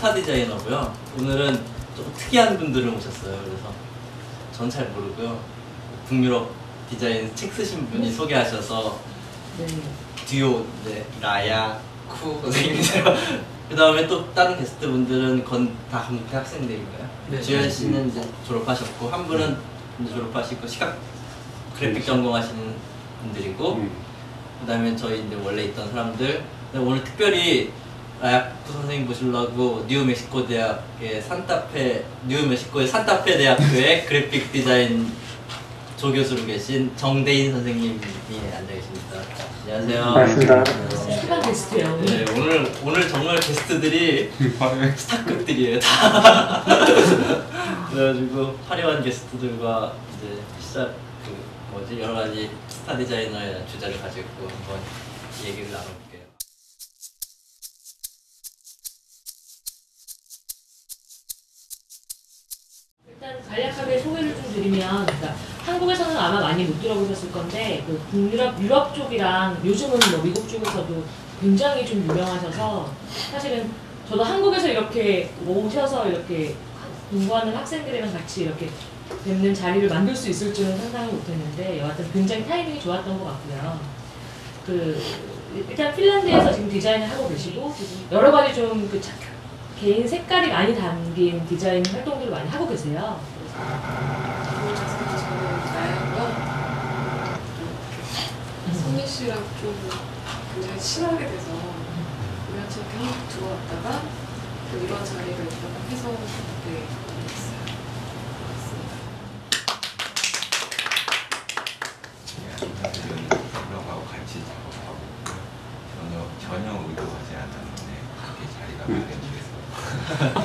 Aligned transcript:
스타 0.00 0.14
디자이너고요. 0.14 0.94
오늘은 1.18 1.62
좀 1.94 2.10
특이한 2.16 2.56
분들을 2.58 2.90
모셨어요. 2.90 3.38
그래서 3.44 3.70
전 4.50 4.70
잘 4.70 4.88
모르고요. 4.88 5.38
북유럽 6.08 6.50
디자인 6.88 7.30
책 7.36 7.52
쓰신 7.52 7.86
분이 7.90 8.10
소개하셔서 8.10 8.98
네. 9.58 9.66
듀오 10.24 10.64
이제 10.80 11.04
라야 11.20 11.78
쿠 12.08 12.40
선생님이세요. 12.40 13.04
그 13.68 13.76
다음에 13.76 14.06
또 14.06 14.32
다른 14.32 14.56
게스트 14.56 14.90
분들은 14.90 15.44
건다 15.44 15.98
한국대 15.98 16.34
학생들인가요? 16.34 17.10
네. 17.28 17.42
주현 17.42 17.70
씨는 17.70 18.08
이제 18.08 18.26
졸업하셨고 18.46 19.06
한 19.10 19.26
분은 19.26 19.54
이제 20.00 20.14
졸업하시고 20.14 20.66
시각 20.66 20.96
그래픽 21.78 22.06
전공하시는 22.06 22.74
분들이고 23.20 23.74
음. 23.74 23.90
그다음에 24.62 24.96
저희 24.96 25.26
이제 25.26 25.36
원래 25.44 25.64
있던 25.64 25.90
사람들 25.90 26.42
오늘 26.72 27.04
특별히 27.04 27.66
라 27.66 27.80
야쿠 28.22 28.72
선생님 28.72 29.06
모시려고 29.06 29.86
뉴멕시코 29.88 30.46
대학의 30.46 31.22
산타페 31.22 32.04
뉴멕시코의 32.28 32.86
산타페 32.86 33.38
대학교의 33.38 34.04
그래픽 34.06 34.52
디자인 34.52 35.10
조교수로 35.96 36.44
계신 36.44 36.94
정대인 36.96 37.50
선생님이 37.52 37.98
앉아 38.54 38.72
계십니다. 38.72 39.22
안녕하세요. 39.62 40.02
반갑습니다. 40.04 40.64
특별 40.64 41.42
게스트예요. 41.42 42.00
네, 42.04 42.24
오늘 42.36 42.72
오늘 42.84 43.08
정말 43.08 43.40
게스트들이. 43.40 44.30
스타급들이에요 44.96 45.78
다. 45.80 46.64
그래가지고 47.90 48.54
화려한 48.68 49.02
게스트들과 49.02 49.94
이제 50.18 50.40
시작 50.60 50.94
그 51.24 51.34
뭐지 51.72 52.00
여러 52.00 52.14
가지 52.14 52.50
스타 52.68 52.96
디자이너의 52.98 53.64
주제를 53.70 54.00
가지고 54.00 54.26
한번 54.40 54.78
얘기를 55.44 55.70
나눠 55.70 55.86
간략하게 63.50 63.98
소개를 63.98 64.34
좀 64.36 64.52
드리면, 64.54 65.06
그러니까 65.06 65.34
한국에서는 65.66 66.16
아마 66.16 66.40
많이 66.40 66.64
못 66.64 66.80
들어보셨을 66.80 67.32
건데, 67.32 67.82
그 67.84 67.98
북유럽 68.10 68.62
유럽 68.62 68.94
쪽이랑 68.94 69.60
요즘은 69.64 69.98
뭐 70.12 70.22
미국 70.22 70.48
쪽에서도 70.48 71.04
굉장히 71.40 71.84
좀 71.84 71.98
유명하셔서 72.08 72.92
사실은 73.32 73.70
저도 74.08 74.22
한국에서 74.22 74.68
이렇게 74.68 75.30
오셔서 75.44 76.08
이렇게 76.08 76.54
공부하는 77.10 77.56
학생들이랑 77.56 78.12
같이 78.12 78.44
이렇게 78.44 78.68
뵙는 79.24 79.52
자리를 79.52 79.88
만들 79.88 80.14
수 80.14 80.30
있을 80.30 80.54
줄은 80.54 80.76
상상을 80.76 81.12
못했는데 81.12 81.80
여하튼 81.80 82.12
굉장히 82.12 82.46
타이밍이 82.46 82.80
좋았던 82.80 83.18
것 83.18 83.24
같고요. 83.24 83.80
그 84.66 85.02
일단 85.68 85.94
핀란드에서 85.94 86.52
지금 86.52 86.70
디자인을 86.70 87.10
하고 87.10 87.28
계시고 87.28 87.74
여러 88.12 88.30
가지 88.30 88.54
좀그 88.54 89.00
개인 89.80 90.06
색깔이 90.06 90.48
많이 90.48 90.76
담긴 90.76 91.44
디자인 91.46 91.84
활동들을 91.84 92.30
많이 92.30 92.48
하고 92.48 92.68
계세요. 92.68 93.18
성희 98.72 99.06
씨랑 99.06 99.38
좀 99.60 99.74
굉장히 100.54 100.80
친하게 100.80 101.28
돼서 101.28 101.52
우연찮게 102.52 102.96
한국 102.96 103.28
들어왔다가 103.28 104.02
또 104.72 104.78
이런 104.78 105.04
자리가 105.04 105.42
있다가 105.42 105.74
해서 105.88 106.08
그때 106.10 106.86
됐어요. 107.26 107.60
하고 113.88 114.00
같이 114.06 114.32
작업하고 114.44 115.00
전혀 115.94 116.14
전혀 116.40 116.66
의도하지 116.88 117.30
않았는데 117.36 117.90
그렇게 118.20 118.40
자리가 118.54 118.80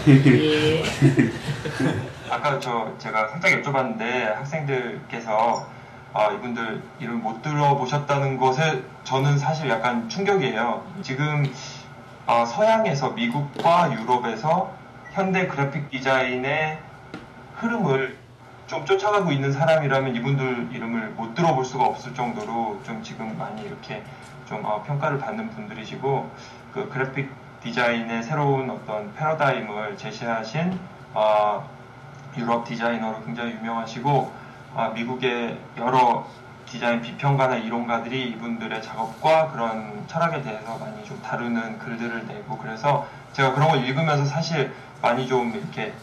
예. 0.07 0.83
아까 2.35 2.59
저 2.59 2.91
제가 2.97 3.29
살짝 3.29 3.51
여쭤봤는데 3.51 4.35
학생들께서 4.35 5.69
아, 6.13 6.31
이분들 6.31 6.81
이름 6.99 7.23
못 7.23 7.41
들어보셨다는 7.41 8.37
것에 8.37 8.83
저는 9.05 9.37
사실 9.37 9.69
약간 9.69 10.09
충격이에요. 10.09 10.85
지금 11.01 11.45
아, 12.27 12.43
서양에서 12.43 13.11
미국과 13.11 13.93
유럽에서 13.93 14.73
현대 15.13 15.47
그래픽 15.47 15.89
디자인의 15.89 16.77
흐름을 17.55 18.17
좀 18.67 18.83
쫓아가고 18.83 19.31
있는 19.31 19.53
사람이라면 19.53 20.13
이분들 20.15 20.69
이름을 20.73 21.11
못 21.11 21.35
들어볼 21.35 21.63
수가 21.63 21.85
없을 21.85 22.13
정도로 22.13 22.81
좀 22.83 23.01
지금 23.01 23.37
많이 23.37 23.61
이렇게 23.61 24.03
좀 24.45 24.59
어, 24.65 24.83
평가를 24.83 25.19
받는 25.19 25.51
분들이시고 25.51 26.29
그 26.73 26.89
그래픽 26.89 27.31
디자인의 27.61 28.23
새로운 28.23 28.69
어떤 28.69 29.13
패러다임을 29.13 29.95
제시하신 29.95 30.77
어, 31.13 31.74
유럽 32.37 32.65
디자이너로 32.65 33.23
굉장히 33.23 33.53
유명하시고 33.53 34.31
아, 34.75 34.89
미국의 34.89 35.57
여러 35.77 36.27
디자인 36.65 37.01
비평가나 37.01 37.57
이론가들이 37.57 38.31
이분들의 38.31 38.81
작업과 38.81 39.51
그런 39.51 40.03
철학에 40.07 40.41
대해서 40.41 40.77
많이 40.77 41.03
좀 41.05 41.21
다루는 41.21 41.79
글들을 41.79 42.27
내고 42.27 42.57
그래서 42.57 43.07
제가 43.33 43.53
그런 43.53 43.69
걸 43.69 43.85
읽으면서 43.85 44.25
사실 44.25 44.73
많이 45.01 45.27
좀 45.27 45.53
이렇게 45.55 45.93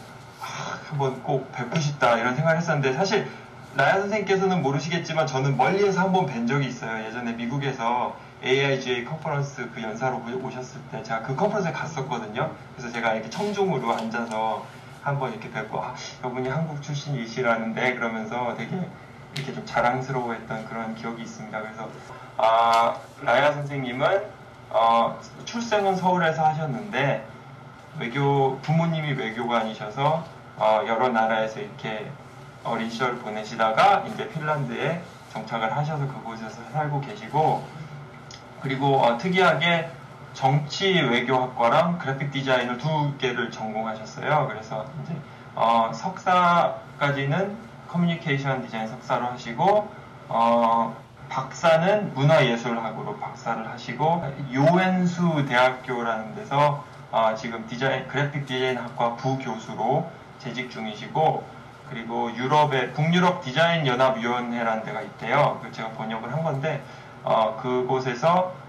아, 0.41 0.79
한번 0.89 1.21
꼭 1.23 1.51
뵙고 1.51 1.79
싶다 1.79 2.17
이런 2.17 2.35
생각을 2.35 2.57
했었는데 2.57 2.93
사실 2.93 3.27
라야 3.75 3.93
선생님께서는 3.99 4.61
모르시겠지만 4.61 5.25
저는 5.25 5.57
멀리에서 5.57 6.01
한번 6.01 6.27
뵌 6.27 6.45
적이 6.45 6.67
있어요. 6.67 7.05
예전에 7.05 7.33
미국에서 7.33 8.15
AIGA 8.43 9.03
컨퍼런스 9.05 9.71
그 9.73 9.81
연사로 9.81 10.21
오셨을 10.43 10.79
때 10.91 11.01
제가 11.01 11.23
그 11.23 11.35
컨퍼런스에 11.35 11.71
갔었거든요. 11.71 12.51
그래서 12.75 12.93
제가 12.93 13.13
이렇게 13.13 13.29
청중으로 13.29 13.91
앉아서 13.91 14.63
한번 15.03 15.31
이렇게 15.31 15.51
뵙고 15.51 15.81
아, 15.81 15.93
이분이 16.25 16.47
한국 16.47 16.81
출신이시라는데 16.81 17.95
그러면서 17.95 18.55
되게 18.55 18.79
이렇게 19.35 19.53
좀 19.53 19.65
자랑스러워했던 19.65 20.65
그런 20.65 20.95
기억이 20.95 21.21
있습니다. 21.23 21.61
그래서 21.61 21.89
아, 22.37 22.95
라야 23.21 23.51
선생님은 23.51 24.23
어, 24.69 25.19
출생은 25.45 25.95
서울에서 25.97 26.45
하셨는데 26.45 27.27
외교 27.99 28.57
부모님이 28.61 29.13
외교관이셔서 29.13 30.25
어, 30.57 30.83
여러 30.87 31.09
나라에서 31.09 31.59
이렇게 31.59 32.09
어린 32.63 32.89
시절 32.89 33.17
보내시다가 33.19 34.05
이제 34.07 34.29
핀란드에 34.29 35.03
정착을 35.33 35.75
하셔서 35.75 36.07
그곳에서 36.07 36.61
살고 36.71 37.01
계시고 37.01 37.67
그리고 38.61 39.01
어, 39.01 39.17
특이하게 39.17 39.89
정치 40.33 40.99
외교학과랑 40.99 41.99
그래픽 41.99 42.31
디자인을 42.31 42.77
두 42.77 43.17
개를 43.17 43.51
전공하셨어요. 43.51 44.47
그래서 44.47 44.85
이제 45.03 45.15
어, 45.55 45.91
석사까지는 45.93 47.55
커뮤니케이션 47.87 48.63
디자인 48.63 48.87
석사로 48.87 49.27
하시고 49.27 49.91
어, 50.29 50.95
박사는 51.29 52.13
문화예술학으로 52.15 53.17
박사를 53.17 53.69
하시고 53.69 54.23
요엔수 54.51 55.45
대학교라는 55.47 56.35
데서 56.35 56.83
어, 57.11 57.35
지금 57.35 57.67
디자인 57.67 58.07
그래픽 58.07 58.47
디자인 58.47 58.77
학과 58.77 59.15
부교수로 59.15 60.09
재직 60.39 60.71
중이시고 60.71 61.43
그리고 61.89 62.33
유럽의 62.35 62.93
북유럽 62.93 63.43
디자인 63.43 63.85
연합 63.85 64.17
위원회라는 64.17 64.83
데가 64.83 65.01
있대요. 65.01 65.59
그 65.61 65.71
제가 65.71 65.89
번역을 65.91 66.33
한 66.33 66.43
건데 66.43 66.81
어, 67.23 67.55
그곳에서 67.61 68.62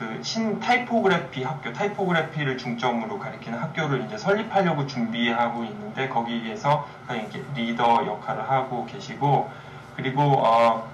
그 0.00 0.22
신 0.22 0.58
타이포그래피 0.60 1.44
학교, 1.44 1.74
타이포그래피를 1.74 2.56
중점으로 2.56 3.18
가리키는 3.18 3.58
학교를 3.58 4.06
이제 4.06 4.16
설립하려고 4.16 4.86
준비하고 4.86 5.62
있는데 5.64 6.08
거기에서 6.08 6.86
리더 7.54 8.06
역할을 8.06 8.48
하고 8.48 8.86
계시고 8.86 9.50
그리고 9.96 10.22
어, 10.22 10.88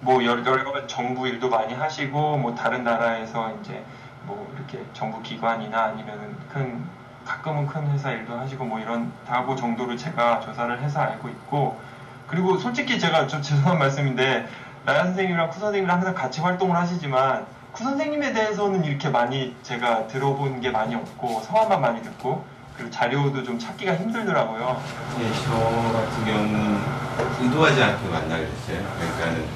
뭐 0.00 0.22
여러 0.22 0.42
가지 0.42 0.86
정부 0.86 1.26
일도 1.26 1.48
많이 1.48 1.72
하시고 1.72 2.36
뭐 2.36 2.54
다른 2.54 2.84
나라에서 2.84 3.54
이제 3.60 3.82
뭐 4.24 4.52
이렇게 4.54 4.84
정부 4.92 5.22
기관이나 5.22 5.84
아니면은 5.84 6.36
큰 6.52 6.82
가끔은 7.24 7.66
큰 7.66 7.90
회사 7.90 8.10
일도 8.10 8.36
하시고 8.36 8.64
뭐 8.66 8.80
이런 8.80 9.10
다고 9.26 9.56
정도로 9.56 9.96
제가 9.96 10.40
조사를 10.40 10.78
해서 10.82 11.00
알고 11.00 11.28
있고 11.28 11.80
그리고 12.26 12.58
솔직히 12.58 12.98
제가 12.98 13.26
좀 13.26 13.40
죄송한 13.42 13.78
말씀인데 13.78 14.46
나야 14.84 15.04
선생님이랑 15.04 15.48
쿠 15.48 15.58
선생님이랑 15.58 15.96
항상 15.96 16.14
같이 16.14 16.42
활동을 16.42 16.76
하시지만 16.76 17.46
쿠 17.46 17.59
선생님에 17.84 18.32
대해서는 18.32 18.84
이렇게 18.84 19.08
많이 19.08 19.54
제가 19.62 20.06
들어본 20.06 20.60
게 20.60 20.70
많이 20.70 20.94
없고 20.94 21.40
성함만 21.42 21.80
많이 21.80 22.02
듣고 22.02 22.44
그리고 22.76 22.90
자료도 22.90 23.42
좀 23.42 23.58
찾기가 23.58 23.96
힘들더라고요. 23.96 24.82
예, 25.20 25.32
저 25.44 25.50
같은 25.92 26.24
경우는 26.24 26.78
의도하지 27.40 27.82
않게 27.82 28.08
만나게 28.08 28.46
됐어요. 28.46 28.82
그러니까는 28.98 29.46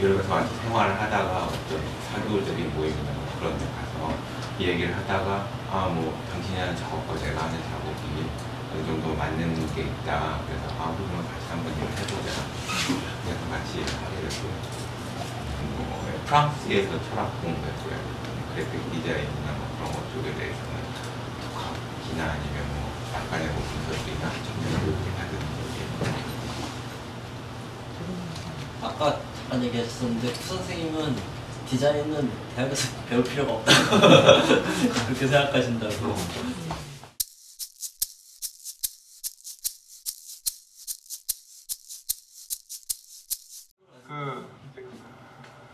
유럽에서 0.00 0.34
같이 0.34 0.54
생활을 0.62 1.00
하다가 1.00 1.44
어떤 1.44 1.80
사교적인 2.12 2.74
모임이나 2.74 3.10
뭐 3.12 3.26
그런 3.38 3.58
데 3.58 3.64
가서 3.66 4.12
얘기를 4.60 4.96
하다가 4.96 5.46
아 5.72 5.88
뭐 5.88 6.16
당신이 6.32 6.56
하는 6.58 6.76
작업과 6.76 7.18
제가 7.18 7.42
하는 7.42 7.58
작업이 7.58 8.24
어느 8.72 8.86
정도 8.86 9.14
맞는 9.16 9.74
게 9.74 9.82
있다. 9.82 10.38
그래서 10.46 10.64
아 10.78 10.94
그러면 10.94 11.26
같이 11.26 11.46
한번 11.50 11.72
일을 11.74 11.88
해보자. 11.90 12.30
그래서 13.24 13.50
같이 13.50 13.78
하게 13.82 14.28
됐고요. 14.28 14.83
뭐 16.24 16.26
프랑스에서 16.26 16.90
철학 17.10 17.42
공부했고요. 17.42 17.96
그래픽 18.54 18.92
디자인이나 18.92 19.52
뭐 19.58 19.68
그런 19.76 19.92
것 19.92 20.12
쪽에 20.14 20.34
대해서는 20.34 20.72
과학이나 21.54 22.32
아니면 22.32 22.64
뭐 22.72 22.90
약간의 23.14 23.48
뭐 23.48 23.62
분석이나 23.62 24.30
아까 28.82 29.20
잠깐 29.36 29.64
얘기하셨었는데 29.64 30.32
그 30.32 30.34
선생님은 30.34 31.16
디자인은 31.68 32.30
대학에서 32.56 32.88
배울 33.08 33.24
필요가 33.24 33.54
없다고 33.54 33.98
그렇게 35.06 35.26
생각하신다고 35.26 36.16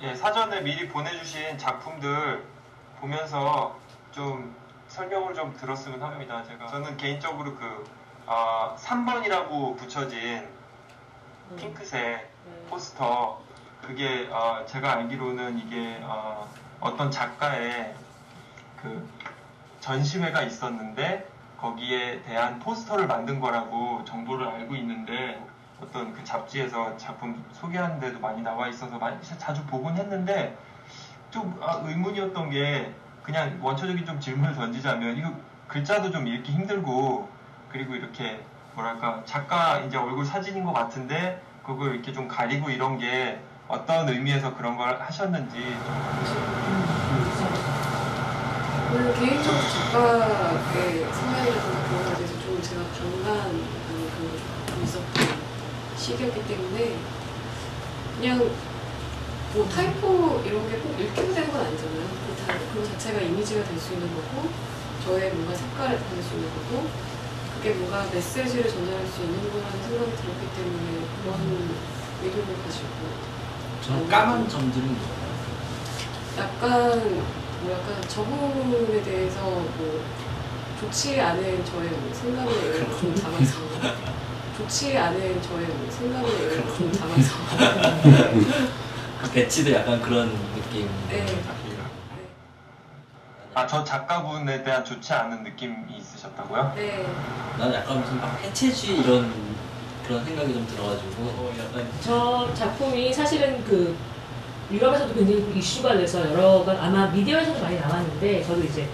예, 0.02 0.14
사전에 0.14 0.62
미리 0.62 0.88
보내주신 0.88 1.58
작품들 1.58 2.42
보면서 3.00 3.78
좀 4.12 4.56
설명을 4.88 5.34
좀 5.34 5.54
들었으면 5.54 6.02
합니다. 6.02 6.42
제가 6.42 6.68
저는 6.68 6.96
개인적으로 6.96 7.54
그 7.54 7.84
아, 8.24 8.74
3번이라고 8.78 9.76
붙여진 9.76 10.48
핑크색 11.58 12.30
포스터 12.70 13.42
그게 13.82 14.26
어, 14.32 14.64
제가 14.64 14.90
알기로는 14.92 15.58
이게 15.58 16.00
어, 16.02 16.48
어떤 16.80 17.10
작가의 17.10 17.94
그 18.80 19.06
전시회가 19.80 20.40
있었는데 20.44 21.28
거기에 21.58 22.22
대한 22.22 22.58
포스터를 22.58 23.06
만든 23.06 23.38
거라고 23.38 24.02
정보를 24.06 24.48
알고 24.48 24.76
있는데 24.76 25.44
어떤 25.82 26.12
그 26.12 26.22
잡지에서 26.24 26.96
작품 26.96 27.42
소개하는 27.52 27.98
데도 28.00 28.20
많이 28.20 28.42
나와 28.42 28.68
있어서 28.68 28.98
많이 28.98 29.16
자주 29.22 29.64
보곤 29.66 29.96
했는데 29.96 30.56
좀 31.30 31.58
아, 31.62 31.80
의문이었던 31.84 32.50
게 32.50 32.92
그냥 33.22 33.58
원초적인 33.60 34.04
좀 34.04 34.20
질문을 34.20 34.54
던지자면 34.54 35.16
이거 35.16 35.32
글자도 35.68 36.10
좀 36.10 36.26
읽기 36.26 36.52
힘들고 36.52 37.28
그리고 37.70 37.94
이렇게 37.94 38.44
뭐랄까 38.74 39.22
작가 39.24 39.78
이제 39.80 39.96
얼굴 39.96 40.24
사진인 40.24 40.64
것 40.64 40.72
같은데 40.72 41.42
그걸 41.64 41.94
이렇게 41.94 42.12
좀 42.12 42.26
가리고 42.26 42.70
이런 42.70 42.98
게 42.98 43.40
어떤 43.68 44.08
의미에서 44.08 44.56
그런 44.56 44.76
걸 44.76 45.00
하셨는지 45.00 45.56
좀. 45.56 46.50
개인적으로 49.20 49.62
작가의 49.92 51.12
성향이라든가 51.12 51.88
그런 51.88 52.04
것에 52.04 52.16
대해서 52.16 52.40
좀 52.40 52.60
제가 52.60 52.82
반감하는 52.82 53.64
그런 53.86 54.10
좀 54.66 54.82
있었던 54.82 55.39
시기였기 56.00 56.46
때문에 56.46 56.96
그냥 58.18 58.38
뭐 59.52 59.68
타이포 59.68 60.42
이런 60.46 60.68
게 60.70 60.78
꼭 60.80 60.98
읽혀야 60.98 61.34
되는 61.34 61.52
건 61.52 61.60
아니잖아요. 61.66 62.20
그, 62.72 62.86
자체가 62.86 63.20
이미지가 63.20 63.64
될 63.64 63.78
수 63.78 63.92
있는 63.92 64.08
거고 64.14 64.48
저의 65.04 65.30
뭔가 65.32 65.54
색깔을 65.54 65.98
받을 65.98 66.22
수 66.22 66.34
있는 66.34 66.48
거고 66.50 66.86
그게 67.56 67.74
뭔가 67.74 68.06
메시지를 68.12 68.68
전달할 68.70 69.06
수 69.06 69.22
있는 69.22 69.50
거라는 69.52 69.70
생각이 69.82 70.10
들었기 70.16 70.46
때문에 70.56 71.06
그런 71.22 71.70
의도를 72.22 72.56
가지고 72.64 72.88
저는 73.84 74.08
까만 74.08 74.48
점들은 74.48 74.86
뭐예요? 74.86 75.30
약간 76.38 77.22
뭐랄까 77.62 78.00
저 78.08 78.22
부분에 78.24 79.02
대해서 79.02 79.42
뭐 79.42 80.02
좋지 80.80 81.20
않은 81.20 81.64
저의 81.64 81.88
뭐 81.90 82.14
생각을 82.14 82.86
좀 83.00 83.14
담아서 83.14 84.09
좋지 84.60 84.96
않은 84.98 85.42
저의 85.42 85.66
뭐 85.66 85.90
생각을 85.90 86.64
좀 86.76 86.92
담아서. 86.92 87.34
그 89.22 89.30
배치도 89.32 89.72
약간 89.72 90.00
그런 90.02 90.28
느낌. 90.54 90.88
네. 91.08 91.26
아저 93.54 93.82
작가분에 93.82 94.62
대한 94.62 94.84
좋지 94.84 95.12
않은 95.12 95.42
느낌이 95.42 95.74
있으셨다고요? 95.98 96.72
네. 96.76 97.06
나는 97.58 97.74
약간 97.74 98.00
무슨 98.00 98.20
막 98.20 98.38
해체주의 98.42 99.00
이런 99.00 99.32
그런 100.06 100.24
생각이 100.24 100.52
좀 100.52 100.66
들어가지고. 100.66 101.22
어, 101.22 101.52
약간 101.58 101.88
저 102.00 102.52
작품이 102.54 103.12
사실은 103.12 103.64
그 103.64 103.96
유럽에서도 104.70 105.14
굉장히 105.14 105.58
이슈가 105.58 105.96
돼서 105.96 106.20
여러 106.30 106.62
번 106.64 106.76
아마 106.76 107.06
미디어에서도 107.08 107.60
많이 107.60 107.80
나왔는데 107.80 108.44
저도 108.44 108.62
이제 108.62 108.88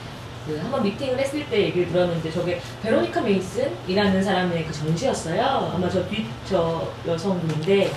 그 0.47 0.59
한번 0.63 0.83
미팅을 0.83 1.19
했을 1.19 1.45
때 1.51 1.63
얘기를 1.63 1.89
들었는데 1.91 2.31
저게 2.31 2.61
베로니카 2.83 3.21
메이슨이라는 3.21 4.23
사람의 4.23 4.65
그 4.67 4.73
전시였어요. 4.73 5.73
아마 5.75 5.89
저 5.89 6.07
뒤 6.09 6.27
저 6.49 6.89
여성분인데 7.07 7.91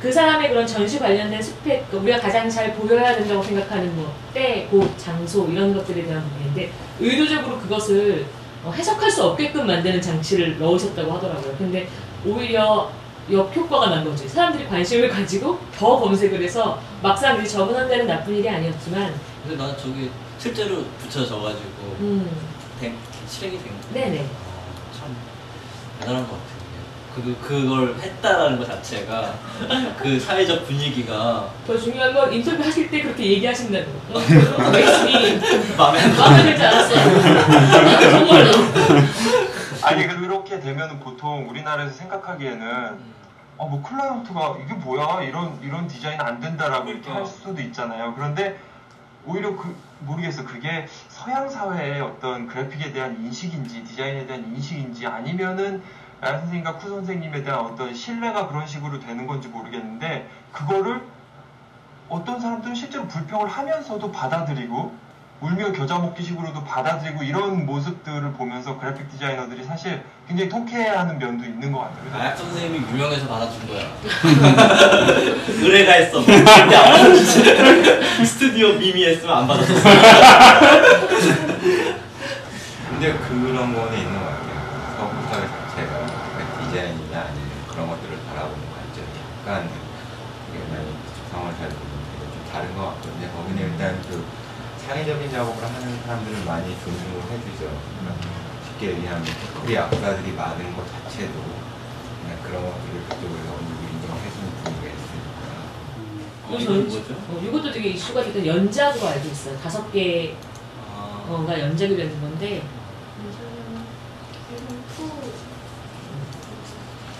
그 0.00 0.12
사람의 0.12 0.50
그런 0.50 0.66
전시 0.66 0.98
관련된 0.98 1.40
스펙 1.42 1.90
그 1.90 1.96
우리가 1.96 2.20
가장 2.20 2.48
잘 2.50 2.74
보여야 2.74 3.16
된다고 3.16 3.42
생각하는 3.42 3.96
뭐 3.96 4.12
때, 4.34 4.68
곳, 4.70 4.96
장소 4.98 5.48
이런 5.48 5.74
것들에 5.74 6.04
대한 6.04 6.22
부분인데 6.28 6.70
의도적으로 7.00 7.58
그것을 7.60 8.26
어, 8.62 8.70
해석할 8.72 9.10
수 9.10 9.24
없게끔 9.24 9.66
만드는 9.66 10.00
장치를 10.02 10.58
넣으셨다고 10.58 11.12
하더라고요. 11.12 11.54
근데 11.56 11.88
오히려 12.26 12.90
역효과가 13.30 13.88
난 13.90 14.04
거지. 14.04 14.28
사람들이 14.28 14.66
관심을 14.68 15.08
가지고 15.08 15.58
더 15.76 15.98
검색을 15.98 16.42
해서 16.42 16.78
막상 17.02 17.44
적응한다는 17.44 18.06
나쁜 18.06 18.36
일이 18.36 18.48
아니었지만, 18.48 19.14
근데 19.42 19.56
나는 19.56 19.76
저기 19.78 20.10
실제로 20.38 20.84
붙여져가지고 21.00 21.64
음, 22.00 22.30
된, 22.80 22.94
실행이 23.28 23.58
된 23.62 23.68
거. 23.68 23.94
네네. 23.94 24.20
어, 24.20 24.92
참 24.98 25.16
대단한 26.00 26.22
것 26.26 26.32
같아요. 26.32 26.56
그 27.14 27.34
그걸 27.40 27.94
했다라는 27.98 28.58
것 28.58 28.66
자체가 28.66 29.32
그 29.96 30.20
사회적 30.20 30.66
분위기가 30.66 31.50
더 31.66 31.78
중요한 31.78 32.12
건 32.12 32.30
인터뷰 32.30 32.62
하실 32.62 32.90
때 32.90 33.00
그렇게 33.00 33.24
얘기하신다는 33.32 33.86
거. 34.12 34.18
어, 34.18 34.70
맥심이 34.70 35.40
마음에 35.78 36.00
안 36.00 36.10
들어. 36.12 36.24
마음에 36.28 36.42
들지 36.42 36.62
않았어요. 36.62 38.10
정말로. 38.10 38.52
아니 39.82 40.06
그렇게 40.06 40.60
되면 40.60 41.00
보통 41.00 41.48
우리나라에서 41.48 41.94
생각하기에는 41.94 43.16
어뭐 43.56 43.82
클라이언트가 43.82 44.56
이게 44.62 44.74
뭐야 44.74 45.22
이런 45.22 45.58
이런 45.62 45.88
디자인 45.88 46.20
안 46.20 46.38
된다라고 46.40 46.90
이렇게 46.90 47.10
할 47.10 47.24
수도 47.24 47.58
있잖아요. 47.62 48.12
그런데 48.14 48.58
오히려 49.24 49.56
그 49.56 49.74
모르겠어 50.00 50.44
그게 50.44 50.86
서양 51.26 51.48
사회의 51.48 52.00
어떤 52.02 52.46
그래픽에 52.46 52.92
대한 52.92 53.20
인식인지 53.20 53.82
디자인에 53.82 54.26
대한 54.26 54.44
인식인지 54.44 55.08
아니면은 55.08 55.82
야 56.22 56.38
선생님과 56.38 56.76
쿠 56.76 56.88
선생님에 56.88 57.42
대한 57.42 57.58
어떤 57.58 57.92
신뢰가 57.92 58.46
그런 58.46 58.64
식으로 58.64 59.00
되는 59.00 59.26
건지 59.26 59.48
모르겠는데 59.48 60.30
그거를 60.52 61.04
어떤 62.08 62.38
사람들은 62.38 62.76
실제로 62.76 63.08
불평을 63.08 63.48
하면서도 63.48 64.12
받아들이고 64.12 64.94
울며 65.40 65.72
겨자 65.72 65.98
먹기식으로도 65.98 66.64
받아들이고 66.64 67.22
이런 67.22 67.66
모습들을 67.66 68.32
보면서 68.32 68.78
그래픽 68.78 69.10
디자이너들이 69.10 69.64
사실 69.64 70.02
굉장히 70.26 70.48
통쾌해하는 70.48 71.18
면도 71.18 71.44
있는 71.44 71.70
것 71.72 71.80
같아요. 71.80 71.98
그래서 72.04 72.18
아약 72.18 72.38
선생님이 72.38 72.78
유명해서 72.90 73.28
받아준 73.28 73.66
거야. 73.68 73.84
의뢰가 75.46 75.92
했어. 75.92 76.24
절대 76.24 76.50
안 76.76 76.90
받아주지. 76.90 78.24
스튜디오 78.24 78.72
미미 78.78 79.04
했으면 79.04 79.36
안 79.38 79.46
받아줬어. 79.46 79.74
근데 82.88 83.12
그런 83.28 83.74
거는 83.74 83.98
있는 83.98 84.14
것 84.18 84.24
같아요. 84.24 84.56
서부터 84.96 85.32
자체가 85.32 86.06
디자인이나 86.64 87.20
아니면 87.28 87.50
그런 87.68 87.88
것들을 87.88 88.18
바라보는 88.30 88.62
관점이 88.72 89.06
약간 89.44 89.68
이게 90.48 90.64
많이 90.72 90.86
상황을 91.30 91.52
잘 91.58 91.68
보는데 91.68 92.24
좀 92.32 92.40
다른 92.50 92.74
것 92.74 92.86
같거든요. 92.86 93.28
거기는 93.36 93.58
일단 93.70 94.00
그 94.08 94.24
창의적인 94.86 95.30
작업을 95.30 95.62
하는 95.64 96.02
사람들을 96.02 96.44
많이 96.44 96.68
존중을 96.84 97.22
해주죠. 97.30 97.64
그러니까 97.98 98.28
쉽게 98.68 98.90
얘기하면 98.94 99.24
우리 99.64 99.76
악사들이 99.76 100.32
많은 100.32 100.76
것 100.76 100.84
자체도 100.92 101.32
그냥 102.22 102.42
그런 102.44 102.62
것들을 102.62 103.02
그쪽에서 103.08 103.52
어느 103.52 103.66
정도 103.66 103.82
인정해주는 103.92 104.50
분위기가 104.62 104.86
있으니까. 104.94 105.40
어, 106.44 106.48
또 106.50 106.58
이건 106.60 106.88
전- 106.88 106.88
뭐죠? 106.88 107.14
어, 107.14 107.40
이것도 107.44 107.72
되게 107.72 107.88
이슈가 107.90 108.22
됐던 108.24 108.46
연작으로 108.46 109.06
알고 109.08 109.28
있어요. 109.28 109.58
다섯 109.58 109.90
개가 109.90 110.36
아, 110.94 111.58
연작이 111.58 111.96
되는 111.96 112.20
건데, 112.20 112.62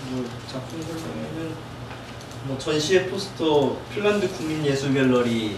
뭐 0.09 0.25
작품 0.49 0.81
설명에는 0.81 1.53
뭐 2.45 2.57
전시회 2.57 3.07
포스터 3.09 3.75
핀란드 3.93 4.29
국민예술갤러리 4.31 5.57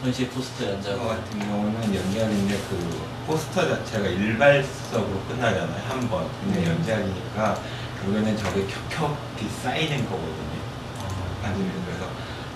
전시회 0.00 0.28
포스터 0.28 0.64
저 0.64 0.72
연작 0.72 0.98
같은 1.08 1.38
경우는 1.40 1.94
연작인데 1.94 2.56
그 2.70 3.00
포스터 3.26 3.68
자체가 3.68 4.06
일발석으로 4.08 5.20
끝나잖아요 5.28 5.82
한 5.88 6.08
번. 6.08 6.28
근데 6.40 6.60
음. 6.60 6.66
연작이니까 6.78 7.60
결국에는 8.00 8.36
저게 8.36 8.64
켜켜이 8.66 9.48
쌓이는 9.62 10.04
거거든요. 10.04 10.58
판들이 11.42 11.68
그래서 11.84 12.08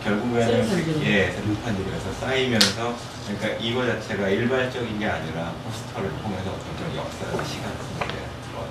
결국에는 0.05 0.67
셀프판들이. 0.69 0.95
그- 1.01 1.07
예 1.07 1.31
셀프판들이 1.33 1.85
그래서 1.91 2.13
쌓이면서 2.21 2.95
그러니까 3.27 3.49
이거 3.61 3.87
자체가 3.87 4.29
일발적인 4.29 4.99
게 4.99 5.07
아니라 5.07 5.53
포스터를 5.65 6.11
통해서 6.23 6.51
어떤 6.51 6.97
역사의 6.97 7.45
시간 7.47 7.71
속에 7.99 8.07
거. 8.55 8.67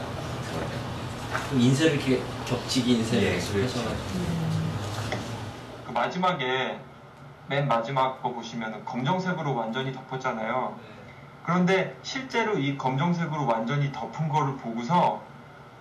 좀 1.50 1.60
인쇄를 1.62 1.96
이렇게 1.96 2.22
겹치기 2.46 2.92
인쇄를 2.94 3.24
예, 3.28 3.32
계속 3.34 3.54
그렇죠. 3.54 3.80
하셔가지고 3.80 4.10
음, 4.16 4.72
그 5.88 5.92
마지막에 5.92 6.80
맨 7.48 7.68
마지막 7.68 8.22
거 8.22 8.32
보시면 8.32 8.86
검정색으로 8.86 9.56
완전히 9.56 9.92
덮었잖아요. 9.92 10.78
그런데 11.44 11.98
실제로 12.04 12.58
이 12.58 12.78
검정색으로 12.78 13.46
완전히 13.46 13.92
덮은 13.92 14.30
거를 14.30 14.58
보고서 14.58 15.22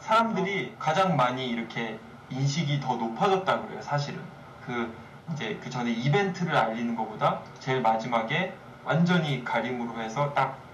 사람들이 0.01 0.75
가장 0.79 1.17
많이 1.17 1.49
이렇게 1.49 1.99
인식이 2.31 2.81
더 2.81 2.97
높아졌다 2.97 3.63
그래요, 3.63 3.83
사실은. 3.83 4.21
그 4.65 4.93
이제 5.33 5.59
그 5.63 5.71
전에 5.71 5.91
이벤트를 5.91 6.57
알리는 6.57 6.97
것보다 6.97 7.41
제일 7.61 7.83
마지막에 7.83 8.55
완전히 8.85 9.45
가림으로 9.45 10.01
해서 10.01 10.33
딱 10.35 10.71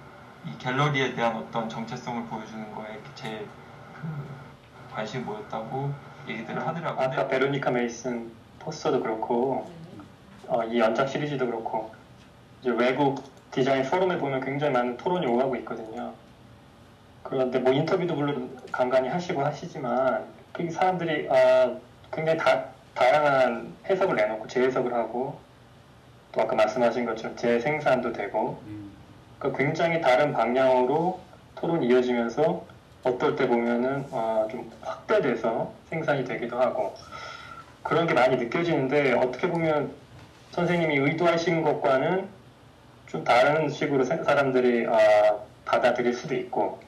이 0.46 0.58
갤러리에 0.58 1.14
대한 1.14 1.36
어떤 1.36 1.68
정체성을 1.68 2.24
보여주는 2.26 2.72
거에 2.72 3.00
제일 3.14 3.48
그 3.94 4.94
관심이 4.94 5.24
모였다고 5.24 5.92
얘기들을 6.28 6.66
하더라고요. 6.66 7.04
아까 7.04 7.26
베로니카 7.26 7.70
메이슨 7.72 8.30
포스터도 8.60 9.02
그렇고 9.02 9.70
어, 10.48 10.62
이 10.64 10.78
연작 10.78 11.08
시리즈도 11.08 11.46
그렇고 11.46 11.90
이제 12.60 12.70
외국 12.70 13.22
디자인 13.50 13.82
포럼에 13.84 14.18
보면 14.18 14.40
굉장히 14.40 14.72
많은 14.72 14.96
토론이 14.96 15.26
오가고 15.26 15.56
있거든요. 15.56 16.12
그런데 17.22 17.58
뭐 17.58 17.72
인터뷰도 17.72 18.14
물론 18.14 18.56
간간히 18.70 19.08
하시고 19.08 19.42
하시지만 19.44 20.24
그 20.52 20.70
사람들이 20.70 21.28
아, 21.30 21.76
굉장히 22.12 22.38
다, 22.38 22.66
다양한 22.94 23.74
해석을 23.88 24.14
내놓고 24.14 24.46
재해석을 24.46 24.92
하고 24.94 25.38
또 26.32 26.42
아까 26.42 26.54
말씀하신 26.54 27.04
것처럼 27.06 27.36
재생산도 27.36 28.12
되고 28.12 28.60
그러니까 29.38 29.58
굉장히 29.58 30.00
다른 30.00 30.32
방향으로 30.32 31.20
토론이 31.56 31.86
이어지면서 31.88 32.64
어떨 33.02 33.36
때 33.36 33.48
보면은 33.48 34.06
어, 34.10 34.46
좀 34.50 34.70
확대돼서 34.82 35.72
생산이 35.88 36.24
되기도 36.24 36.60
하고 36.60 36.94
그런 37.82 38.06
게 38.06 38.14
많이 38.14 38.36
느껴지는데 38.36 39.12
어떻게 39.12 39.48
보면 39.48 39.92
선생님이 40.52 40.96
의도하신 40.98 41.62
것과는 41.62 42.28
좀 43.08 43.24
다른 43.24 43.68
식으로 43.68 44.04
사- 44.04 44.22
사람들이 44.22 44.86
아, 44.88 45.36
받아들일 45.64 46.14
수도 46.14 46.34
있고 46.34 46.80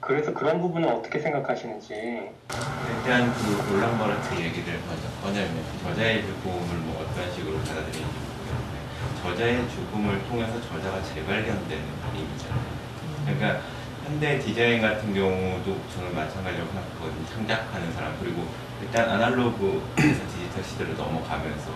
그래서 0.00 0.32
그런 0.32 0.60
부분은 0.60 0.88
어떻게 0.88 1.18
생각하시는지 1.18 1.92
일단 1.94 3.32
그 3.34 3.72
롤랑버런트 3.72 4.34
얘기를 4.40 4.78
먼저 4.86 5.08
꺼내면 5.22 5.64
저자의 5.82 6.22
죽음을 6.22 6.76
뭐 6.78 7.02
어떤 7.02 7.32
식으로 7.34 7.58
받아들이는지 7.58 8.04
모르겠는데 8.04 9.22
저자의 9.22 9.68
죽음을 9.70 10.22
통해서 10.28 10.52
저자가 10.68 11.02
재발견되는 11.02 11.84
그림이잖아요. 12.12 12.76
그러니까 13.24 13.60
현대 14.04 14.38
디자인 14.38 14.80
같은 14.80 15.12
경우도 15.12 15.76
저는 15.94 16.14
마찬가지라고 16.14 16.70
생각하거든요. 16.70 17.26
창작하는 17.34 17.92
사람 17.92 18.16
그리고 18.20 18.46
일단 18.80 19.10
아날로그에서 19.10 20.20
디지털 20.28 20.62
시대로 20.62 20.92
넘어가면서 20.94 21.70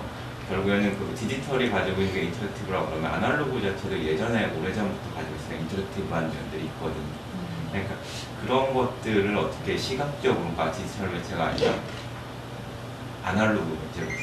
결국에는 0.51 0.99
그 0.99 1.15
디지털이 1.15 1.71
가지고 1.71 2.01
있는 2.01 2.13
게 2.13 2.23
interactive라고 2.23 2.87
그러면 2.89 3.15
아날로그 3.15 3.63
자체도 3.63 3.97
예전에 3.97 4.47
오래전부터 4.47 5.15
가지고 5.15 5.37
있는 5.37 5.63
interactive한 5.63 6.25
면들이 6.25 6.65
있거든요. 6.65 7.31
그러니까 7.71 7.95
그런 8.43 8.75
것들을 8.75 9.37
어떻게 9.37 9.79
시각적으로 9.79 10.51
디지털 10.73 11.11
매체가 11.11 11.47
아니라 11.47 11.75
아날로그 13.23 13.79
매체로서 13.87 14.17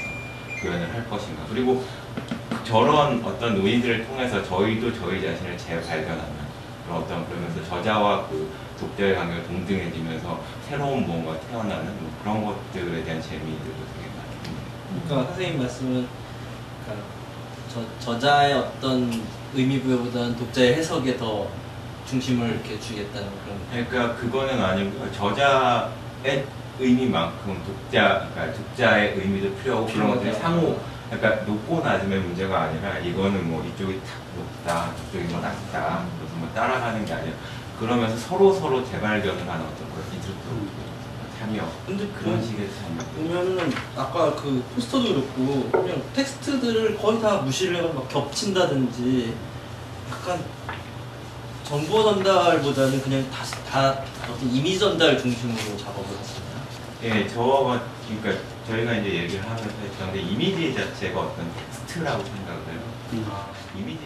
구현을 0.59 0.93
할 0.93 1.09
것인가 1.09 1.43
그리고 1.49 1.85
저런 2.65 3.23
어떤 3.23 3.55
논의들을 3.55 4.05
통해서 4.07 4.43
저희도 4.43 4.93
저희 4.99 5.21
자신을 5.21 5.57
재발견하는 5.57 6.47
그런 6.85 7.03
어떤 7.03 7.25
그러면서 7.27 7.63
저자와 7.63 8.27
그 8.27 8.51
독자의 8.77 9.15
관계가 9.15 9.47
동등해지면서 9.47 10.41
새로운 10.67 11.05
무언가 11.05 11.39
태어나는 11.39 11.85
뭐 12.01 12.11
그런 12.21 12.45
것들에 12.45 13.03
대한 13.05 13.21
재미들도 13.21 13.63
되게. 13.63 14.16
그러니까 14.89 15.29
선생님 15.31 15.59
말씀은 15.59 16.07
그러니까 16.85 17.07
저, 17.73 17.81
저자의 17.99 18.53
어떤 18.53 19.11
의미 19.53 19.81
부여보다는 19.81 20.37
독자의 20.37 20.75
해석에 20.75 21.17
더 21.17 21.47
중심을 22.07 22.49
이렇게 22.49 22.79
주겠다는 22.79 23.27
그런 23.43 23.87
그러니까 23.89 24.15
그거는 24.15 24.63
아니고 24.63 25.11
저자의 25.11 26.45
의미만큼 26.79 27.61
독자, 27.65 28.29
그러니까 28.33 28.53
독자의 28.57 29.15
의미도 29.17 29.55
필요하고 29.55 29.87
그런 29.87 30.09
것들이 30.09 30.33
상호, 30.33 30.79
그러니까 31.09 31.43
높고 31.43 31.81
낮음의 31.81 32.19
문제가 32.19 32.63
아니라 32.63 32.99
이거는 32.99 33.49
뭐 33.49 33.63
이쪽이 33.65 33.99
탁 34.01 34.19
높다, 34.35 34.93
저쪽이 34.95 35.31
뭐 35.31 35.41
낮다, 35.41 36.05
그래서 36.17 36.35
뭐 36.37 36.47
따라가는 36.53 37.03
게 37.05 37.13
아니라 37.13 37.35
그러면서 37.79 38.15
서로 38.17 38.53
서로 38.53 38.85
재발견을 38.85 39.41
하는 39.41 39.65
어떤 39.65 39.89
그런 39.91 40.05
인트로도 40.13 40.67
참여 41.47 41.71
근데 41.85 42.07
그런 42.07 42.39
그 42.39 42.45
식의 42.45 42.67
참여. 42.69 43.05
보면은 43.15 43.73
아까 43.95 44.35
그 44.35 44.63
포스터도 44.75 45.13
그렇고 45.13 45.69
그냥 45.71 46.01
텍스트들을 46.13 46.97
거의 46.97 47.21
다 47.21 47.37
무시를 47.37 47.77
해서 47.77 47.93
막 47.93 48.07
겹친다든지 48.09 49.33
약간 50.11 50.43
정보 51.63 52.03
전달보다는 52.03 53.01
그냥 53.01 53.29
다, 53.31 53.43
다 53.69 54.03
어떤 54.23 54.49
이미지 54.49 54.79
전달 54.79 55.17
중심으로 55.17 55.77
작업을 55.77 56.17
했습니다. 56.17 56.57
예, 57.03 57.27
저가 57.27 57.81
그러니까 58.07 58.43
저희가 58.67 58.93
이제 58.95 59.23
얘기를 59.23 59.43
하면서 59.43 59.69
했던 59.83 60.13
게 60.13 60.21
이미지 60.21 60.73
자체가 60.73 61.19
어떤 61.19 61.49
텍스트라고 61.53 62.23
생각을 62.23 62.61
해요. 62.71 63.25
아, 63.29 63.47
이미지. 63.77 63.99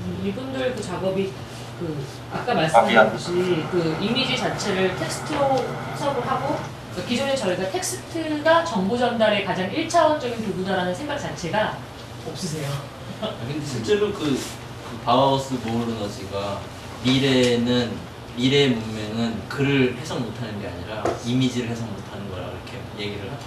음, 0.00 0.22
이분들 0.26 0.74
그 0.74 0.82
작업이 0.82 1.32
그 1.78 2.04
아까 2.32 2.54
말씀하셨듯이 2.54 3.64
그 3.70 3.96
이미지 4.00 4.36
자체를 4.36 4.96
텍스트로 4.96 5.64
해석을 5.92 6.26
하고 6.26 6.58
그 6.94 7.04
기존에 7.06 7.34
저희가 7.36 7.70
텍스트가 7.70 8.64
정보 8.64 8.96
전달의 8.96 9.44
가장 9.44 9.70
1차원적인 9.70 10.44
도구다라는 10.46 10.94
생각 10.94 11.18
자체가 11.18 11.76
없으세요. 12.26 12.70
아, 13.20 13.30
근데 13.46 13.64
실제로 13.64 14.12
그, 14.12 14.24
그 14.30 14.98
바우하우스 15.04 15.54
모호이너지가 15.64 16.60
미래는 17.04 17.92
미래의 18.36 18.70
문명은 18.70 19.48
글을 19.48 19.96
해석 19.98 20.20
못하는 20.20 20.60
게 20.60 20.68
아니라 20.68 21.02
이미지를 21.24 21.68
해석 21.70 21.86
못하는 21.90 22.30
거라 22.30 22.48
이렇게 22.48 22.78
얘기를 22.98 23.30
하죠. 23.30 23.44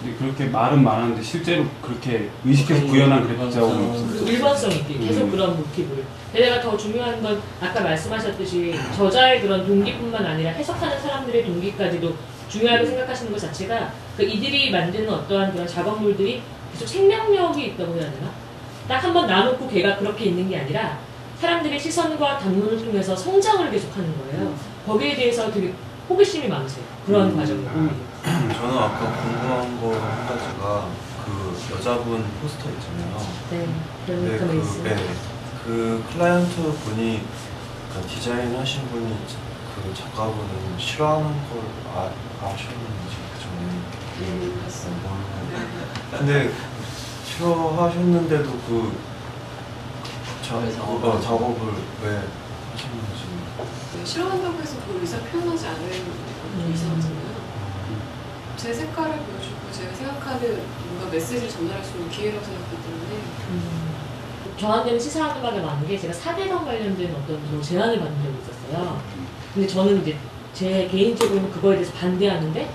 근데 0.00 0.16
그렇게 0.16 0.46
말은 0.46 0.82
많았는데 0.82 1.22
실제로 1.22 1.66
그렇게 1.82 2.30
의식해서 2.44 2.86
구현한 2.86 3.50
작업은 3.50 3.76
그그 3.76 3.90
없었어요. 3.90 4.28
일관성 4.28 4.72
있게 4.72 4.98
계속 4.98 5.24
음. 5.24 5.30
그런 5.30 5.56
모티브를. 5.58 6.04
게다가 6.32 6.62
더 6.62 6.76
중요한 6.76 7.22
건 7.22 7.40
아까 7.60 7.80
말씀하셨듯이 7.82 8.74
저자의 8.96 9.42
그런 9.42 9.66
동기뿐만 9.66 10.24
아니라 10.24 10.50
해석하는 10.52 11.00
사람들의 11.00 11.44
동기까지도 11.44 12.14
중요하게 12.48 12.86
생각하시는 12.86 13.30
것 13.30 13.38
자체가 13.38 13.92
그 14.16 14.22
이들이 14.22 14.70
만드는 14.70 15.08
어떠한 15.08 15.52
그런 15.52 15.66
작업물들이 15.66 16.40
계속 16.72 16.88
생명력이 16.88 17.66
있다고 17.66 17.94
해야 17.94 18.10
되나? 18.10 18.30
딱 18.88 19.04
한번 19.04 19.26
놔놓고 19.26 19.68
걔가 19.68 19.96
그렇게 19.98 20.26
있는 20.26 20.48
게 20.48 20.58
아니라 20.60 20.98
사람들의 21.38 21.78
시선과 21.78 22.38
담론을 22.38 22.78
통해서 22.84 23.14
성장을 23.14 23.70
계속하는 23.70 24.14
거예요. 24.18 24.54
거기에 24.86 25.14
대해서 25.14 25.50
되게 25.50 25.72
호기심이 26.08 26.48
많으세요. 26.48 26.84
그런 27.06 27.30
음. 27.30 27.36
과정이. 27.36 27.64
저는 28.60 28.76
아까 28.76 29.10
궁금한 29.22 29.80
거 29.80 29.92
한 29.98 30.26
가지가 30.26 30.88
그 31.24 31.56
여자분 31.74 32.24
포스터 32.42 32.68
있잖아요. 32.70 33.16
네, 33.50 33.66
근데 34.06 34.38
그러니까 34.38 34.46
그. 34.46 34.82
네, 34.84 34.96
그 35.64 36.04
클라이언트 36.12 36.54
분이 36.84 37.22
그 37.94 38.06
디자인 38.06 38.54
하신 38.54 38.86
분이 38.90 39.16
그 39.74 39.94
작가분은 39.94 40.78
싫어하는 40.78 41.26
걸 41.48 41.62
아, 41.94 42.10
아셨는지 42.42 43.16
그 43.32 43.40
전에 43.40 44.28
음, 44.28 44.60
맞습니다. 44.62 45.08
모르고 45.08 46.18
근데 46.18 46.52
싫어하셨는데도 47.24 48.50
그 48.50 48.98
자, 50.46 50.56
왜 50.58 50.70
작업을 50.70 51.08
어, 51.08 51.18
작업을 51.20 51.72
왜 52.02 52.08
하셨는지 52.72 53.20
네, 53.96 54.04
싫어한다고 54.04 54.60
해서 54.60 54.76
그 54.86 54.98
의사 55.00 55.18
표현하지 55.18 55.66
않은 55.66 55.80
건 55.80 56.72
이상하잖아요. 56.74 57.29
제 58.60 58.74
색깔을 58.74 59.12
보여주고 59.12 59.72
제가 59.72 59.94
생각하는 59.94 60.60
뭔가 60.90 61.10
메시지를 61.10 61.48
전달할 61.48 61.82
수 61.82 61.96
있는 61.96 62.10
기회라고 62.10 62.44
생각하기 62.44 62.76
때문에 62.76 63.22
음, 63.48 63.90
저한테는 64.58 65.00
바가 65.40 65.58
많은 65.58 65.88
게 65.88 65.98
제가 65.98 66.12
사대강 66.12 66.66
관련된 66.66 67.10
어떤 67.14 67.40
그런 67.48 67.62
제안을 67.62 67.98
받은 67.98 68.14
적이 68.22 68.34
있었어요. 68.42 69.00
근데 69.54 69.66
저는 69.66 70.02
이제 70.02 70.16
제 70.52 70.86
개인적으로는 70.88 71.50
그거에 71.50 71.76
대해서 71.76 71.92
반대하는데 71.94 72.68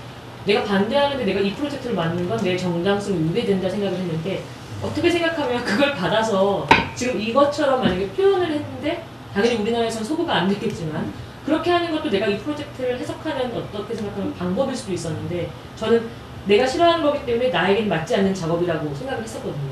내가 0.44 0.64
반대하는데 0.64 1.24
내가 1.24 1.38
이 1.40 1.54
프로젝트를 1.54 1.94
만드는 1.94 2.28
건 2.28 2.36
내 2.42 2.56
정당성이 2.56 3.18
위배된다 3.28 3.68
생각을 3.70 3.96
했는데 3.96 4.42
어떻게 4.82 5.08
생각하면 5.08 5.64
그걸 5.64 5.94
받아서 5.94 6.66
지금 6.96 7.20
이것처럼 7.20 7.80
만약에 7.80 8.08
표현을 8.10 8.50
했는데 8.50 9.04
당연히 9.32 9.56
우리나라에서는 9.58 10.04
소구가 10.04 10.34
안 10.34 10.48
됐겠지만 10.48 11.12
그렇게 11.46 11.70
하는 11.70 11.92
것도 11.92 12.10
내가 12.10 12.26
이 12.26 12.36
프로젝트를 12.38 12.98
해석하는 12.98 13.56
어떻게 13.56 13.94
생각하면 13.94 14.34
방법일 14.34 14.74
수도 14.74 14.92
있었는데 14.92 15.48
저는 15.76 16.08
내가 16.46 16.66
싫어하는 16.66 17.04
거기 17.04 17.24
때문에 17.24 17.50
나에겐 17.50 17.88
맞지 17.88 18.16
않는 18.16 18.34
작업이라고 18.34 18.92
생각을 18.92 19.22
했었거든요. 19.22 19.70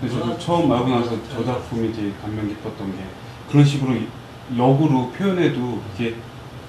근데 0.00 0.14
저도 0.14 0.38
처음 0.38 0.68
말고 0.68 0.88
나서 0.88 1.16
저 1.32 1.42
작품이 1.42 1.90
되게 1.92 2.12
감명 2.20 2.46
깊었던 2.48 2.92
게 2.96 2.98
그런 3.50 3.64
식으로 3.64 3.94
역으로 4.56 5.10
표현해도 5.12 5.82
이게 5.94 6.16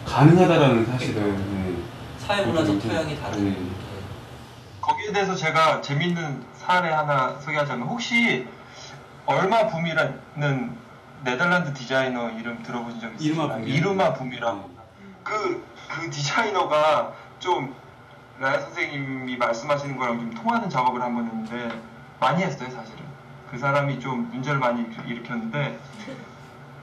가능하다라는 0.05 0.85
사실을 0.85 1.21
네. 1.33 1.75
사회 2.17 2.45
문화적 2.45 2.79
그렇죠. 2.79 2.87
토양이 2.87 3.19
다른 3.19 3.39
음. 3.39 3.53
게 3.53 3.85
거기에 4.79 5.11
대해서 5.11 5.35
제가 5.35 5.81
재밌는 5.81 6.41
사례 6.53 6.89
하나 6.89 7.37
소개하자면 7.41 7.87
혹시 7.87 8.47
얼마 9.25 9.67
붐이라는 9.67 10.84
네덜란드 11.25 11.73
디자이너 11.73 12.29
이름 12.29 12.61
들어보신 12.61 13.01
적 13.01 13.07
붐이요? 13.17 13.23
이르마 13.67 14.13
붐이라고 14.13 14.69
그, 15.23 15.65
그 15.89 16.09
디자이너가 16.11 17.13
좀 17.39 17.73
라야 18.39 18.59
선생님이 18.59 19.37
말씀하시는 19.37 19.97
거랑 19.97 20.19
좀 20.19 20.33
통하는 20.35 20.69
작업을 20.69 21.01
한 21.01 21.15
번 21.15 21.25
했는데 21.25 21.75
많이 22.19 22.43
했어요 22.43 22.69
사실은 22.69 23.03
그 23.49 23.57
사람이 23.57 23.99
좀 23.99 24.29
문제를 24.31 24.59
많이 24.59 24.85
일으켰는데 25.07 25.79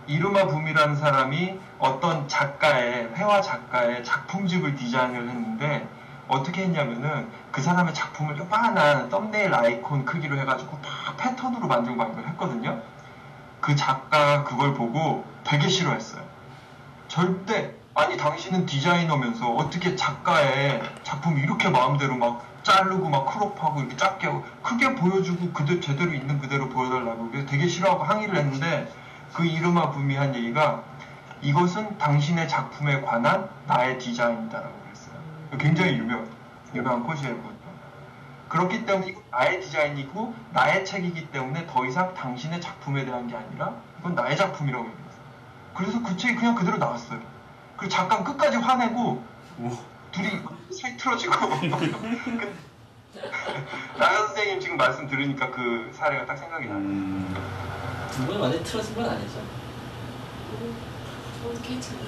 이루마 0.09 0.47
붐이라는 0.49 0.97
사람이 0.97 1.61
어떤 1.79 2.27
작가의 2.27 3.11
회화 3.15 3.41
작가의 3.41 4.03
작품집을 4.03 4.75
디자인을 4.75 5.29
했는데 5.29 5.87
어떻게 6.27 6.63
했냐면은 6.63 7.29
그 7.53 7.63
사람의 7.63 7.95
작품을 7.95 8.37
요만한 8.39 9.09
썸네일 9.09 9.55
아이콘 9.55 10.05
크기로 10.05 10.37
해가지고 10.41 10.81
다 10.83 11.15
패턴으로 11.17 11.69
만들고 11.69 11.97
막 11.97 12.11
이걸 12.13 12.27
했거든요. 12.29 12.81
그 13.62 13.76
작가가 13.76 14.45
그걸 14.45 14.75
보고 14.75 15.25
되게 15.45 15.69
싫어했어요. 15.69 16.23
절대 17.09 17.73
아니 17.95 18.16
당신은 18.16 18.66
디자이너면서 18.66 19.52
어떻게 19.52 19.95
작가의 19.95 20.83
작품 21.04 21.38
이렇게 21.38 21.71
마음대로 21.71 22.16
막 22.16 22.45
자르고 22.64 23.09
막 23.09 23.26
크롭하고 23.26 23.81
이렇게 23.81 23.97
작게 23.97 24.26
하고 24.26 24.45
크게 24.62 24.97
보여주고 24.97 25.52
그대로 25.52 25.81
제대로 25.81 26.12
있는 26.12 26.40
그대로 26.40 26.69
보여달라고 26.69 27.31
그래서 27.31 27.47
되게 27.47 27.69
싫어하고 27.69 28.02
항의를 28.02 28.37
했는데 28.37 28.92
그 29.33 29.45
이름아 29.45 29.90
붐이 29.92 30.16
한 30.16 30.35
얘기가 30.35 30.83
이것은 31.40 31.99
당신의 31.99 32.49
작품에 32.49 33.00
관한 33.02 33.49
나의 33.66 33.99
디자인이다라고 33.99 34.75
그랬어요. 34.85 35.14
굉장히 35.59 35.99
유명 35.99 36.26
유명한 36.75 37.04
코시예요. 37.04 37.52
그렇기 38.53 38.85
때문에 38.85 39.09
이건 39.09 39.23
나의 39.31 39.61
디자인이고 39.63 40.35
나의 40.53 40.85
책이기 40.85 41.31
때문에 41.31 41.67
더 41.67 41.87
이상 41.87 42.13
당신의 42.13 42.61
작품에 42.61 43.07
대한 43.07 43.27
게 43.27 43.35
아니라 43.35 43.73
이건 43.99 44.15
나의 44.15 44.37
작품이라고 44.37 44.85
얘기했어요. 44.85 45.23
그래서 45.75 46.03
그 46.03 46.15
책이 46.19 46.35
그냥 46.37 46.55
그대로 46.55 46.77
나왔어요. 46.77 47.19
그리고 47.79 47.91
잠깐 47.91 48.23
끝까지 48.23 48.59
화내고 48.59 49.25
둘이 50.13 50.29
사이 50.71 50.95
틀어지고 50.99 51.33
그- 51.49 52.55
나연 53.99 54.27
선생님 54.27 54.61
지금 54.61 54.77
말씀 54.77 55.09
들으니까 55.09 55.51
그 55.51 55.91
사례가 55.95 56.27
딱 56.27 56.37
생각이 56.37 56.67
나요. 56.67 56.77
음, 56.77 57.35
두분 58.13 58.39
완전 58.39 58.63
틀어진 58.63 58.95
건 58.95 59.09
아니죠? 59.09 59.41
저는 61.43 61.62
괜찮아 61.62 61.99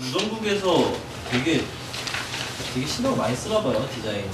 요. 0.00 0.04
우정국에서 0.04 0.92
되게 1.30 1.64
되게 2.74 2.86
신경을 2.86 3.16
많이 3.18 3.36
쓰나 3.36 3.62
봐요 3.62 3.86
디자인은. 3.94 4.30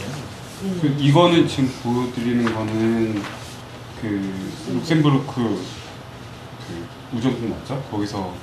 그 0.81 0.97
이거는 0.99 1.49
지금 1.49 1.69
보여드리는 1.83 2.55
거는 2.55 3.23
그 4.01 4.51
룩셈부르크 4.69 5.67
그 6.67 6.89
우정국 7.17 7.49
맞죠? 7.49 7.83
거기서 7.91 8.35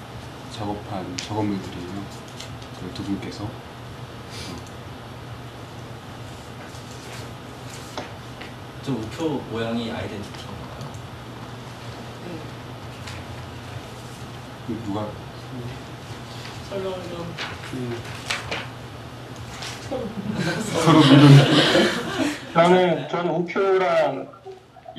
작업한 0.51 1.15
작업물들이에요. 1.17 2.27
그 2.79 2.93
두 2.93 3.03
분께서 3.03 3.47
저 8.83 8.91
우표 8.93 9.29
모양이 9.51 9.91
아이덴티티인가요? 9.91 10.91
네. 12.25 12.39
그 14.67 14.81
누가 14.85 15.07
설명을 16.69 17.01
좀. 17.03 17.35
음, 17.73 17.97
서로 20.83 20.99
미루는 20.99 21.27
저는 23.07 23.31
우표랑 23.31 24.27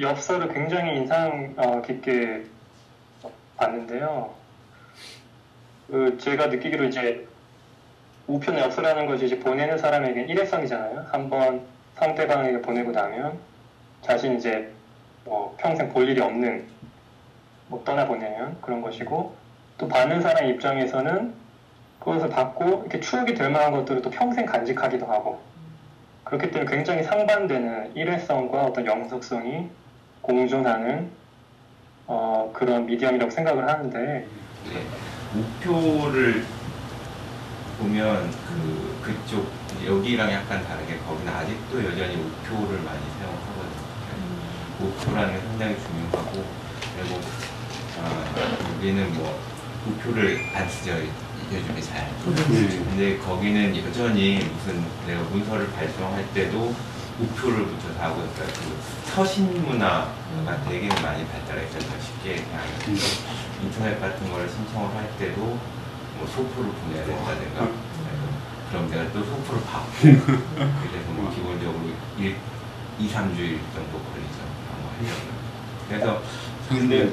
엽서를 0.01 0.53
굉장히 0.55 0.97
인상 0.97 1.53
어, 1.59 1.83
깊게 1.83 2.45
봤는데요. 3.57 4.33
그 5.89 6.17
제가 6.19 6.47
느끼기로 6.47 6.85
이제 6.85 7.27
우표나 8.27 8.61
엽서라는 8.61 9.07
것이 9.07 9.27
이제 9.27 9.39
보내는 9.39 9.77
사람에게 9.77 10.23
일회성이잖아요. 10.23 11.09
한번 11.11 11.67
상대방에게 11.97 12.63
보내고 12.63 12.93
나면 12.93 13.39
자신 14.03 14.39
이제 14.39 14.73
뭐 15.25 15.55
평생 15.59 15.93
볼 15.93 16.09
일이 16.09 16.19
없는 16.21 16.65
뭐 17.67 17.83
떠나보내면 17.85 18.57
그런 18.63 18.81
것이고 18.81 19.35
또 19.77 19.89
받는 19.89 20.23
사람 20.23 20.49
입장에서는 20.49 21.35
그것을 22.09 22.31
받고 22.31 22.85
이렇게 22.87 23.01
추억이 23.01 23.35
될 23.35 23.51
만한 23.51 23.71
것들을 23.71 24.01
또 24.01 24.09
평생 24.09 24.47
간직하기도 24.47 25.05
하고 25.05 25.41
그렇기 26.25 26.51
때문에 26.51 26.71
굉장히 26.71 27.03
상반되는 27.03 27.95
일회성과 27.95 28.65
어떤 28.65 28.87
영속성이 28.87 29.69
공존하는 30.23 31.11
어, 32.07 32.51
그런 32.55 32.87
미디엄이라고 32.87 33.31
생각을 33.31 33.69
하는데 33.69 33.99
네. 33.99 34.87
우표를 35.35 36.45
보면 37.79 38.31
그 38.31 38.99
그쪽 39.03 39.47
여기랑 39.87 40.33
약간 40.33 40.65
다르게 40.65 40.97
거기는 41.07 41.31
아직도 41.31 41.85
여전히 41.85 42.15
우표를 42.17 42.81
많이 42.85 43.01
사용하거든요. 43.19 43.79
우표라는 44.81 45.35
게 45.35 45.41
상당히 45.41 45.77
중요하고 45.77 46.45
그리고 46.97 47.21
아, 48.01 48.77
여기는 48.77 49.15
뭐 49.15 49.39
우표를 49.87 50.39
안 50.55 50.69
쓰죠 50.69 50.95
요즘에 51.53 51.81
잘. 51.81 52.11
네. 52.51 52.69
근데 52.85 53.19
거기는 53.19 53.77
여전히 53.77 54.39
무슨 54.39 54.85
내가 55.07 55.23
문서를 55.23 55.71
발송할 55.73 56.33
때도 56.35 56.75
우표를 57.21 57.67
붙여서 57.67 58.01
하고 58.01 58.21
있어요. 58.23 58.47
그 58.47 59.11
서신 59.15 59.65
문화가 59.65 60.63
되게 60.69 60.89
많이 61.03 61.27
발달했어요. 61.27 61.81
쉽게 62.01 62.37
그냥 62.45 62.63
음. 62.89 62.99
인터넷 63.63 63.99
같은 64.01 64.31
거를 64.31 64.49
신청을 64.49 64.95
할 64.95 65.11
때도 65.19 65.41
뭐 65.41 66.27
소포를 66.27 66.71
보내야 66.71 67.05
된다든가 67.05 67.69
그럼 68.71 68.91
내가 68.91 69.11
또 69.13 69.25
소포를 69.25 69.63
받고 69.63 69.91
그래서 70.03 71.11
뭐 71.15 71.33
기본적으로 71.35 71.81
1, 72.19 72.37
2, 72.99 73.09
3주일 73.09 73.59
정도 73.75 73.99
걸리죠. 73.99 74.49
그래서 75.89 76.23
근데. 76.69 77.13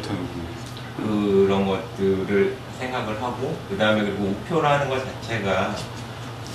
그런 0.97 1.65
것들을 1.65 2.55
생각을 2.79 3.21
하고 3.21 3.57
그 3.69 3.77
다음에 3.77 4.01
그리고 4.01 4.25
우표라는 4.25 4.89
것 4.89 5.03
자체가 5.03 5.75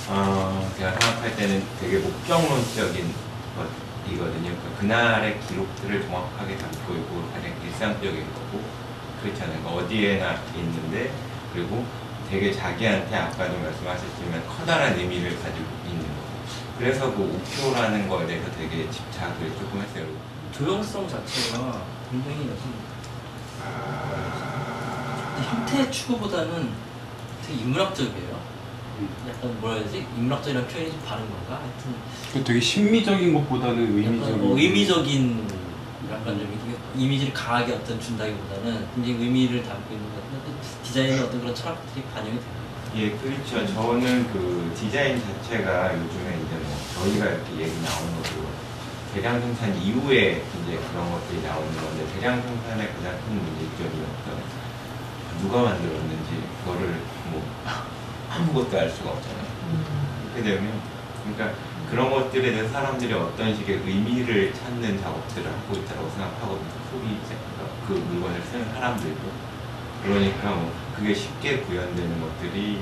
어, 0.09 0.71
제가 0.77 0.91
생각할 0.91 1.35
때는 1.35 1.63
되게 1.79 1.99
목적론적인 1.99 3.13
것이거든요. 3.55 4.41
그러니까 4.41 4.79
그날의 4.79 5.39
기록들을 5.47 6.05
정확하게 6.07 6.57
담고 6.57 6.93
있고 6.93 7.29
가장 7.33 7.53
일상적인 7.63 8.25
거고 8.33 8.61
그렇잖아요. 9.21 9.59
그러니까 9.59 9.83
어디에나 9.83 10.35
있는데 10.55 11.11
그리고 11.53 11.85
되게 12.29 12.51
자기한테 12.53 13.15
아까도 13.15 13.57
말씀하셨지만 13.59 14.47
커다란 14.47 14.97
의미를 14.97 15.37
가지고 15.41 15.65
있는 15.85 16.01
거고 16.03 16.31
그래서 16.77 17.13
그 17.13 17.21
우표라는 17.21 18.09
거에 18.09 18.25
대해서 18.25 18.49
되게 18.57 18.89
집착을 18.89 19.53
조금 19.59 19.81
했어요. 19.81 20.05
조형성 20.51 21.07
자체가 21.07 21.83
굉장히 22.09 22.37
무슨 22.37 22.71
형태 25.43 25.91
추구보다는 25.91 26.69
되게 27.45 27.59
인문학적이에요. 27.61 28.41
음. 28.99 29.09
약간 29.29 29.59
뭐라 29.59 29.75
해야 29.75 29.85
되지? 29.85 30.05
인문학적이라는 30.17 30.67
표현이 30.67 30.91
좀 30.91 31.01
바른 31.05 31.23
건가? 31.29 31.61
하여튼 31.61 31.95
그 32.33 32.43
되게 32.43 32.59
심미적인 32.59 33.33
것보다는 33.33 33.97
의미적인 33.97 34.41
뭐 34.41 34.57
의미적인 34.57 35.47
약간 36.11 36.37
좀 36.37 36.61
이미지를 36.95 37.33
강하게 37.33 37.73
어떤 37.73 37.99
준다기보다는 37.99 38.87
굉장히 38.95 39.23
의미를 39.25 39.63
담고 39.63 39.93
있는 39.93 40.05
것 40.09 40.15
같은데 40.15 40.45
또 40.45 40.83
디자인의 40.83 41.19
어떤 41.19 41.39
그런 41.39 41.55
철학들이 41.55 42.03
반영이 42.13 42.37
되는. 42.37 42.61
예, 42.93 43.11
그렇죠. 43.11 43.65
저는 43.73 44.27
그 44.33 44.73
디자인 44.77 45.21
자체가 45.21 45.93
요즘에 45.95 46.41
이제 46.43 46.55
뭐 46.59 46.77
저희가 46.95 47.25
이렇게 47.25 47.63
얘기 47.63 47.71
나오는 47.81 48.15
것도 48.21 48.43
대량 49.13 49.39
생산 49.39 49.75
이후에 49.81 50.43
이제 50.43 50.79
그런 50.91 51.11
것들이 51.11 51.41
나오는 51.41 51.67
건데 51.73 52.05
대량 52.13 52.41
생산의 52.41 52.87
가장 52.93 53.17
큰 53.23 53.35
문제점이 53.35 54.03
어떤 54.03 54.43
누가 55.41 55.63
만들었는지 55.63 56.43
그거를 56.63 57.01
뭐 57.31 57.43
아무것도 58.29 58.77
알 58.77 58.89
수가 58.89 59.09
없잖아요. 59.09 59.47
그렇게 60.33 60.49
되면 60.55 60.81
그러니까 61.23 61.57
그런 61.89 62.09
것들에 62.09 62.51
대해서 62.51 62.71
사람들이 62.71 63.13
어떤 63.13 63.55
식의 63.55 63.81
의미를 63.85 64.53
찾는 64.53 65.01
작업들을 65.01 65.51
하고 65.51 65.75
있다고 65.75 66.09
생각하거든요. 66.09 66.69
소비자 66.91 67.35
그 67.87 67.93
물건을 67.93 68.41
쓰는 68.43 68.71
사람들도 68.73 69.19
그러니까 70.03 70.51
뭐 70.51 70.71
그게 70.95 71.13
쉽게 71.13 71.61
구현되는 71.61 72.21
것들이 72.21 72.81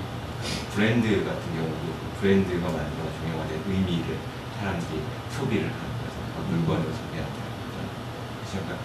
브랜드 0.73 1.07
같은 1.25 1.55
경우도 1.55 1.75
그 1.75 2.21
브랜드가 2.21 2.67
만들어 2.67 3.09
중요한 3.19 3.49
의미를 3.67 4.17
사람들이 4.59 5.01
소비를 5.31 5.63
하는 5.63 5.89
거죠. 5.99 6.15
그 6.35 6.53
물건을 6.53 6.85
거죠. 6.85 7.09
그러니까 8.51 8.77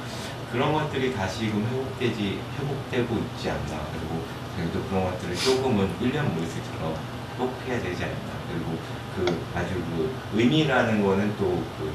그런 0.54 0.72
것들이 0.72 1.12
다시금 1.12 1.66
회복되지 1.66 2.40
회복되고 2.60 3.18
있지 3.18 3.50
않나 3.50 3.84
그리고 3.90 4.22
그래도 4.56 4.88
그런 4.88 5.04
것들을 5.10 5.34
조금은 5.34 5.90
1년 6.00 6.32
모의스처럼 6.32 6.94
회복해야 7.32 7.82
되지 7.82 8.04
않나 8.04 8.14
그리고 8.48 8.78
그 9.16 9.44
아주 9.52 9.74
그 9.74 10.14
의미라는 10.38 11.04
거는 11.04 11.36
또 11.36 11.60
그 11.76 11.92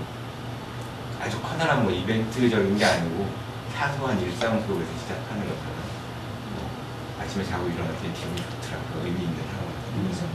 아주 1.21 1.39
커다란 1.41 1.83
뭐 1.83 1.91
이벤트적인 1.91 2.77
게 2.77 2.85
아니고 2.85 3.27
사소한 3.73 4.19
일상 4.19 4.59
속에서 4.61 4.91
시작하는 5.01 5.41
거잖아요. 5.41 5.89
뭐 6.55 6.69
아침에 7.21 7.45
자고 7.45 7.65
때 7.65 7.73
기분이 7.73 8.37
좋더라고요. 8.37 9.05
의미 9.05 9.23
있는 9.23 9.35
같은 9.35 10.09
거죠. 10.09 10.27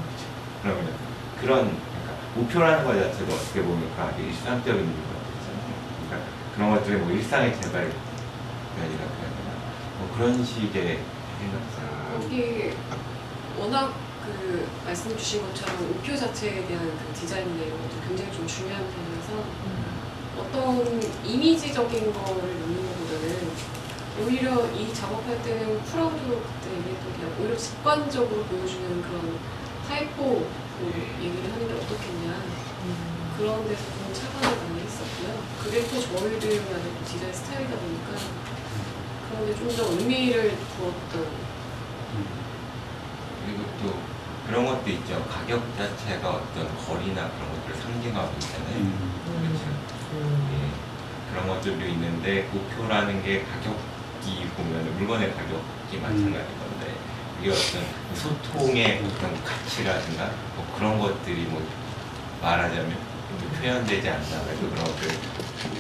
그러면 0.62 0.94
그런 1.40 1.76
그러니까 1.76 2.24
목표라는 2.34 2.84
것 2.84 2.94
자체도 2.94 3.34
어떻게 3.34 3.62
보면 3.62 3.80
그게 3.96 4.28
일상적인 4.28 4.80
것들이잖아요. 4.82 5.74
그러니까 6.08 6.30
그런 6.54 6.70
것들이 6.70 6.96
뭐 6.96 7.10
일상의 7.12 7.60
재발 7.60 7.90
견이라고 8.76 9.12
해야 9.14 9.30
되나 9.30 9.50
뭐 9.98 10.14
그런 10.16 10.44
식의. 10.44 11.00
이게 12.30 12.74
워낙 13.58 13.94
그 14.24 14.66
말씀 14.84 15.16
주신 15.16 15.42
것처럼 15.42 15.76
우표 15.90 16.16
자체에 16.16 16.66
대한 16.66 16.96
그 17.14 17.64
이런 17.66 17.78
것도 17.82 18.00
굉장히 18.06 18.32
좀 18.32 18.46
중요한 18.46 18.82
편이라서 18.82 19.44
어떤 20.38 21.02
이미지적인 21.24 22.12
거를 22.12 22.60
넣는 22.60 22.86
것보다는 22.86 23.50
오히려 24.22 24.70
이 24.72 24.94
작업할 24.94 25.42
때는 25.42 25.82
프라우드로 25.82 26.40
그때 26.40 26.76
얘기했던 26.76 27.12
게 27.18 27.42
오히려 27.42 27.56
직관적으로 27.56 28.44
보여주는 28.44 29.02
그런 29.02 29.38
타이포 29.88 30.46
그 30.78 30.86
얘기를 31.22 31.52
하는 31.52 31.68
게 31.68 31.74
어떻겠냐 31.74 32.42
그런 33.36 33.66
데서 33.68 33.82
좀 33.82 34.14
착안을 34.14 34.56
많이 34.68 34.80
했었고요. 34.82 35.42
그게 35.62 35.82
또 35.88 36.00
저희들만의 36.00 36.84
또 36.84 37.04
디자인 37.04 37.32
스타일이다 37.32 37.74
보니까 37.76 38.08
그런 39.28 39.46
데 39.46 39.54
좀 39.54 39.68
더 39.76 39.90
의미를 39.92 40.56
두었던 40.76 41.26
그리고 43.44 43.62
또 43.82 43.94
그런 44.46 44.66
것도 44.66 44.90
있죠. 44.90 45.24
가격 45.26 45.62
자체가 45.76 46.28
어떤 46.30 46.68
거리나 46.78 47.28
그런 47.30 47.50
것들을 47.52 47.76
상징하고 47.82 48.32
있잖아요. 48.38 48.92
그렇죠. 49.42 49.64
예, 50.52 50.70
그런 51.30 51.48
것들도 51.48 51.84
있는데 51.86 52.48
우표라는 52.52 53.22
게 53.24 53.44
가격이 53.44 54.46
보면 54.56 54.96
물건의 54.98 55.32
가격이 55.34 55.98
마찬가지 56.00 56.46
건데 56.58 56.94
이게 57.40 57.50
어떤 57.50 57.82
소통의 58.14 59.02
어떤 59.04 59.44
가치라든가 59.44 60.30
뭐 60.54 60.74
그런 60.76 60.98
것들이 61.00 61.42
뭐 61.46 61.66
말하자면 62.42 62.90
좀 62.90 63.13
표현되지 63.60 64.08
않나 64.08 64.20
그래서 64.44 64.60
그런 64.70 64.84
것들 64.84 65.08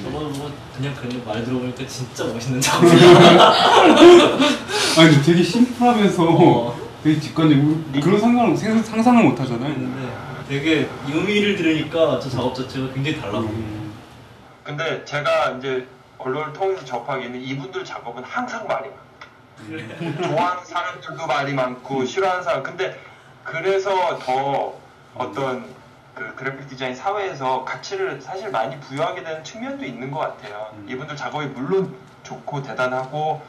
저거 0.02 0.18
뭐 0.20 0.52
그냥 0.76 0.94
그냥 0.94 1.22
말 1.24 1.44
들어보니까 1.44 1.86
진짜 1.86 2.24
멋있는 2.24 2.60
작품이야. 2.60 3.52
아니 4.98 5.10
근데 5.10 5.22
되게 5.22 5.42
심플하면서 5.42 6.22
어. 6.24 6.76
되게 7.02 7.20
직관적이고 7.20 8.00
그런 8.00 8.18
상상을 8.20 8.56
생- 8.56 8.82
상상을 8.82 9.22
못 9.24 9.38
하잖아요. 9.40 9.74
근데 9.74 10.08
되게 10.48 10.88
의미를 11.08 11.56
들으니까 11.56 12.18
저 12.20 12.30
작업 12.30 12.54
자체가 12.54 12.92
굉장히 12.94 13.20
달라 13.20 13.32
보여. 13.40 13.50
음. 13.50 13.92
근데 14.62 15.04
제가 15.04 15.56
이제 15.58 15.86
언론을 16.18 16.52
통해서 16.54 16.82
접하기에는 16.84 17.40
이분들 17.42 17.84
작업은 17.84 18.22
항상 18.24 18.66
말이 18.66 18.88
많아요. 18.88 20.16
좋아하는 20.30 20.64
사람들도 20.64 21.26
말이 21.26 21.52
많고 21.52 22.04
싫어하는 22.06 22.42
사람. 22.42 22.62
근데 22.62 22.98
그래서 23.44 24.18
더 24.18 24.74
어떤 25.14 25.66
그 26.14 26.34
그래픽 26.36 26.68
디자인 26.68 26.94
사회에서 26.94 27.64
가치를 27.64 28.20
사실 28.20 28.50
많이 28.50 28.78
부여하게 28.78 29.24
되는 29.24 29.42
측면도 29.42 29.84
있는 29.84 30.10
것 30.10 30.20
같아요. 30.20 30.70
음. 30.74 30.86
이분들 30.88 31.16
작업이 31.16 31.46
물론 31.46 31.94
좋고 32.22 32.62
대단하고 32.62 33.42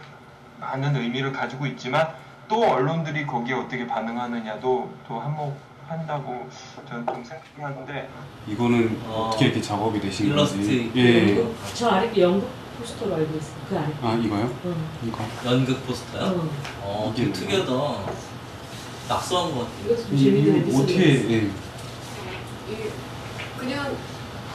많은 0.59 0.95
의미를 0.95 1.31
가지고 1.31 1.67
있지만 1.67 2.13
또 2.47 2.63
언론들이 2.63 3.27
거기에 3.27 3.53
어떻게 3.55 3.85
반응하느냐도 3.85 4.91
또 5.07 5.19
한몫한다고 5.19 6.49
저는 6.89 7.05
좀 7.05 7.23
생각하는데 7.23 8.09
이거는 8.47 8.99
어. 9.05 9.27
어... 9.27 9.29
떻게 9.31 9.45
이렇게 9.45 9.61
작업이 9.61 9.99
되신 9.99 10.27
일러스트 10.27 10.57
건지. 10.57 10.91
예. 10.95 11.47
저 11.73 11.89
아래 11.89 12.11
게 12.11 12.21
연극 12.23 12.49
포스터로 12.79 13.15
알고 13.15 13.37
있어. 13.37 13.51
그 13.69 13.77
아래. 13.77 13.87
아 14.01 14.13
이거요? 14.15 14.51
응. 14.65 14.75
이거. 15.03 15.23
연극 15.45 15.85
포스터야? 15.85 16.29
응. 16.29 16.49
어, 16.81 17.13
이게 17.15 17.31
되게 17.31 17.63
특이하다. 17.63 17.71
낙서한 19.07 19.51
것 19.53 19.59
같아. 19.59 19.71
이것도 19.85 20.01
좀 20.07 20.15
이- 20.15 20.23
재밌는 20.23 20.67
이거 20.67 20.79
어떻게? 20.79 21.31
예. 21.31 21.64
이게 22.69 22.91
그냥 23.57 23.95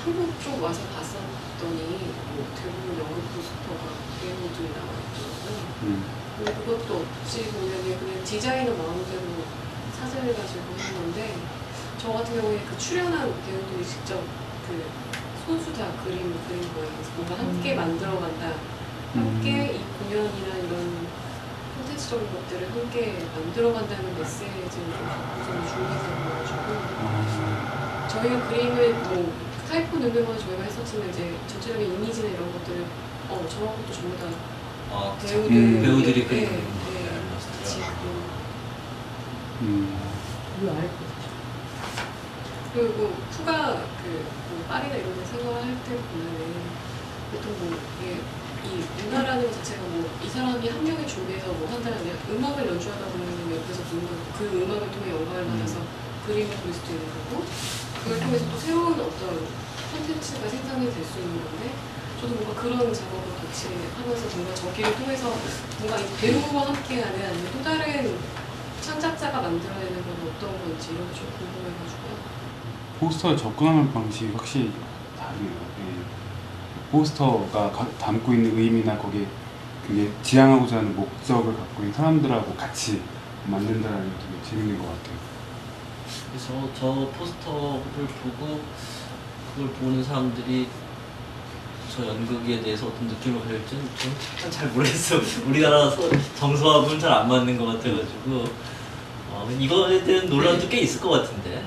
한국 0.02 0.32
쪽 0.42 0.62
와서 0.62 0.80
봤었더니 0.96 2.12
뭐 2.34 2.46
대부분 2.56 2.98
연극 2.98 3.22
포스터가 3.34 3.84
배우들이 4.20 4.72
나와 4.72 4.90
있더라고요. 4.96 5.58
음. 5.82 6.04
근데 6.36 6.54
그것도 6.54 7.04
어찌 7.24 7.44
보면은 7.50 7.98
그냥 7.98 8.24
디자이너 8.24 8.72
마음대로 8.74 9.22
사진을 9.98 10.34
가지고 10.34 10.64
한 10.78 10.94
건데 10.94 11.36
저 11.98 12.12
같은 12.12 12.40
경우에 12.40 12.60
그 12.68 12.78
출연한 12.78 13.28
배우들이 13.44 13.84
직접 13.84 14.22
그 14.66 14.84
손수 15.44 15.72
다 15.74 15.92
그림 16.02 16.34
그린 16.48 16.62
거예요. 16.74 16.88
그래서 16.96 17.10
뭔가 17.16 17.38
함께 17.38 17.74
음. 17.74 17.76
만들어간다. 17.76 18.54
함께 19.14 19.74
이 19.74 19.80
공연이나 19.98 20.56
이런 20.56 21.08
콘텐츠적인 21.76 22.32
것들을 22.32 22.70
함께 22.70 23.26
만들어간다는 23.34 24.16
메시지를 24.16 24.70
좀 24.70 24.92
중요해서 25.66 26.06
그래가지고 26.22 26.68
아, 27.00 27.79
저희가 28.10 28.48
그림을 28.48 28.94
뭐 28.94 29.32
타이포 29.68 29.98
넣는 29.98 30.26
건 30.26 30.38
저희가 30.38 30.64
했었지만 30.64 31.10
이제 31.10 31.34
전체적인 31.46 31.94
이미지나 31.94 32.28
이런 32.30 32.52
것들을 32.52 32.84
어 33.28 33.46
저런 33.48 33.68
것도 33.68 33.92
전부 33.92 34.16
다 34.18 34.26
어, 34.90 35.16
배우들 35.20 35.56
음. 35.56 35.82
배우들이 35.82 36.22
네, 36.22 36.26
그린 36.26 36.44
네. 36.44 36.56
네, 36.56 36.62
같이 37.58 37.78
음. 39.62 39.96
거. 40.60 40.74
그리고 42.74 43.12
푸가 43.30 43.82
그, 44.02 44.24
뭐 44.50 44.64
파리나 44.68 44.94
이런 44.96 45.14
데 45.14 45.24
생활할 45.24 45.76
때 45.84 45.96
보면은 45.96 46.54
보통 47.32 47.54
뭐 47.58 47.78
이게 48.00 48.20
이 48.64 48.84
문화라는 49.04 49.42
것 49.44 49.52
자체가 49.54 49.82
뭐 49.82 50.10
이 50.22 50.28
사람이 50.28 50.68
한 50.68 50.84
명이 50.84 51.06
준비해서 51.08 51.48
뭐 51.48 51.66
한다면 51.68 52.16
음악을 52.30 52.66
연주하다 52.68 53.04
보면 53.06 53.56
옆에서 53.56 53.82
보는 53.82 54.06
그 54.38 54.62
음악을 54.62 54.90
통해 54.92 55.10
영감을 55.10 55.46
받아서 55.46 55.80
그림을 56.26 56.56
그릴 56.62 56.74
수도 56.74 56.92
있는 56.92 57.06
거고 57.08 57.44
그걸 58.02 58.20
통해서 58.20 58.44
또 58.50 58.58
새로운 58.58 58.92
어떤 59.00 59.46
콘텐츠가 59.92 60.48
생산이 60.48 60.92
될 60.92 61.04
수 61.04 61.18
있는 61.20 61.42
건데 61.44 61.72
저도 62.20 62.34
뭔가 62.34 62.60
그런 62.60 62.92
작업을 62.92 63.34
같이 63.40 63.68
하면서 63.96 64.36
뭔가 64.36 64.54
저기를 64.54 64.94
통해서 64.96 65.32
뭔가 65.78 65.98
이 65.98 66.04
배우와 66.20 66.66
함께하는 66.66 67.24
아니면 67.26 67.50
또 67.52 67.62
다른 67.62 68.18
창작자가 68.80 69.40
만들어내는 69.42 69.94
건 69.94 70.06
어떤 70.28 70.50
건지 70.60 70.92
이런 70.92 71.08
게 71.08 71.14
좀 71.18 71.26
궁금해가지고요. 71.38 72.40
포스터에 73.00 73.36
접근하는 73.36 73.92
방식이 73.92 74.32
확실히 74.34 74.72
다르네요. 75.18 75.52
예. 75.80 76.90
포스터가 76.92 77.70
가- 77.72 77.88
담고 77.98 78.32
있는 78.34 78.58
의미나 78.58 78.98
거기에 78.98 79.26
그게 79.86 80.10
지향하고자 80.22 80.78
하는 80.78 80.94
목적을 80.96 81.56
갖고 81.56 81.82
있는 81.82 81.94
사람들하고 81.94 82.54
같이 82.56 83.02
만든다는 83.46 84.04
게 84.04 84.10
되게 84.18 84.50
재밌는 84.50 84.78
것 84.78 84.84
같아요. 84.86 85.16
그래서 86.30 86.52
저 86.78 87.08
포스터를 87.18 88.06
보고 88.22 88.60
그걸 89.54 89.70
보는 89.80 90.02
사람들이 90.04 90.68
저 91.94 92.06
연극에 92.06 92.60
대해서 92.62 92.86
어떤 92.86 93.08
느낌을 93.08 93.40
가질지는 93.40 93.88
저는 94.38 94.50
잘 94.50 94.68
모르겠어요. 94.68 95.20
우리나라 95.48 95.90
서- 95.90 96.08
정서하고는 96.36 97.00
잘 97.00 97.12
안 97.12 97.28
맞는 97.28 97.58
것 97.58 97.66
같아가지고 97.66 98.44
어, 99.32 99.48
이거에 99.58 100.04
대한 100.04 100.28
논란도 100.28 100.68
꽤 100.68 100.78
있을 100.78 101.00
것 101.00 101.10
같은데. 101.10 101.64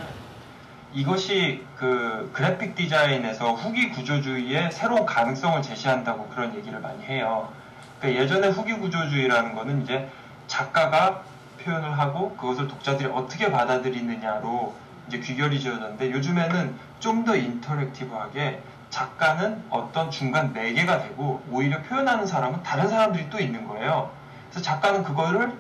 이것이 0.93 1.63
그 1.75 2.29
그래픽 2.31 2.75
디자인에서 2.75 3.53
후기 3.53 3.89
구조주의의 3.89 4.71
새로운 4.71 5.05
가능성을 5.07 5.61
제시한다고 5.61 6.27
그런 6.29 6.55
얘기를 6.55 6.79
많이 6.79 7.03
해요. 7.03 7.51
그러니까 7.99 8.21
예전에 8.23 8.47
후기 8.49 8.73
구조주의라는 8.73 9.55
거는 9.55 9.81
이제 9.83 10.07
작가가 10.47 11.23
표현을 11.63 11.97
하고 11.97 12.35
그것을 12.35 12.67
독자들이 12.67 13.09
어떻게 13.09 13.51
받아들이느냐로 13.51 14.73
이제 15.07 15.19
귀결이 15.19 15.59
지어졌는데 15.59 16.11
요즘에는 16.11 16.75
좀 16.99 17.25
더 17.25 17.35
인터랙티브하게 17.35 18.61
작가는 18.89 19.63
어떤 19.69 20.11
중간 20.11 20.53
매개가 20.53 21.01
되고 21.03 21.41
오히려 21.49 21.81
표현하는 21.81 22.25
사람은 22.25 22.63
다른 22.63 22.87
사람들이 22.87 23.29
또 23.29 23.39
있는 23.39 23.67
거예요. 23.67 24.11
그래서 24.49 24.63
작가는 24.63 25.03
그거를 25.03 25.51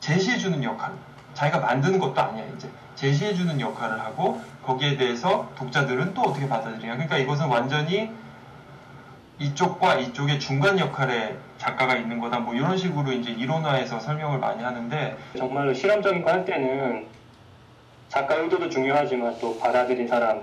제시해주는 0.00 0.62
역할, 0.64 0.92
자기가 1.34 1.58
만드는 1.58 1.98
것도 1.98 2.20
아니야 2.20 2.44
이제 2.56 2.70
제시해주는 2.94 3.60
역할을 3.60 4.00
하고 4.00 4.42
거기에 4.64 4.96
대해서 4.96 5.50
독자들은 5.56 6.14
또 6.14 6.22
어떻게 6.22 6.48
받아들이냐. 6.48 6.94
그러니까 6.94 7.18
이것은 7.18 7.46
완전히 7.46 8.10
이쪽과 9.40 9.94
이쪽의 9.96 10.38
중간 10.38 10.78
역할에 10.78 11.34
작가가 11.58 11.96
있는 11.96 12.20
거다. 12.20 12.38
뭐 12.40 12.54
이런 12.54 12.76
식으로 12.76 13.10
이제 13.12 13.30
이론화해서 13.32 13.98
설명을 13.98 14.38
많이 14.38 14.62
하는데 14.62 15.16
정말로 15.36 15.72
실험적인 15.72 16.22
거 16.22 16.30
할 16.30 16.44
때는 16.44 17.06
작가 18.10 18.34
의도도 18.34 18.68
중요하지만 18.68 19.36
또 19.40 19.58
받아들인 19.58 20.06
사람 20.06 20.42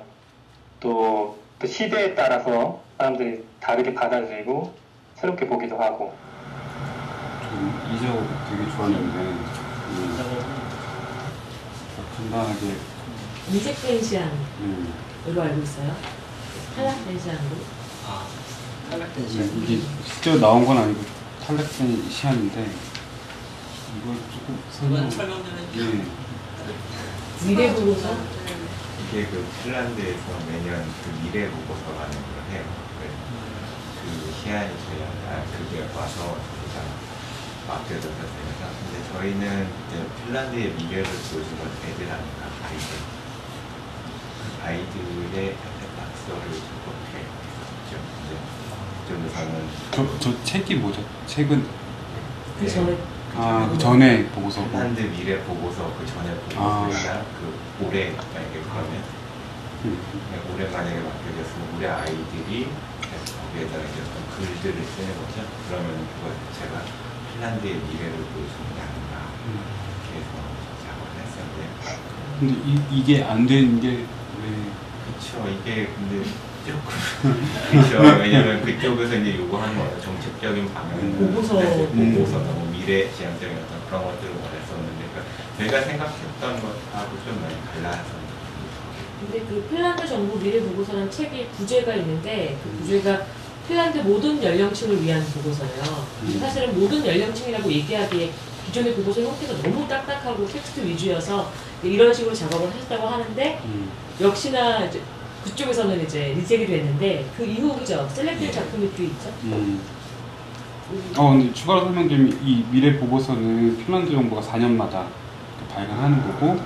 또, 0.79 1.37
또 1.59 1.67
시대에 1.67 2.15
따라서 2.15 2.81
사람들이 2.97 3.43
다르게 3.59 3.93
받아들이고 3.93 4.73
새롭게 5.15 5.45
보기도 5.47 5.77
하고 5.77 6.13
저는 7.43 7.93
이 7.93 7.99
작업 7.99 8.25
되게 8.49 8.71
좋았는데 8.71 9.19
음, 9.19 10.17
간단하게 12.17 12.75
미색 13.51 13.81
펜시안으로 13.81 14.31
음, 14.61 14.93
알고 15.27 15.61
있어요. 15.61 15.95
탈락 16.75 17.05
펜시안으로. 17.05 17.77
아 18.87 18.89
탈락된 18.89 19.23
네, 19.25 19.29
시간. 19.29 19.63
이게 19.63 19.81
실제로 20.05 20.39
나온 20.39 20.65
건 20.65 20.77
아니고 20.77 21.01
탈락된 21.45 22.09
시안인데 22.09 22.71
이걸 23.97 24.15
조금 24.31 24.59
설명. 24.71 25.09
예. 25.75 26.05
미래 27.45 27.73
보고서. 27.73 28.15
이게 29.09 29.25
그 29.27 29.45
핀란드에서 29.63 30.25
매년 30.49 30.85
그 31.03 31.05
미래 31.23 31.49
보고서라는 31.49 32.11
걸 32.11 32.27
해요. 32.51 32.63
네. 33.01 33.09
그 34.03 34.33
시안이 34.43 34.69
저희 34.69 35.03
아 35.03 35.43
그게 35.57 35.81
와서 35.95 36.37
맡겨져서 37.67 38.07
되면서 38.07 38.61
근데 38.79 38.95
저희는 39.11 39.67
이제 39.87 40.07
핀란드의 40.25 40.65
미래를 40.73 41.03
보여준 41.03 41.49
건 41.59 41.67
애들 41.85 41.99
아닌가 42.09 42.41
아이들 42.63 42.87
그 44.39 44.63
아이들의 44.63 45.55
낙서를 45.97 46.41
그렇게 46.41 46.51
했었죠. 46.51 46.96
이제 49.07 49.15
그쪽에서는 49.15 49.67
저, 49.91 50.19
저 50.19 50.43
책이 50.43 50.75
뭐죠? 50.75 51.01
책은 51.25 51.65
그 52.59 52.67
전에 52.67 52.97
아, 53.35 53.69
그 53.71 53.77
전에 53.77 54.25
보고서고 54.29 54.69
핀란드 54.69 55.01
미래 55.01 55.39
보고서 55.43 55.93
그 55.97 56.05
전에 56.05 56.31
아. 56.55 56.81
보고서가 56.83 57.23
그 57.39 57.85
올해 57.85 58.11
만약에 58.11 58.61
그러면 58.63 59.03
음, 59.85 59.97
네, 60.31 60.53
올해 60.53 60.65
만약에 60.69 60.99
맡겨졌으면 60.99 61.77
우리 61.77 61.85
아이들이 61.87 62.67
거기에다가 63.07 63.83
이제 63.83 64.01
어떤 64.01 64.27
글들을 64.35 64.83
쓰는 64.83 65.09
거죠. 65.21 65.47
그러면 65.69 66.07
그거 66.15 66.33
제가 66.59 66.81
핀란드의 67.33 67.73
미래를 67.75 68.11
보여주는 68.11 68.75
게 68.75 68.81
아닌가 68.81 69.29
음. 69.45 69.59
이렇게 69.87 70.19
해서 70.19 70.31
작업을 70.83 71.21
했었는데 71.21 72.17
근데 72.39 72.53
이, 72.65 72.99
이게 72.99 73.23
안 73.23 73.45
되는 73.45 73.79
게 73.79 73.87
왜? 74.41 74.87
그쵸 75.07 75.47
이게 75.47 75.87
근데 75.95 76.27
조금 76.67 77.47
그쵸 77.71 78.01
왜냐면 78.19 78.61
그쪽에서 78.63 79.15
이제 79.15 79.37
요구하는 79.37 79.79
어떤 79.79 80.01
정책적인 80.01 80.73
방향은 80.73 81.17
보고서. 81.17 81.59
네, 81.59 81.87
음. 81.93 82.13
보고서 82.15 82.39
너무 82.39 82.69
미래 82.71 83.09
지향적인 83.11 83.57
어떤 83.57 83.87
그런 83.87 84.03
것들을 84.03 84.33
원했었는데 84.35 85.07
그러니까 85.07 85.31
저희가 85.57 85.81
생각했던 85.81 86.61
것하고 86.61 87.09
좀 87.25 87.41
많이 87.41 87.55
달라서 87.73 88.17
근데 89.19 89.39
그 89.49 89.67
핀란드 89.69 90.07
정부 90.07 90.37
미래 90.39 90.61
보고서라는 90.61 91.09
책이 91.09 91.47
부제가 91.57 91.95
있는데 91.95 92.55
그 92.63 92.69
부제가 92.77 93.25
핀란드 93.67 93.97
모든 93.99 94.41
연령층을 94.41 95.03
위한 95.03 95.25
보고서예요. 95.33 96.07
음. 96.23 96.37
사실은 96.39 96.79
모든 96.79 97.05
연령층이라고 97.05 97.71
얘기하기에 97.71 98.31
기존의 98.67 98.93
보고서 98.95 99.21
형태가 99.21 99.61
너무 99.63 99.87
딱딱하고 99.87 100.45
텍스트 100.47 100.81
위주여서 100.81 101.51
이런 101.83 102.13
식으로 102.13 102.33
작업을 102.35 102.69
하셨다고 102.69 103.07
하는데 103.07 103.61
음, 103.65 103.89
역시나 104.19 104.89
그쪽에서는 105.43 106.03
이제 106.03 106.33
reject이 106.35 106.65
됐는데 106.67 107.29
그 107.37 107.45
이후 107.45 107.77
그죠 107.77 108.07
select 108.13 108.43
예. 108.43 108.51
작품이 108.51 108.91
또 108.95 109.03
있죠. 109.03 109.29
음. 109.43 109.81
어, 111.17 111.31
근데 111.31 111.53
추가로 111.53 111.85
설명드리면 111.85 112.39
이 112.43 112.63
미래 112.71 112.97
보고서는 112.97 113.77
핀란드 113.77 114.11
정부가 114.11 114.41
4년마다 114.41 115.05
발간하는 115.73 116.21
거고 116.23 116.59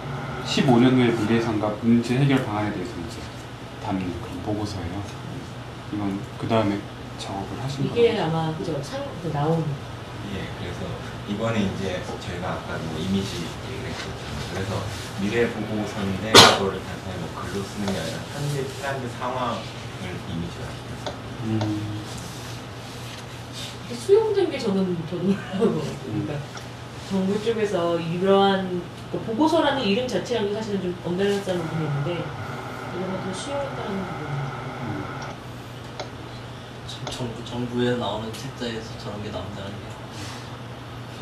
15년 0.45 0.93
후에 0.93 1.07
미래상과 1.07 1.75
문제 1.81 2.17
해결 2.17 2.45
방안에 2.45 2.71
대해서 2.71 2.91
이제 3.07 3.19
담는 3.83 4.05
그런 4.21 4.41
보고서예요. 4.43 5.03
이건 5.93 6.19
그 6.39 6.47
다음에 6.47 6.77
작업을 7.17 7.61
하신 7.63 7.85
이게 7.85 8.13
거예요. 8.13 8.25
아마 8.25 8.55
그죠 8.57 8.81
상그 8.81 9.31
나온 9.33 9.63
예, 10.33 10.47
그래서 10.59 10.85
이번에 11.27 11.59
이제 11.75 12.01
저희가 12.19 12.51
아까 12.51 12.77
뭐 12.77 12.99
이미지 12.99 13.43
얘기를 13.69 13.89
했었잖아요. 13.89 14.41
그래서 14.53 14.81
미래 15.19 15.47
보고서인데 15.49 16.31
그거를 16.31 16.79
단순히 16.83 17.19
뭐 17.19 17.20
글로 17.51 17.63
쓰는 17.63 17.93
게 17.93 17.99
아니라 17.99 18.17
현재 18.33 18.65
핀란드 18.65 19.09
상황을 19.19 19.59
이미지화시켜서 20.29 21.11
음, 21.43 22.01
수용된 23.93 24.49
게 24.49 24.57
저는 24.57 25.05
더 25.05 25.15
놀라운 25.17 25.59
것 25.59 25.81
같아요. 25.81 25.97
그러니까 26.05 26.35
정부 27.09 27.43
쪽에서 27.43 27.99
이러한 27.99 28.81
그 29.11 29.19
보고서라는 29.19 29.83
이름 29.83 30.07
자체랑도 30.07 30.53
사실은 30.53 30.81
좀 30.81 30.97
언밸런스한 31.03 31.61
부분이 31.61 31.85
있는데 31.87 32.23
이런 32.95 33.11
것도 33.11 33.33
수용했다는 33.33 34.05
부분. 34.05 34.27
음. 34.81 35.03
참 36.87 37.05
정부 37.05 37.43
정부에 37.43 37.97
나오는 37.97 38.31
책자에서 38.31 38.97
저런 38.97 39.21
게 39.21 39.29
나온다는 39.29 39.71
게. 39.71 39.90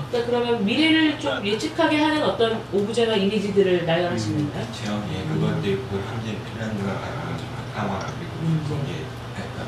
그러니까 0.08 0.32
그러면 0.32 0.66
미래를 0.66 1.20
좀 1.20 1.46
예측하게 1.46 2.02
하는 2.02 2.24
어떤 2.24 2.64
오브제나 2.72 3.16
이미지들을 3.16 3.86
나열하시는 3.86 4.38
건가요? 4.38 4.66
그렇죠. 4.72 5.04
예, 5.14 5.24
그것도 5.34 5.70
있고 5.70 5.98
현재 5.98 6.38
핀란드가 6.46 6.94
가지고 6.94 7.30
있는 7.32 7.46
바탕화 7.74 8.00
그리고 8.00 8.32
음. 8.42 8.66
거기에 8.68 9.06
약간 9.38 9.68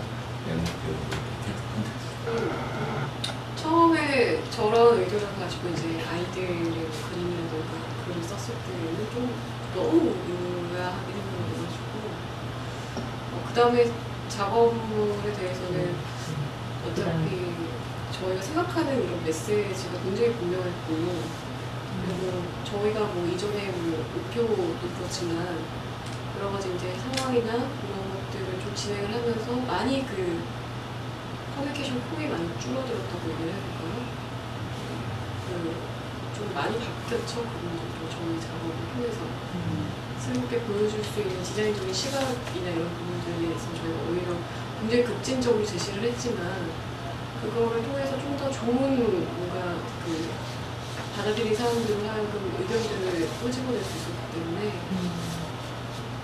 연목적으로 0.49 1.21
처음에 3.55 4.41
저런 4.49 4.99
의도를 4.99 5.27
가지고 5.39 5.69
이제 5.69 6.03
아이들의 6.09 6.47
그림이라든가 6.47 7.91
글을 8.05 8.23
썼을 8.23 8.57
때는 8.65 9.07
좀 9.13 9.33
너무 9.75 10.15
의아하게 10.27 11.13
생겨가지고 11.13 11.93
어, 13.33 13.43
그 13.47 13.53
다음에 13.53 13.91
작업물에 14.27 15.33
대해서는 15.33 15.95
어차피 16.87 17.70
저희가 18.21 18.41
생각하는 18.41 19.03
이런 19.03 19.23
메시지가 19.25 19.99
굉장히 20.03 20.33
분명했고 20.33 20.87
그리고 22.05 22.43
저희가 22.63 22.99
뭐 23.01 23.27
이전에 23.27 23.71
뭐 23.71 24.05
목표도 24.13 24.75
그렇지만 24.95 25.57
여러 26.37 26.51
가지 26.51 26.73
이제 26.75 26.93
상황이나 26.95 27.53
이런 27.53 27.65
것들을 28.13 28.61
좀 28.61 28.75
진행을 28.75 29.11
하면서 29.11 29.55
많이 29.65 30.05
그 30.05 30.39
커뮤니케이션 31.55 31.99
폭이 32.09 32.27
많이 32.27 32.47
줄어들었다고 32.59 33.29
얘기를 33.31 33.53
해야 33.53 33.59
될까요? 33.59 34.21
그좀 36.31 36.53
많이 36.53 36.77
바뀌었죠 36.79 37.41
그 37.41 37.57
부분도 37.59 38.09
저희 38.09 38.39
작업을 38.39 38.75
통해서 38.93 39.19
새롭게 40.19 40.59
보여줄 40.61 41.03
수 41.03 41.19
있는 41.19 41.43
디자인적인 41.43 41.91
시각이나 41.91 42.69
이런 42.69 42.87
부분들에 42.93 43.47
대해서 43.47 43.65
저희가 43.73 43.99
오히려 44.09 44.37
굉장히 44.79 45.03
급진적으로 45.03 45.65
제시를 45.65 46.03
했지만 46.03 46.69
그거를 47.41 47.83
통해서 47.83 48.17
좀 48.19 48.31
더 48.37 48.49
좋은 48.49 48.73
뭔가 49.37 49.75
그 50.05 50.29
받아들인 51.15 51.55
사람들을 51.55 52.09
하여금 52.09 52.55
의견들을 52.59 53.27
꼬집어낼 53.41 53.83
수 53.83 53.97
있었기 53.97 54.21
때문에 54.33 54.73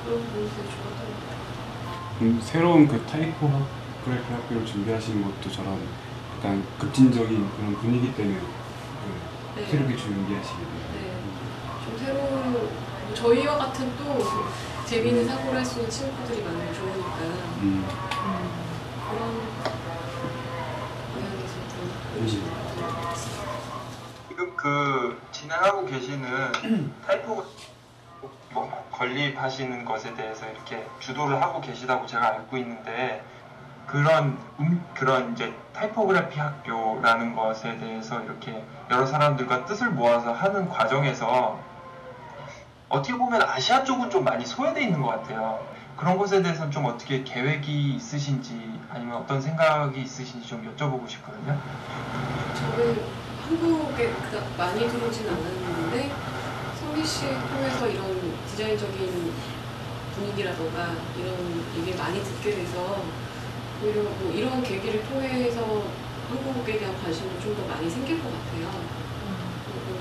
그런 0.03 0.23
부분이 0.25 0.49
되게 0.49 0.63
좋았던 0.69 0.97
것 0.97 1.13
같아요. 1.27 2.21
음, 2.21 2.41
새로운 2.43 2.88
그 2.88 2.99
타이포그래피 3.06 4.34
학교를 4.34 4.65
준비하시는 4.65 5.21
것도 5.23 5.51
저런 5.51 5.80
약간 6.38 6.63
급진적인 6.80 7.49
그런 7.58 7.75
분위기 7.75 8.13
때문에 8.15 8.39
그 8.39 9.60
네. 9.60 9.67
새롭게 9.67 9.95
준비하시게 9.95 10.58
돼요. 10.58 10.71
네. 10.95 11.17
좀 11.86 11.97
새로운 12.03 12.51
뭐 12.53 13.13
저희와 13.13 13.58
같은 13.58 13.91
또 13.97 14.23
재미있는 14.86 15.27
사고를 15.27 15.58
할 15.60 15.65
수 15.65 15.75
있는 15.80 15.89
친구들이 15.91 16.41
많으면 16.43 16.73
좋으니까 16.73 17.17
음, 17.62 17.86
그런 19.10 19.21
방향에서 21.13 21.56
지금 24.27 24.56
그 24.56 25.21
진행하고 25.32 25.86
계시는 25.86 26.91
타이포 27.06 27.45
뭐 28.51 28.89
건립하시는 28.91 29.86
것에 29.86 30.15
대해서 30.15 30.49
이렇게 30.49 30.84
주도를 30.99 31.39
하고 31.39 31.62
계시다고 31.62 32.08
제가 32.08 32.27
알고 32.27 32.58
있는데 32.58 33.23
그런 33.86 34.38
음, 34.60 34.84
그런 34.95 35.34
이제 35.34 35.53
타이포그래피 35.73 36.39
학교라는 36.39 37.36
것에 37.36 37.77
대해서 37.77 38.19
이렇게 38.23 38.63
여러 38.89 39.06
사람들과 39.06 39.65
뜻을 39.65 39.91
모아서 39.91 40.34
하는 40.34 40.69
과정에서 40.69 41.60
어떻게 42.89 43.15
보면 43.15 43.43
아시아 43.43 43.84
쪽은 43.84 44.10
좀 44.10 44.23
많이 44.23 44.43
소외돼 44.43 44.82
있는 44.82 45.03
것 45.03 45.10
같아요. 45.10 45.63
그런 45.97 46.17
것에 46.17 46.41
대해서는 46.43 46.71
좀 46.71 46.86
어떻게 46.86 47.23
계획이 47.23 47.95
있으신지 47.95 48.79
아니면 48.89 49.17
어떤 49.17 49.41
생각이 49.41 50.01
있으신지 50.01 50.47
좀 50.47 50.62
여쭤보고 50.63 51.10
싶거든요. 51.10 51.60
저는 52.55 53.01
한국에 53.43 54.12
그닥 54.13 54.45
많이 54.57 54.88
들어오진 54.88 55.27
않았는데 55.27 56.12
성기 56.79 57.03
씨 57.05 57.21
통해서 57.21 57.88
이런 57.88 58.33
디자인적인 58.47 59.33
분위기라던가 60.15 60.93
이런 61.17 61.63
얘기를 61.77 61.97
많이 61.97 62.23
듣게 62.23 62.51
돼서 62.55 63.01
오히려 63.83 64.03
뭐 64.03 64.31
이런 64.33 64.62
계기를 64.63 65.03
통해서 65.05 65.83
한국에 66.29 66.77
대한 66.79 66.95
관심도 67.01 67.39
좀 67.41 67.55
더 67.55 67.65
많이 67.67 67.89
생길 67.89 68.21
것 68.21 68.25
같아요. 68.31 68.69
그리고 69.65 69.99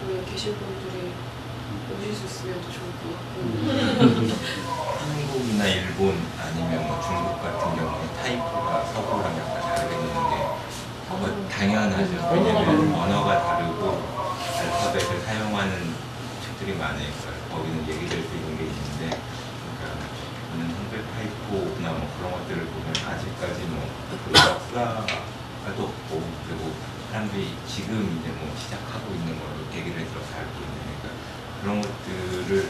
또 0.00 0.18
여기 0.18 0.30
계신 0.32 0.54
분들이 0.56 1.12
오실 1.96 2.14
수 2.14 2.24
있으면 2.26 2.60
더 2.60 2.70
좋을 2.70 2.90
것 2.92 3.16
같고 3.16 4.91
한국이나 5.32 5.64
일본 5.64 6.20
아니면 6.36 6.86
뭐 6.86 7.00
중국 7.00 7.40
같은 7.40 7.74
경우는 7.74 8.14
타이프가 8.20 8.84
서구랑 8.92 9.32
약간 9.38 9.88
되는 9.88 10.12
게 10.12 11.48
당연하죠. 11.48 12.28
왜냐면. 12.32 12.92
언어가 12.92 13.42
다르고 13.42 14.02
알파벳을 14.58 15.22
사용하는 15.24 15.94
책들이 16.44 16.76
많으니까 16.76 17.32
거기는 17.50 17.80
얘기될 17.88 18.28
수 18.28 18.34
있는 18.36 18.58
게 18.58 18.64
있는데 18.64 19.20
그러니까 19.80 20.04
저는 20.52 20.68
한글 20.76 21.02
타이포나 21.08 21.92
뭐 21.92 22.12
그런 22.18 22.32
것들을 22.32 22.66
보면 22.66 22.92
아직까지 22.92 23.62
뭐 23.72 23.88
역사도 24.36 25.82
없고 25.82 26.22
그리고 26.46 26.72
사람들이 27.10 27.56
지금 27.66 28.20
이제 28.20 28.28
뭐 28.36 28.54
시작하고 28.58 29.14
있는 29.14 29.38
걸로 29.40 29.64
얘기를 29.74 29.96
들어서 29.96 30.28
알고 30.36 30.60
있는 30.60 30.76
그러니까 31.00 31.08
그런 31.62 31.80
것들을 31.80 32.68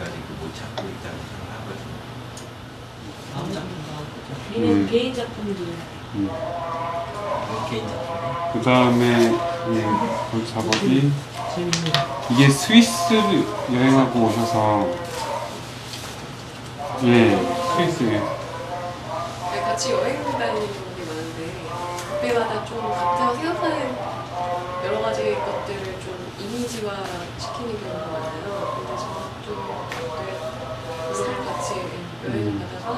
아직까지 0.00 0.12
그못 0.12 0.54
찾고 0.54 0.88
있다고 0.88 1.16
생각하거든요. 1.28 1.94
다음 3.34 3.52
작품. 3.52 3.70
개인, 4.52 4.64
음. 4.64 4.88
개인 4.90 5.14
작품들 5.14 5.66
음. 6.14 6.30
개인 7.68 7.86
작품. 7.86 8.52
그 8.52 8.62
다음에 8.62 9.32
예, 9.32 9.86
그 10.32 10.46
작업이 10.52 11.12
이게 12.30 12.48
스위스 12.48 13.14
여행하고 13.72 14.20
오셔서 14.20 14.88
예 17.04 17.36
스위스 17.76 18.02
네, 18.04 19.60
같이 19.62 19.92
여행 19.92 20.22
다니는 20.24 20.66
게 20.66 21.04
많은데 21.06 21.40
그때마다 22.20 22.64
좀 22.64 22.80
각자 22.90 23.34
생각하는 23.34 23.96
여러 24.86 25.00
가지 25.02 25.34
것들을 25.34 26.00
좀 26.00 26.32
이미지화 26.38 27.04
시키는 27.38 27.80
경우가 27.80 28.06
많아요. 28.06 28.74
근데 28.76 28.96
저도 28.96 29.80
그때 29.90 31.14
살 31.14 31.44
같이 31.44 31.74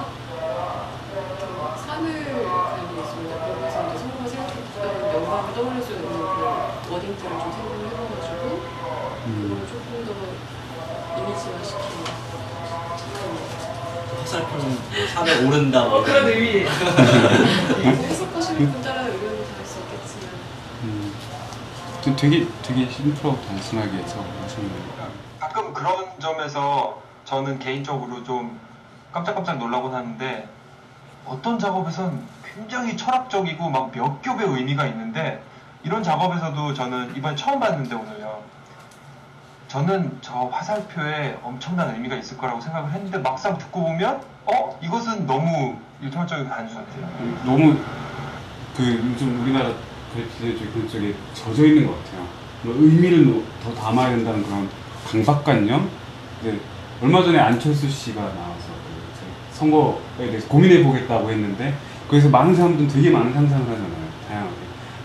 그 0.01 1.87
산을 1.87 2.07
가기했습니다. 2.49 3.33
거기서 3.39 3.77
이제 3.89 3.99
성우가 3.99 4.29
생각했던 4.29 5.15
영감을 5.15 5.55
떠올릴 5.55 5.83
수 5.83 5.93
있는 5.93 6.09
그 6.09 6.93
워딩들을 6.93 7.31
좀 7.31 7.53
생각을 7.53 7.87
해봐가지고 7.87 8.43
음, 9.27 9.29
그걸 9.49 9.67
조금 9.69 10.05
더 10.07 10.11
이미지화 11.21 11.63
시키는. 11.63 12.23
화살표는 14.23 14.79
산에 15.13 15.45
오른다. 15.47 15.85
뭐 15.89 15.99
어 15.99 16.03
그런. 16.05 16.27
의미 16.29 16.63
뭐 16.63 16.71
해석하시는 17.93 18.73
분 18.73 18.83
따라 18.83 19.03
의견은 19.03 19.45
다를 19.53 19.67
수 19.67 19.81
있겠지만 19.81 20.31
음. 20.85 21.13
좀 22.03 22.17
되게 22.17 22.47
되게 22.63 22.89
심플하고 22.91 23.39
단순하게 23.47 23.91
해서 23.99 24.25
하셨네요. 24.43 24.93
가끔 25.39 25.75
그런 25.75 26.07
점에서 26.21 27.01
저는 27.25 27.59
개인적으로 27.59 28.23
좀 28.25 28.59
깜짝깜짝 29.13 29.59
놀라곤 29.59 29.95
하는데 29.95 30.49
어떤 31.27 31.59
작업에선 31.59 32.21
굉장히 32.55 32.97
철학적이고 32.97 33.71
막 33.71 33.93
몇 33.93 34.21
겹의 34.23 34.47
의미가 34.49 34.87
있는데 34.89 35.43
이런 35.85 36.03
작업에서도 36.03 36.75
저는 36.75 37.15
이번에 37.17 37.37
처음 37.37 37.61
봤는데 37.61 37.95
오늘요. 37.95 38.43
저는 39.69 40.19
저 40.21 40.49
화살표에 40.53 41.39
엄청난 41.43 41.95
의미가 41.95 42.17
있을 42.17 42.37
거라고 42.37 42.61
생각을 42.61 42.93
했는데 42.93 43.19
막상 43.19 43.57
듣고 43.59 43.83
보면 43.83 44.23
어? 44.47 44.79
이것은 44.83 45.27
너무 45.27 45.77
일통적이고 46.03 46.49
단순해요. 46.49 46.87
너무 47.45 47.77
그 48.77 48.83
요즘 48.85 49.41
우리나라 49.43 49.71
그래픽 50.13 50.59
쪽 50.59 50.73
그런 50.75 50.89
쪽에 50.89 51.15
젖어 51.35 51.65
있는 51.65 51.87
것 51.87 51.97
같아요. 52.05 52.27
뭐 52.63 52.75
의미를 52.75 53.25
노- 53.27 53.43
더 53.63 53.75
담아야 53.75 54.11
된다는 54.11 54.43
그런 54.45 54.69
강박관념. 55.11 55.91
근데 56.43 56.59
얼마 57.01 57.23
전에 57.23 57.39
안철수 57.39 57.89
씨가 57.89 58.21
나와서 58.21 58.72
선거에 59.63 60.27
대해서 60.27 60.49
고민해 60.49 60.83
보겠다고 60.83 61.31
했는데 61.31 61.75
거기서 62.09 62.29
많은 62.29 62.55
사람들은 62.55 62.89
되게 62.89 63.11
많은 63.11 63.33
상상을 63.33 63.63
하잖아요. 63.63 64.13
다양하게. 64.29 64.57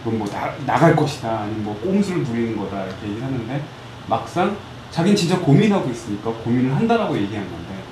그건 0.03 0.19
뭐 0.19 0.27
나, 0.27 0.53
나갈 0.65 0.95
것이다 0.95 1.41
아니면 1.41 1.63
뭐 1.63 1.79
꼼수를 1.81 2.23
부리는 2.23 2.57
거다 2.57 2.85
이렇게 2.85 3.07
얘기를 3.07 3.23
하는데 3.23 3.63
막상 4.07 4.57
자기는 4.89 5.15
진짜 5.15 5.39
고민하고 5.39 5.89
있으니까 5.89 6.31
고민을 6.31 6.75
한다라고 6.75 7.15
얘기한 7.17 7.45
건데 7.45 7.83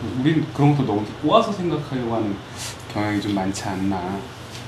그 0.00 0.20
우린 0.20 0.46
그런 0.52 0.76
것도 0.76 0.86
너무 0.86 1.04
꼬아서 1.22 1.50
생각하려고 1.50 2.16
하는 2.16 2.36
경향이 2.92 3.20
좀 3.20 3.34
많지 3.34 3.64
않나. 3.64 4.18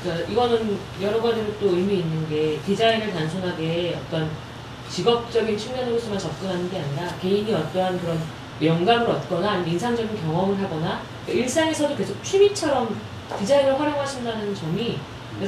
그러니까 0.02 0.30
이거는 0.30 0.78
여러 1.02 1.20
가지로 1.20 1.46
또 1.60 1.68
의미 1.76 1.98
있는 1.98 2.28
게 2.28 2.58
디자인을 2.64 3.12
단순하게 3.12 3.98
어떤 4.00 4.30
직업적인 4.88 5.56
측면으로서만 5.56 6.18
접근하는 6.18 6.70
게 6.70 6.80
아니라 6.80 7.14
개인이 7.20 7.52
어떠한 7.52 8.00
그런 8.00 8.18
영감을 8.62 9.08
얻거나 9.08 9.52
아니면 9.52 9.70
인상적인 9.70 10.20
경험을 10.22 10.62
하거나 10.62 11.02
그러니까 11.24 11.44
일상에서도 11.44 11.96
계속 11.96 12.22
취미처럼 12.22 13.00
디자인을 13.38 13.78
활용하신다는 13.78 14.54
점이 14.54 14.98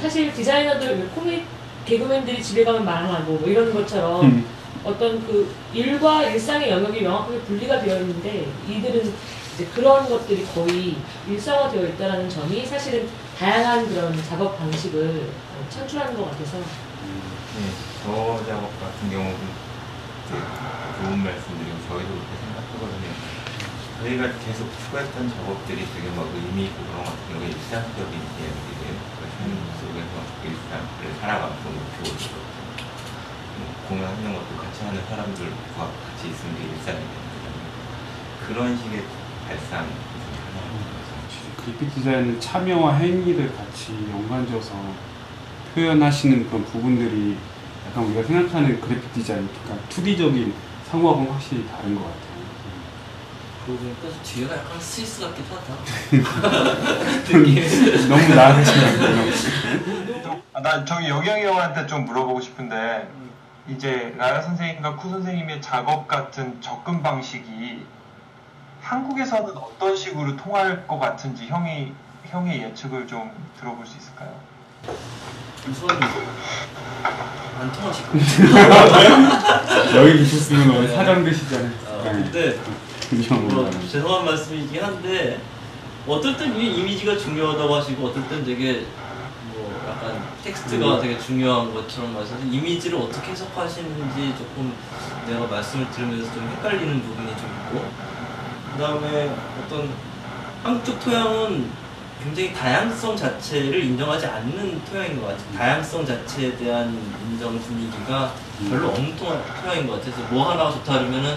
사실 0.01 0.33
디자이너들 0.33 1.09
코믹 1.15 1.45
개그맨들이 1.85 2.43
집에 2.43 2.65
가면 2.65 2.85
만화하고 2.85 3.33
뭐 3.35 3.49
이런 3.49 3.73
것처럼 3.75 4.25
음. 4.25 4.47
어떤 4.85 5.25
그 5.27 5.55
일과 5.73 6.23
일상의 6.25 6.71
영역이 6.71 7.03
명확하게 7.03 7.39
분리가 7.41 7.81
되어 7.81 8.01
있는데 8.01 8.47
이들은 8.69 9.13
이제 9.55 9.67
그런 9.75 10.09
것들이 10.09 10.47
거의 10.47 10.97
일상화되어 11.29 11.87
있다는 11.89 12.29
점이 12.29 12.65
사실은 12.65 13.09
다양한 13.39 13.89
그런 13.89 14.17
작업 14.23 14.59
방식을 14.59 15.29
창출하는 15.69 16.17
것 16.17 16.31
같아서 16.31 16.59
네, 16.59 17.69
저 18.03 18.43
작업 18.47 18.81
같은 18.81 19.11
경우는 19.11 19.62
이제 20.33 20.41
좋은 20.97 21.19
말씀드리고 21.23 21.77
저희도 21.89 22.09
그렇게 22.09 22.33
생각하거든요. 22.41 23.09
저희가 24.01 24.23
계속 24.41 24.65
추구했던 24.73 25.29
작업들이 25.29 25.85
되게 25.93 26.09
막 26.17 26.25
의미 26.33 26.65
있고 26.73 26.81
그런 26.89 27.05
것 27.05 27.13
같은 27.13 27.21
경우에 27.37 27.49
일상적인 27.53 28.13
이야기들이에요. 28.17 28.97
그 29.21 29.33
삶 29.43 29.51
속에서 29.81 30.15
일상을 30.45 31.21
살아가면서 31.21 31.65
목표를 31.69 32.15
뭐 33.59 33.75
공연하는 33.89 34.33
것도 34.33 34.57
같이 34.57 34.85
하는 34.85 35.03
사람들과 35.09 35.77
같이 35.77 36.29
있으면 36.31 36.57
게 36.57 36.63
일상이 36.65 36.99
되는 36.99 37.27
거잖아요. 37.29 38.47
그런 38.47 38.77
식의 38.79 39.03
발상 39.47 39.87
그래픽 41.65 41.95
디자인은 41.95 42.41
참여와 42.41 42.97
행위를 42.97 43.55
같이 43.57 43.93
연관져서 44.11 44.73
표현하시는 45.75 46.49
그런 46.49 46.65
부분들이 46.65 47.37
약간 47.93 48.05
우리가 48.05 48.23
생각하는 48.23 48.81
그래픽 48.81 49.13
디자인, 49.13 49.47
그러니까 49.65 49.87
2D적인 49.91 50.55
상호하고는 50.91 51.31
확실히 51.31 51.69
다른 51.69 51.95
것 51.95 52.03
같아요. 52.05 52.33
그러고 53.67 53.81
보니까 53.81 54.09
뒤에가 54.23 54.57
약간 54.57 54.81
스위스 54.81 55.21
같기도 55.21 55.55
하다. 55.55 55.75
너무 58.09 58.35
나으시네요. 58.35 59.33
아, 60.55 60.63
나 60.63 60.85
저기 60.87 61.09
영영이 61.09 61.45
형한테 61.45 61.87
좀 61.87 62.07
물어보고 62.07 62.41
싶은데 62.41 63.09
이제 63.69 64.15
라라 64.17 64.41
선생님과 64.41 64.97
쿠 64.97 65.11
선생님의 65.11 65.61
작업 65.61 66.09
같은 66.09 66.61
접근 66.63 67.03
방식이 67.03 67.85
한국에서는 68.81 69.55
어떤 69.57 69.95
식으로 69.95 70.37
통할 70.37 70.87
것 70.87 70.99
같은지 70.99 71.47
형이 71.47 71.93
형의 72.25 72.63
예측을 72.63 73.07
좀 73.07 73.31
들어볼 73.61 73.87
수 73.87 73.99
있을까요? 73.99 74.35
우선 75.69 75.89
안 77.61 77.73
통하실 77.73 78.07
거예요. 78.07 79.97
여기 79.97 80.19
계셨으면 80.19 80.71
오늘 80.71 80.89
사장 80.89 81.25
되시잖아요. 81.25 81.71
어, 81.87 82.03
근데 82.05 82.59
뭐 83.29 83.71
죄송한 83.91 84.25
말씀이긴 84.25 84.83
한데 84.83 85.41
어떨 86.07 86.37
땐이 86.37 86.79
이미지가 86.79 87.17
중요하다고 87.17 87.77
하시고 87.77 88.07
어떨 88.09 88.29
땐 88.29 88.45
되게 88.45 88.87
뭐 89.55 89.81
약간 89.89 90.21
텍스트가 90.43 91.01
되게 91.01 91.17
중요한 91.19 91.73
것처럼 91.73 92.15
말해서 92.15 92.35
이미지를 92.51 92.99
어떻게 92.99 93.31
해석하시는지 93.31 94.35
조금 94.37 94.75
내가 95.29 95.47
말씀을 95.47 95.89
들으면서 95.93 96.33
좀 96.35 96.49
헷갈리는 96.57 97.03
부분이 97.03 97.29
좀 97.37 97.67
있고 97.67 97.89
그 98.73 98.83
다음에 98.83 99.31
어떤 99.65 99.91
한국 100.65 100.85
쪽 100.85 100.99
토양은 100.99 101.71
굉장히 102.23 102.53
다양성 102.53 103.17
자체를 103.17 103.85
인정하지 103.85 104.27
않는 104.27 104.85
토양인 104.85 105.21
것 105.21 105.29
같아요. 105.29 105.59
다양성 105.59 106.07
자체에 106.07 106.57
대한 106.57 106.97
인정 107.31 107.59
분위기가 107.59 108.33
별로 108.69 108.89
없는 108.91 109.17
토- 109.17 109.27
토양인 109.63 109.87
것 109.87 109.95
같아요. 109.95 110.15
그래서 110.15 110.21
뭐 110.33 110.51
하나가 110.51 110.71
좋다 110.71 110.99
그러면은 111.01 111.37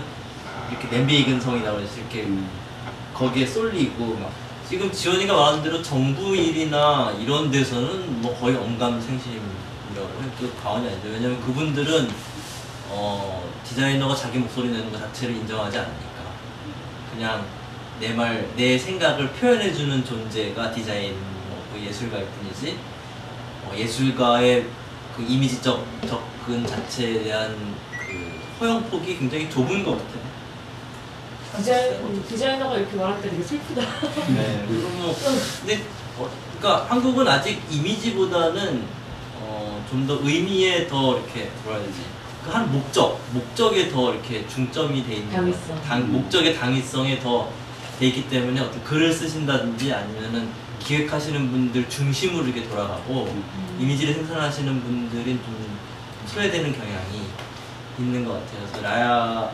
이렇게 0.69 0.87
냄비 0.89 1.19
익은 1.21 1.39
성이 1.41 1.61
나오듯이 1.63 1.99
이렇게 2.01 2.27
거기에 3.13 3.45
쏠리고 3.45 4.17
막 4.21 4.31
지금 4.67 4.91
지원이가 4.91 5.33
말한 5.33 5.63
대로 5.63 5.81
정부 5.81 6.35
일이나 6.35 7.13
이런 7.19 7.49
데서는 7.51 8.21
뭐 8.21 8.35
거의 8.39 8.55
엄감생심이라고 8.57 10.09
해도 10.23 10.51
과언이 10.61 10.87
아니죠. 10.87 11.07
왜냐면 11.09 11.39
그분들은 11.45 12.09
어, 12.89 13.43
디자이너가 13.63 14.15
자기 14.15 14.37
목소리 14.39 14.69
내는 14.69 14.91
것 14.91 14.99
자체를 14.99 15.35
인정하지 15.35 15.77
않으니까 15.77 16.05
그냥 17.11 17.43
내 17.99 18.13
말, 18.13 18.47
내 18.55 18.77
생각을 18.77 19.29
표현해주는 19.31 20.03
존재가 20.05 20.71
디자인 20.71 21.13
뭐, 21.49 21.63
그 21.73 21.81
예술가일 21.85 22.25
뿐이지 22.25 22.77
어, 23.65 23.73
예술가의 23.75 24.65
그 25.15 25.23
이미지적 25.23 25.85
접근 26.07 26.65
자체에 26.67 27.23
대한 27.23 27.55
그 27.91 28.39
허용폭이 28.59 29.17
굉장히 29.17 29.49
좁은 29.49 29.83
것 29.83 29.91
같아요. 29.91 30.25
디자인, 31.57 32.23
디자이너가 32.27 32.77
이렇게 32.77 32.97
말할 32.97 33.21
때 33.21 33.29
되게 33.29 33.41
슬프다. 33.41 33.81
네, 34.27 34.65
그리고 34.67 34.89
뭐, 34.89 35.15
근데, 35.61 35.81
어, 36.17 36.29
그러니까 36.59 36.85
한국은 36.89 37.25
아직 37.27 37.61
이미지보다는 37.71 38.83
어, 39.39 39.85
좀 39.89 40.05
더 40.05 40.19
의미에 40.21 40.87
더 40.87 41.17
이렇게 41.17 41.49
뭐라 41.63 41.79
해야 41.79 41.87
되지? 41.87 41.99
그한 42.43 42.71
목적, 42.71 43.19
목적에 43.31 43.89
더 43.89 44.13
이렇게 44.13 44.45
중점이 44.47 45.05
돼 45.07 45.15
있는 45.15 45.31
당위성. 45.31 45.81
당, 45.81 46.11
목적의 46.11 46.55
당위성에 46.57 47.19
더 47.19 47.49
돼 47.99 48.07
있기 48.07 48.27
때문에 48.27 48.59
어떤 48.59 48.83
글을 48.83 49.11
쓰신다든지 49.11 49.93
아니면은 49.93 50.49
기획하시는 50.79 51.51
분들 51.51 51.89
중심으로 51.89 52.45
이렇게 52.45 52.67
돌아가고 52.67 53.33
이미지를 53.79 54.13
생산하시는 54.15 54.81
분들이 54.83 55.39
좀 55.43 55.79
소외되는 56.27 56.73
경향이 56.73 57.29
있는 57.97 58.25
것 58.25 58.33
같아요. 58.33 58.67
그래서 58.67 58.81
라야 58.81 59.51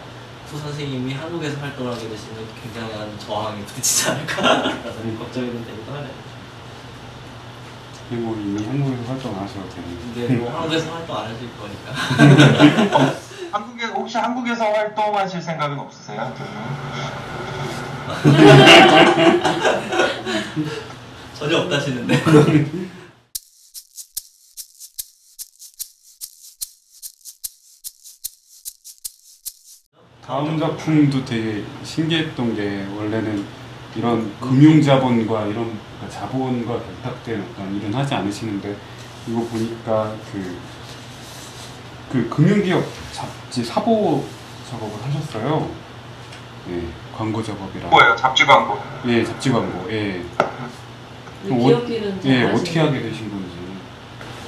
fu 0.47 0.57
선생님이 0.57 1.13
한국에서 1.13 1.59
활동하게 1.61 2.09
되시면 2.09 2.45
굉장한 2.61 3.17
저항이 3.19 3.63
부딪히지 3.65 4.09
않을까라는 4.09 5.17
걱정이 5.19 5.51
좀 5.51 5.65
되기도 5.65 5.93
하네요. 5.93 6.31
뭐 8.09 8.35
이미 8.35 8.65
한국에서 8.65 9.09
활동 9.13 9.37
안 9.37 9.43
하셔도 9.43 9.69
되는데 9.69 10.27
근데 10.27 10.35
뭐 10.35 10.51
한국에서 10.51 10.91
활동 10.93 11.17
안 11.17 11.25
하실 11.27 11.49
거니까. 11.57 13.15
한국에 13.51 13.85
혹시 13.85 14.17
한국에서 14.17 14.65
활동하실 14.65 15.41
생각은 15.41 15.79
없으세요? 15.79 16.33
전혀 21.37 21.57
없다시는데. 21.57 22.21
다음 30.31 30.57
작품도 30.57 31.25
되게 31.25 31.63
신기했던 31.83 32.55
게 32.55 32.85
원래는 32.95 33.45
이런 33.95 34.31
금융자본과 34.39 35.47
이런 35.47 35.77
그러니까 35.97 36.09
자본과 36.09 36.79
결탁된 36.79 37.41
어떤 37.41 37.75
일은 37.75 37.93
하지 37.93 38.13
않으시는데 38.13 38.77
이거 39.27 39.41
보니까 39.41 40.15
그, 40.31 40.57
그 42.11 42.29
금융기업 42.29 42.83
잡지 43.11 43.63
사보 43.63 44.23
작업을 44.69 45.03
하셨어요. 45.03 45.69
예, 46.69 46.87
광고 47.21 47.43
작업이랑. 47.43 47.87
뭐예요? 47.91 48.15
잡지 48.15 48.43
광고. 48.47 48.81
예, 49.05 49.23
잡지 49.23 49.51
광고. 49.51 49.85
예. 49.93 50.23
어, 50.39 51.55
기업기는 51.55 52.19
잘 52.19 52.31
예, 52.31 52.35
하시는 52.41 52.55
어떻게 52.55 52.79
하게 52.79 52.99
되신 52.99 53.29
건지. 53.29 53.57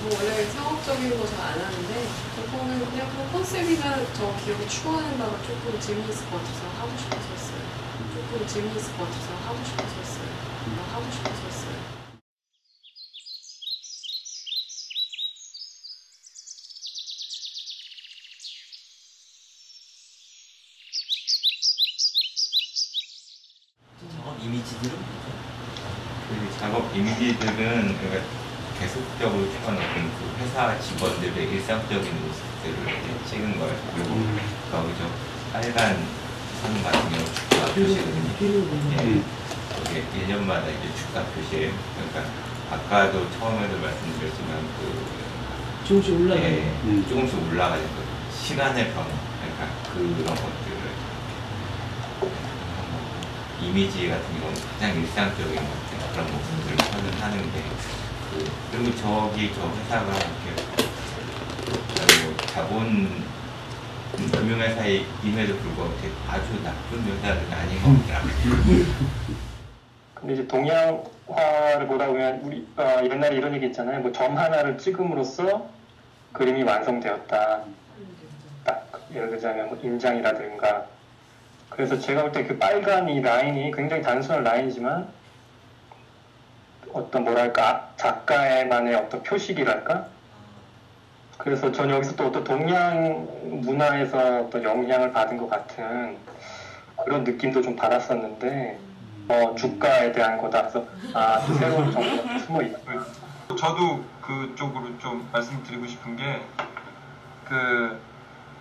뭐 0.02 0.10
원래 0.18 0.44
상업적인 0.44 1.12
거 1.12 1.24
잘 1.28 1.40
안 1.54 1.62
하는데 1.62 1.94
이거는 2.42 2.86
그냥 2.90 3.08
그 3.14 3.32
컨셉이나 3.32 3.98
저 4.14 4.34
기업을 4.44 4.68
추구하는 4.68 5.20
바가 5.20 5.38
조금 5.46 5.80
재미있을 5.80 6.26
것 6.32 6.38
같아서 6.42 6.66
하고 6.80 6.90
싶어서 6.98 7.22
했어요. 7.30 7.62
조금 8.16 8.48
재미있을 8.48 8.98
것 8.98 9.04
같아서 9.06 9.28
하고 9.46 9.58
싶어서 9.64 9.94
했어요. 10.02 10.26
하고 10.94 11.06
싶어서 11.12 11.46
했어요. 11.46 11.74
작업 24.18 24.38
이미지들은 24.44 24.96
뭐죠? 24.96 25.28
그 26.30 26.60
작업 26.60 26.96
이미지들은 26.96 27.98
그러니까 27.98 28.26
계속적으로 28.80 29.50
찍어놓은 29.52 30.12
그 30.18 30.36
회사 30.44 30.78
직원들의 30.80 31.52
일상적인 31.52 32.12
모습들을 32.28 32.76
이렇게 32.90 33.26
찍은 33.30 33.60
거예요. 33.60 33.76
그리고 33.96 34.14
음. 34.16 34.40
거기서 34.72 35.08
빨간 35.54 36.06
선 36.62 36.84
같은 36.84 37.10
경우 37.10 37.26
주가 37.50 37.66
표시거든요. 37.74 38.32
예, 38.42 39.04
음. 39.04 39.24
그게 39.86 40.04
1년마다 41.14 41.22
이제 41.22 41.22
주가 41.22 41.24
표시예요. 41.26 41.72
그러니까 41.95 42.34
아까도 42.72 43.30
처음에도 43.38 43.78
말씀드렸지만 43.78 44.57
그 44.80 45.88
조금씩 45.88 46.20
올라가요. 46.20 46.43
예, 46.43 46.74
음. 46.86 47.05
조금씩 47.07 47.38
올라가는 47.51 47.84
거 47.84 48.03
시간의 48.36 48.93
변화 48.93 49.07
그러니까 49.39 49.68
그런 49.93 50.26
것들을 50.26 50.74
이미지 53.61 54.09
같은 54.09 54.39
경우는 54.39 54.61
가장 54.74 54.95
일상적인 54.95 55.55
것 55.55 55.61
같은 55.61 56.11
그런 56.11 56.32
모습들을 56.32 56.76
표현하는 56.78 57.53
게 57.53 57.64
그, 58.32 58.51
그리고 58.72 58.95
저기 58.97 59.53
저 59.53 59.70
회사가 59.70 60.07
이렇게 60.07 60.64
뭐 62.24 62.38
자본 62.47 63.24
금융회사임에도 64.32 65.57
불구하고 65.57 65.93
아주 66.28 66.61
나쁜 66.64 67.03
회사는 67.05 67.53
아닌 67.53 67.82
것 67.82 68.07
같더라고요. 68.07 69.43
근데 70.24 70.36
이제 70.36 70.48
동양화를 70.48 71.86
보다 71.88 72.08
보면 72.08 72.40
우리 72.44 72.66
어, 72.78 73.02
옛날에 73.04 73.36
이런 73.36 73.54
얘기 73.56 73.66
있잖아요. 73.68 74.00
뭐 74.00 74.12
점 74.14 74.38
하나를 74.38 74.78
찍음으로써 74.78 75.68
그림이 76.32 76.64
완성되었다. 76.64 77.64
딱 78.64 78.90
예를 79.14 79.30
들자면 79.32 79.68
뭐 79.68 79.78
인장이라든가. 79.84 80.86
그래서 81.70 82.00
제가 82.00 82.22
볼 82.22 82.32
때 82.32 82.48
그 82.48 82.58
빨간 82.58 83.10
이 83.10 83.20
라인이 83.20 83.72
굉장히 83.72 84.02
단순한 84.02 84.44
라인이지만 84.46 85.10
어떤 86.94 87.24
뭐랄까 87.26 87.92
작가의만의 87.98 88.96
어떤 88.96 89.24
표식이랄까. 89.24 90.08
그래서 91.38 91.70
전 91.74 91.90
여기서 91.90 92.16
또 92.16 92.28
어떤 92.28 92.46
동양 92.46 93.28
문화에서 93.62 94.44
어떤 94.44 94.64
영향을 94.64 95.12
받은 95.12 95.36
것 95.36 95.50
같은 95.50 96.16
그런 97.04 97.26
느낌도 97.26 97.62
좀 97.62 97.76
받았었는데 97.76 98.80
어, 99.28 99.56
주가에 99.56 100.12
대한 100.12 100.38
거다. 100.38 100.62
그래서 100.62 100.86
아, 101.14 101.40
또 101.46 101.54
새로운 101.54 101.92
정보가 101.92 102.40
숨어 102.40 102.62
있고. 102.62 103.56
저도 103.56 104.04
그쪽으로 104.22 104.98
좀 105.00 105.28
말씀드리고 105.32 105.88
싶은 105.88 106.16
게 106.16 106.42
그 107.54 108.02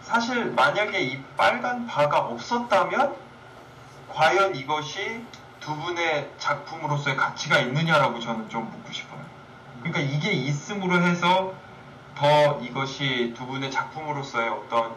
사실 0.03 0.47
만약에 0.51 1.01
이 1.01 1.23
빨간 1.37 1.87
바가 1.87 2.19
없었다면 2.19 3.15
과연 4.13 4.55
이것이 4.55 5.25
두 5.61 5.77
분의 5.77 6.31
작품으로서의 6.39 7.17
가치가 7.17 7.59
있느냐라고 7.59 8.19
저는 8.19 8.49
좀 8.49 8.69
묻고 8.69 8.93
싶어요. 8.93 9.21
그러니까 9.81 10.01
이게 10.01 10.33
있음으로 10.33 11.01
해서 11.03 11.55
더 12.17 12.61
이것이 12.61 13.33
두 13.37 13.47
분의 13.47 13.71
작품으로서의 13.71 14.49
어떤 14.51 14.95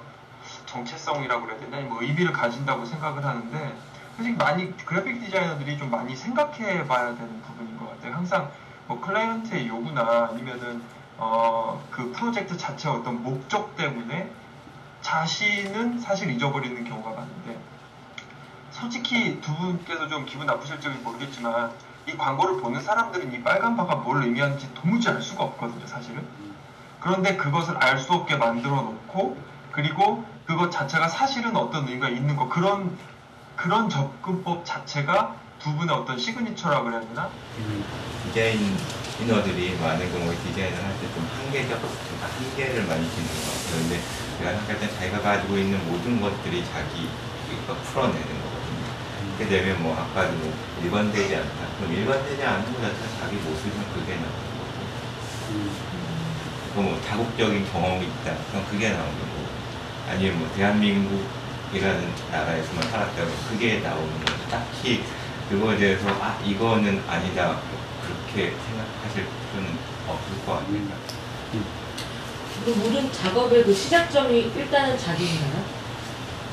정체성이라고 0.65 1.45
그래야 1.45 1.59
되나 1.59 1.79
뭐 1.81 2.01
의미를 2.01 2.33
가진다고 2.33 2.85
생각을 2.85 3.23
하는데 3.23 3.75
사실 4.17 4.35
많이 4.37 4.75
그래픽 4.77 5.21
디자이너들이 5.21 5.77
좀 5.77 5.91
많이 5.91 6.15
생각해 6.15 6.87
봐야 6.87 7.15
되는 7.15 7.41
부분인 7.41 7.77
것 7.77 7.89
같아요. 7.89 8.15
항상 8.15 8.49
뭐 8.87 9.01
클라이언트의 9.01 9.67
요구나 9.67 10.29
아니면은 10.31 10.81
어, 11.17 11.83
그 11.91 12.11
프로젝트 12.11 12.57
자체 12.57 12.89
어떤 12.89 13.23
목적 13.23 13.75
때문에 13.75 14.31
자신은 15.01 15.99
사실 15.99 16.29
잊어버리는 16.31 16.83
경우가 16.83 17.09
많은데 17.11 17.57
솔직히 18.71 19.39
두 19.41 19.55
분께서 19.55 20.07
좀 20.07 20.25
기분 20.25 20.47
나쁘실지 20.47 20.89
모르겠지만 20.89 21.71
이 22.07 22.17
광고를 22.17 22.61
보는 22.61 22.81
사람들은 22.81 23.33
이 23.33 23.41
빨간 23.43 23.75
바가 23.75 23.95
뭘 23.95 24.23
의미하는지 24.23 24.73
도무지 24.75 25.09
알 25.09 25.21
수가 25.21 25.43
없거든요, 25.43 25.87
사실은. 25.87 26.25
그런데 26.99 27.35
그것을 27.35 27.77
알 27.77 27.97
수 27.97 28.13
없게 28.13 28.35
만들어 28.35 28.75
놓고 28.75 29.37
그리고 29.71 30.25
그것 30.45 30.69
자체가 30.71 31.07
사실은 31.07 31.55
어떤 31.55 31.87
의미가 31.87 32.09
있는 32.09 32.35
거 32.35 32.47
그런 32.49 32.97
그런 33.55 33.89
접근법 33.89 34.65
자체가 34.65 35.35
두 35.59 35.73
분의 35.75 35.95
어떤 35.95 36.17
시그니처라고 36.17 36.85
그래야 36.85 37.01
되나? 37.01 37.29
디자인인어들이 38.25 39.77
많은 39.79 40.11
경우에 40.11 40.35
디자인을 40.35 40.77
할 40.83 40.93
때 40.99 41.07
좀 41.15 41.27
한계적, 41.37 41.79
그러니까 41.79 42.27
한계를 42.27 42.85
많이 42.85 43.09
짓는 43.09 43.27
것 43.27 43.35
같아요. 43.53 43.81
근데 43.81 44.01
제가 44.37 44.51
생각할 44.51 44.79
때 44.79 44.89
자기가 44.95 45.21
가지고 45.21 45.57
있는 45.57 45.79
모든 45.89 46.19
것들이 46.21 46.63
자기가 46.65 47.73
풀어내는 47.83 48.21
거거든요. 48.21 48.85
그렇게 49.37 49.47
되면 49.57 49.81
뭐 49.83 49.95
아까도 49.95 50.33
뭐 50.33 50.53
일관되지 50.83 51.35
않다. 51.35 51.67
그럼 51.79 51.93
일관되지 51.93 52.43
않은 52.43 52.65
것 52.65 52.81
자체가 52.81 53.19
자기 53.21 53.35
모습이면 53.37 53.93
그게 53.93 54.15
나오는 54.15 54.49
거고. 54.59 54.65
그뭐 56.75 57.01
자국적인 57.07 57.71
경험이 57.71 58.05
있다. 58.07 58.35
그럼 58.51 58.65
그게 58.69 58.89
나오는 58.89 59.11
거고. 59.19 59.45
아니면 60.09 60.39
뭐 60.39 60.51
대한민국 60.55 61.25
이라는 61.75 62.09
나라에서만 62.31 62.89
살았다면 62.89 63.31
그게 63.49 63.79
나오는 63.79 64.07
거고. 64.25 64.49
딱히 64.49 65.03
그거에 65.49 65.77
대해서 65.77 66.07
아 66.21 66.39
이거는 66.45 67.03
아니다. 67.07 67.59
그렇게 68.01 68.53
생각하실 68.55 69.25
필요는 69.51 69.77
없을 70.07 70.45
것 70.45 70.53
같아요. 70.53 71.05
그 72.63 72.69
모든 72.69 73.11
작업의 73.11 73.63
그 73.63 73.73
시작점이 73.73 74.51
일단은 74.55 74.97
자기인가요? 74.97 75.63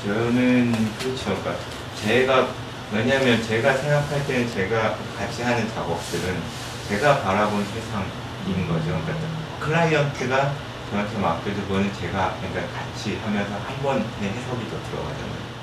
저는 0.05 0.71
그렇죠. 0.99 1.23
그러니까 1.25 1.55
제가 2.01 2.49
왜냐하면 2.91 3.41
제가 3.41 3.73
생각할 3.77 4.27
때는 4.27 4.51
제가 4.51 4.97
같이 5.17 5.41
하는 5.43 5.67
작업들은 5.73 6.41
제가 6.89 7.21
바라본 7.21 7.65
세상인 7.65 8.67
거죠. 8.67 8.85
그러니까 8.85 9.13
클라이언트가 9.59 10.53
저한테 10.93 11.17
맡겨준 11.17 11.67
거는 11.67 11.91
제가 11.91 12.37
그러니까 12.37 12.71
같이 12.71 13.17
하면서 13.17 13.55
한 13.55 13.81
번의 13.81 14.03
해석이 14.21 14.69
더 14.69 14.77
들어가잖아요. 14.91 15.53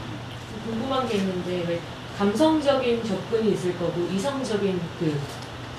궁금한 0.65 1.09
게 1.09 1.19
있는데 1.19 1.65
왜 1.69 1.81
감성적인 2.19 3.05
접근이 3.05 3.53
있을 3.53 3.79
거고 3.79 4.09
이성적인 4.13 4.81
그 4.99 5.21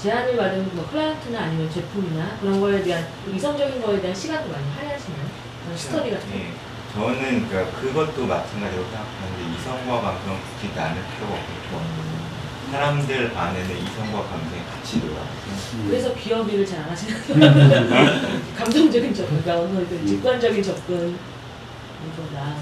제안을 0.01 0.37
받은 0.37 0.73
뭐 0.73 0.87
클라이언트나 0.89 1.37
아니면 1.41 1.69
제품이나 1.69 2.37
그런 2.39 2.61
거에 2.61 2.81
대한 2.81 3.05
이성적인 3.35 3.81
거에 3.81 3.99
대한 3.99 4.15
시간도 4.15 4.49
많이 4.53 4.63
할애하시나요? 4.71 5.27
그런 5.65 5.77
스터디 5.77 6.11
같은 6.11 6.29
거. 6.29 6.37
예. 6.37 6.53
저는 6.93 7.49
그러니까 7.49 7.79
그것도 7.79 8.25
마찬가지로 8.25 8.83
생각하는데 8.83 9.57
이성과 9.57 10.01
감성 10.01 10.39
굳이 10.39 10.73
나눌 10.73 11.03
필요가 11.13 11.33
없고 11.33 12.20
사람들 12.71 13.37
안에는 13.37 13.77
이성과 13.83 14.23
감성이 14.23 14.61
같이 14.71 14.99
놀아요. 14.99 15.27
그래서 15.87 16.13
기업일을 16.15 16.65
잘안 16.65 16.89
하시는 16.89 17.21
감성적인 18.55 19.13
접근, 19.13 19.41
그러니까 19.43 19.65
어느 19.65 19.85
그 19.87 20.05
직관적인 20.07 20.63
접근 20.63 21.17
좀 22.15 22.29
나은. 22.33 22.55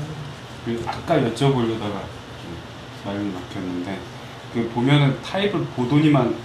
그 0.65 0.83
아까 0.87 1.15
여쭤보려다가 1.15 2.01
좀 2.41 2.57
말이 3.05 3.19
막혔는데 3.19 3.99
그 4.53 4.69
보면은 4.73 5.21
타입을 5.21 5.63
보도니만 5.75 6.35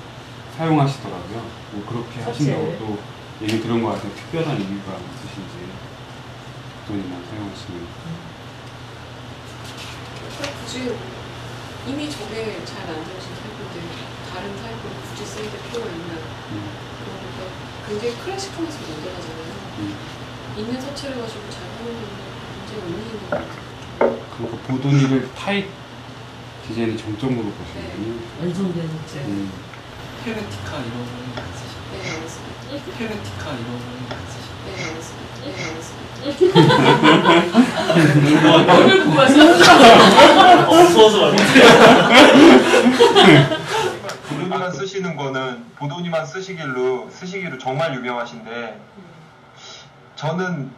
사용하시더라고요. 0.59 1.47
뭐 1.73 1.85
그렇게 1.87 2.21
하신다고. 2.23 2.77
또 2.79 2.99
얘기 3.43 3.61
들은 3.61 3.83
것 3.83 3.93
같아요. 3.95 4.15
특별한 4.15 4.57
이유가 4.61 4.99
있으신지 5.15 5.55
보도니만 6.87 7.25
사용하시는. 7.31 7.87
그러니까 10.37 10.61
굳이 10.61 10.95
이미 11.87 12.11
저게 12.11 12.63
잘 12.65 12.87
만들어진 12.87 13.31
타입인데 13.31 13.34
다른 14.35 14.51
타입으로 14.57 14.91
굳이 15.11 15.25
쓰일 15.25 15.47
필요가 15.71 15.87
있나 15.91 16.15
음, 16.51 16.55
그러니까 16.99 17.41
굉장히 17.87 18.17
클래식하면서 18.19 18.79
모델하잖아요 18.81 19.53
음. 19.79 19.95
있는 20.57 20.81
서체를 20.81 21.21
가지고 21.21 21.43
잘 21.51 21.63
하는 21.63 21.87
게 21.95 22.03
굉장히 22.67 22.83
의미 22.93 22.99
있는 23.07 23.21
것 23.21 23.31
같아요 23.31 23.63
그러니까 24.37 24.59
보도니를 24.67 25.31
타입 25.37 25.71
디자인의 26.67 26.97
정점으로 26.99 27.45
보시는군요. 27.53 28.19
제 29.07 29.21
음. 29.21 29.53
헬베티카 30.27 30.71
이런 30.79 30.91
거는 30.91 31.37
안 31.37 31.41
쓰시고 31.55 31.81
네 31.93 31.95
알겠습니다 32.11 32.59
헬베티카 32.99 33.45
이런 33.53 33.67
거는 33.71 33.97
안 34.11 34.15
쓰시고 34.27 34.55
네 34.67 34.69
알겠습니다 34.83 35.33
네 35.45 35.47
알겠습니다 35.63 36.03
얼굴 38.75 38.91
보고 39.05 39.17
왔어. 39.19 39.35
없어서 40.67 41.17
말이야. 41.31 41.45
보도니만 44.65 44.73
쓰시는 44.73 45.17
거는 45.17 45.75
보도니만 45.77 46.25
쓰시길로 46.25 47.11
쓰시기로 47.11 47.59
정말 47.59 47.95
유명하신데 47.95 48.81
저는 50.17 50.71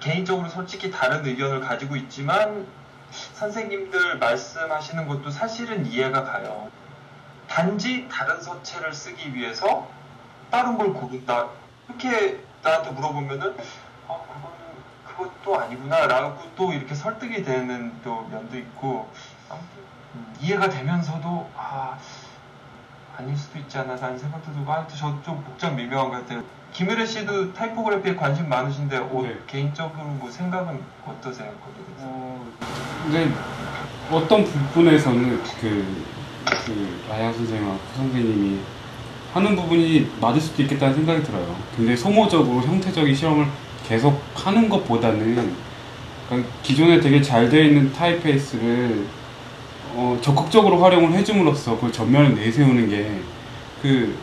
개인적으로 0.00 0.48
솔직히 0.48 0.90
다른 0.90 1.26
의견을 1.26 1.60
가지고 1.60 1.96
있지만 1.96 2.66
선생님들 3.10 4.18
말씀하시는 4.18 5.06
것도 5.08 5.30
사실은 5.30 5.86
이해가 5.86 6.24
가요. 6.24 6.70
단지 7.48 8.08
다른 8.10 8.40
서체를 8.40 8.92
쓰기 8.92 9.34
위해서 9.34 9.88
다른 10.50 10.78
걸 10.78 10.92
고른다. 10.94 11.48
이렇게 11.88 12.42
나한테 12.62 12.90
물어보면은 12.92 13.56
아 14.08 14.20
그거는 14.22 14.58
그것도 15.06 15.60
아니구나라고 15.60 16.50
또 16.56 16.72
이렇게 16.72 16.94
설득이 16.94 17.42
되는 17.42 17.92
또 18.02 18.22
면도 18.30 18.56
있고 18.56 19.10
아무튼 19.48 19.68
음, 20.14 20.34
이해가 20.40 20.68
되면서도 20.68 21.50
아 21.56 21.98
아닐 23.18 23.36
수도 23.36 23.58
있지 23.58 23.76
않나 23.76 23.96
라는 23.96 24.16
생각도 24.16 24.52
들고 24.52 24.72
하여튼 24.72 24.96
저좀 24.96 25.42
복잡 25.42 25.74
미묘한 25.74 26.08
것 26.08 26.18
같아요. 26.18 26.40
김유래 26.72 27.04
씨도 27.04 27.52
타이포그래피에 27.52 28.14
관심 28.14 28.48
많으신데 28.48 28.96
어, 28.96 29.20
네. 29.24 29.36
개인적으로 29.48 30.04
뭐 30.04 30.30
생각은 30.30 30.80
어떠세요? 31.04 31.50
거기에 31.50 31.84
대해서? 31.84 32.06
어, 32.06 32.46
근데 33.02 33.32
어떤 34.12 34.44
부분에서는 34.44 35.42
그, 35.60 35.96
그 36.44 37.04
아야 37.10 37.32
선생님하고 37.32 37.80
선생님이 37.96 38.60
하는 39.34 39.56
부분이 39.56 40.12
맞을 40.20 40.40
수도 40.40 40.62
있겠다는 40.62 40.94
생각이 40.94 41.24
들어요. 41.24 41.56
근데 41.76 41.96
소모적으로 41.96 42.60
형태적인 42.62 43.12
실험을 43.12 43.46
계속 43.88 44.22
하는 44.34 44.68
것보다는 44.68 45.56
그러니까 46.28 46.50
기존에 46.62 47.00
되게 47.00 47.20
잘 47.20 47.48
되어 47.48 47.64
있는 47.64 47.92
타입페이스를 47.92 49.17
어, 49.94 50.18
적극적으로 50.20 50.78
활용을 50.78 51.12
해줌으로써 51.12 51.74
그걸 51.76 51.92
전면에 51.92 52.30
내세우는 52.30 52.88
게 52.88 53.38
그 53.82 54.16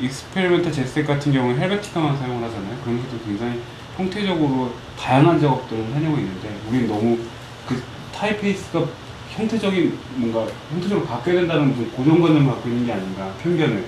Experimental 0.00 0.70
Jetset 0.72 1.06
같은 1.06 1.32
경우는 1.32 1.58
헬베티카만 1.58 2.16
사용을 2.16 2.44
하잖아요. 2.48 2.76
그러면서도 2.82 3.18
굉장히 3.24 3.60
형태적으로 3.96 4.72
다양한 4.98 5.40
작업들을 5.40 5.84
해내고 5.94 6.16
있는데 6.16 6.58
우리는 6.68 6.88
너무 6.88 7.18
그 7.66 7.82
typeface가 8.14 8.84
형태적인 9.30 9.98
뭔가 10.16 10.50
형태적으로 10.70 11.06
바뀌어야 11.06 11.40
된다는 11.40 11.68
무슨 11.68 11.90
고정관념을 11.92 12.46
갖고 12.46 12.68
있는 12.68 12.86
게 12.86 12.92
아닌가 12.92 13.32
편견을 13.42 13.84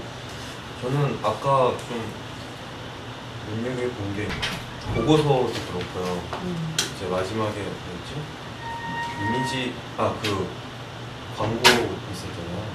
저는 0.80 1.18
아까 1.22 1.72
좀 1.88 2.02
눈여겨 3.56 3.82
본게 3.88 4.28
보고서도 4.94 5.52
그렇고요. 5.52 6.22
음. 6.44 6.74
이제 6.76 7.06
마지막에 7.08 7.52
뭐였지? 7.52 8.14
이미지 9.20 9.72
아그 9.96 10.46
광고 11.36 11.60
있었잖아요. 11.60 12.72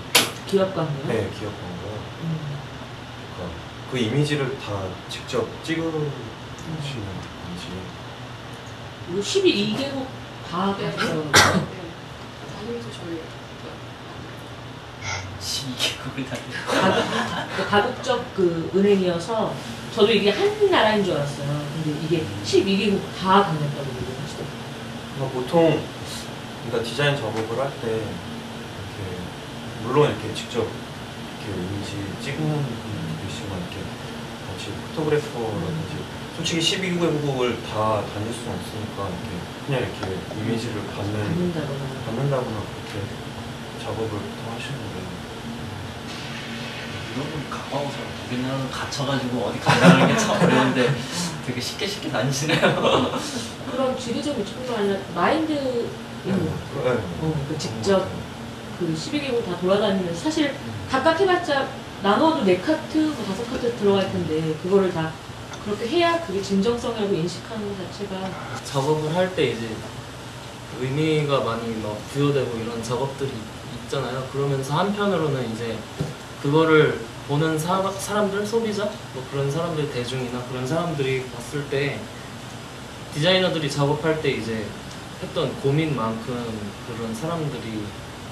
기업 0.48 0.76
광고요. 0.76 1.08
네, 1.08 1.30
기업 1.38 1.52
광고. 1.62 1.98
음. 2.24 2.58
그러니까 3.36 3.58
그 3.92 3.98
이미지를 3.98 4.58
다 4.60 4.84
직접 5.10 5.48
찍으시는 5.64 5.94
음. 5.94 6.82
건지. 7.46 7.68
이거 9.10 9.20
12개국 9.22 10.06
다 10.50 10.76
네. 10.78 10.92
가서 10.92 11.14
네. 11.16 11.32
다니면서 12.56 12.90
저희 12.92 13.22
시기국을 15.40 16.26
다 16.26 16.36
가국, 16.66 17.70
가국적 17.70 18.36
그 18.36 18.70
은행이어서 18.76 19.54
저도 19.96 20.12
이게 20.12 20.32
한 20.32 20.70
나라인 20.70 21.04
줄 21.04 21.14
알았어요. 21.16 21.48
근데 21.48 22.00
이게 22.04 22.26
12개국 22.44 23.00
다 23.18 23.44
다녔다고 23.44 23.88
얘기하시더라고요. 23.88 24.58
그러니까 25.16 25.40
보통 25.40 25.82
그러니까 26.66 26.90
디자인 26.90 27.16
작업을 27.16 27.58
할 27.58 27.72
때 27.82 28.02
물론 29.88 30.10
이렇게 30.12 30.34
직접 30.36 30.60
이렇게 30.62 31.62
이미지 31.64 31.92
찍는 32.24 32.66
있지만 33.28 33.60
이렇게 33.60 33.78
같이 34.48 34.72
포토그래퍼라든지 34.96 35.96
솔직히 36.36 36.60
12개국을 36.62 37.56
다 37.66 38.02
다닐 38.14 38.32
수는 38.34 38.54
없으니까 38.54 39.10
이렇게 39.10 39.32
그냥 39.66 39.82
이렇게 39.82 40.18
이미지를 40.42 40.76
받는 40.96 41.14
받는다거나. 41.24 41.84
받는다거나 42.06 42.58
그렇게 42.68 43.08
작업을 43.84 44.10
다 44.10 44.54
하시는데 44.54 45.18
유럽은 47.16 47.50
가까워서 47.50 47.96
우리나라는 48.30 48.70
갇혀가지고 48.70 49.40
어디 49.46 49.60
간다는 49.60 50.08
게 50.08 50.18
참 50.18 50.42
어려운데 50.42 50.94
되게 51.46 51.62
쉽게 51.62 51.88
쉽게 51.88 52.10
다니시네요. 52.12 52.60
그런 53.72 53.98
지리적 53.98 54.38
위치뿐만 54.38 54.80
아니라 54.80 55.00
마인드 55.16 55.52
있는 56.26 56.46
네. 56.84 56.90
어, 57.22 57.46
그 57.50 57.58
직접 57.58 58.08
그 58.80 58.94
12개국 58.94 59.46
다 59.46 59.58
돌아다니면서 59.60 60.20
사실 60.24 60.54
각각 60.90 61.20
해봤자 61.20 61.68
나눠도 62.04 62.44
네 62.44 62.58
카트, 62.60 62.98
뭐 62.98 63.26
다섯 63.26 63.50
카트 63.52 63.76
들어갈 63.78 64.12
텐데 64.12 64.54
그거를 64.64 64.92
다 64.94 65.12
그렇게 65.66 65.88
해야 65.88 66.24
그게 66.26 66.42
진정성이라고 66.42 67.14
인식하는 67.14 67.68
것 67.68 67.92
자체가 67.92 68.30
작업을 68.64 69.14
할 69.16 69.36
때 69.36 69.48
이제 69.52 69.68
의미가 70.80 71.40
많이 71.42 71.76
막 71.82 71.98
부여되고 72.14 72.58
이런 72.60 72.84
작업들이 72.84 73.32
있잖아요. 73.84 74.28
그러면서 74.32 74.76
한편으로는 74.78 75.52
이제 75.54 75.76
그거를 76.44 77.00
보는 77.28 77.58
사, 77.58 77.82
사람들, 77.92 78.46
소비자, 78.46 78.86
뭐 79.14 79.26
그런 79.32 79.50
사람들 79.52 79.92
대중이나 79.92 80.42
그런 80.50 80.66
사람들이 80.68 81.26
봤을 81.36 81.68
때 81.70 82.00
디자이너들이 83.14 83.70
작업할 83.70 84.22
때 84.22 84.30
이제 84.30 84.66
했던 85.22 85.52
고민만큼 85.62 86.48
그런 86.88 87.14
사람들이 87.16 87.82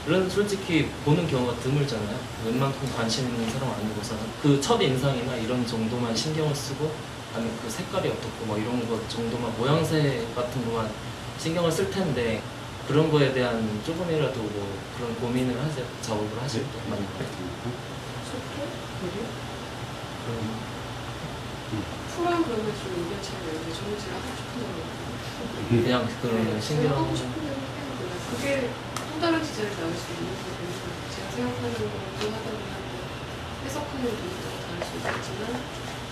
는 0.07 0.29
솔직히 0.29 0.87
보는 1.03 1.27
경우가 1.27 1.55
드물잖아요. 1.61 2.15
웬만큼 2.45 2.93
관심 2.95 3.25
있는 3.27 3.49
사람 3.49 3.71
아니고서는 3.71 4.21
그 4.39 4.61
첫 4.61 4.79
인상이나 4.79 5.35
이런 5.35 5.65
정도만 5.65 6.15
신경을 6.15 6.53
쓰고 6.53 6.91
아니면 7.33 7.57
그 7.63 7.69
색깔이 7.69 8.09
어떻고 8.09 8.45
뭐 8.45 8.55
이런 8.57 8.87
것 8.87 9.09
정도만 9.09 9.57
모양새 9.57 10.23
같은 10.35 10.63
것만 10.65 10.91
신경을 11.39 11.71
쓸 11.71 11.89
텐데 11.89 12.41
그런 12.87 13.11
거에 13.11 13.33
대한 13.33 13.81
조금이라도 13.83 14.39
뭐 14.41 14.77
그런 14.95 15.15
고민을 15.15 15.59
하세요. 15.59 15.85
작업을 16.03 16.39
하실 16.39 16.61
때 16.61 16.69
많이 16.87 17.01
소통? 17.01 18.67
그게? 19.01 19.25
그런 20.25 20.65
풀한 22.15 22.43
그러면 22.45 22.65
좀 22.77 22.93
의견 22.95 23.21
차이가 23.23 23.45
있는데 23.51 23.73
저는 23.73 23.97
제가 23.99 24.15
하고 24.17 24.27
싶은 24.37 24.53
대로 24.61 24.69
해요. 24.77 25.83
그냥 25.83 26.07
그 26.21 26.27
네, 26.27 26.61
신경 26.61 26.91
하고 26.95 27.15
싶은 27.15 27.33
대로 27.33 27.45
해요. 27.47 27.55
그게 28.37 28.69
디자인이 29.15 29.75
나올 29.79 29.95
수 29.95 30.11
있는 30.11 30.27
거고 30.27 30.59
제가 31.15 31.31
생각하는 31.31 31.73
거또 31.73 31.87
하다는 32.19 32.59
한데 32.67 32.95
해석하는 33.63 34.03
분도 34.03 34.43
다를 34.67 34.83
수 34.85 34.97
있겠지만 34.97 35.63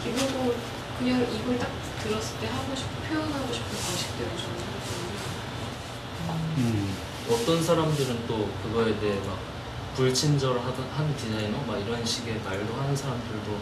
기본적으로 0.01 0.55
그냥 0.97 1.21
이걸 1.29 1.59
딱 1.59 1.67
들었을 2.01 2.39
때 2.39 2.47
하고 2.47 2.73
싶고 2.73 3.01
표현하고 3.03 3.51
싶은 3.51 3.69
방식대로 3.75 4.29
저는 4.37 4.55
하거든요. 4.55 5.19
음. 6.57 6.95
어떤 7.29 7.61
사람들은 7.61 8.25
또 8.27 8.49
그거에 8.63 8.97
대해 8.99 9.19
막 9.27 9.37
불친절하던 9.95 10.89
한 10.91 11.15
디자이너 11.17 11.57
막 11.67 11.77
이런 11.79 12.05
식의 12.05 12.39
말도 12.39 12.73
하는 12.73 12.95
사람들도 12.95 13.59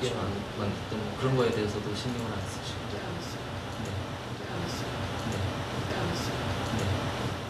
꽤 0.00 0.06
있죠. 0.06 0.14
많, 0.16 0.30
많기 0.58 0.76
때문에 0.88 1.16
그런 1.18 1.36
거에 1.36 1.50
대해서도 1.50 1.94
신경을 1.94 2.30
안 2.32 2.38
쓰시고 2.46 2.78
네, 2.92 3.00
알았어요. 3.02 3.42
네. 3.82 3.90
네, 4.38 4.46
알았어요. 4.54 4.88
네. 5.30 5.34
네, 5.90 5.96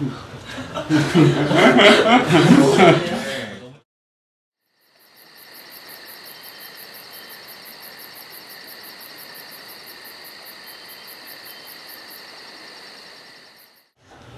알았어요. 0.08 0.33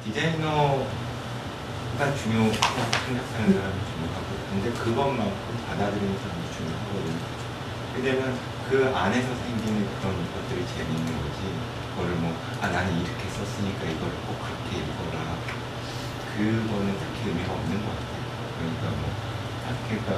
디자이너가 0.04 0.86
중요하고 2.22 2.54
생각하는 2.54 3.52
사람이 3.52 3.76
중요하고 3.90 4.28
근데 4.50 4.70
그것만큼 4.70 5.64
받아들이는 5.66 6.16
사람이 6.16 6.42
중요하거든요. 6.56 7.20
왜냐면 7.96 8.38
그 8.70 8.92
안에서 8.94 9.28
생기는 9.34 9.86
그런 10.00 10.14
것들이 10.32 10.64
재밌는 10.66 11.06
거지 11.06 11.40
그거를 11.90 12.14
뭐아 12.16 12.68
나는 12.70 13.00
이렇게 13.00 13.28
썼으니까 13.28 13.84
이걸 13.84 14.10
꼭 14.26 14.38
그렇게 14.38 14.78
읽어라 14.78 15.36
그거는 16.36 16.98
딱히 17.00 17.28
의미가 17.28 17.52
없는 17.52 17.72
것 17.82 17.88
같아요. 17.96 18.20
그러니까 18.58 18.84
뭐딱 19.00 19.88
그러니까 19.88 20.10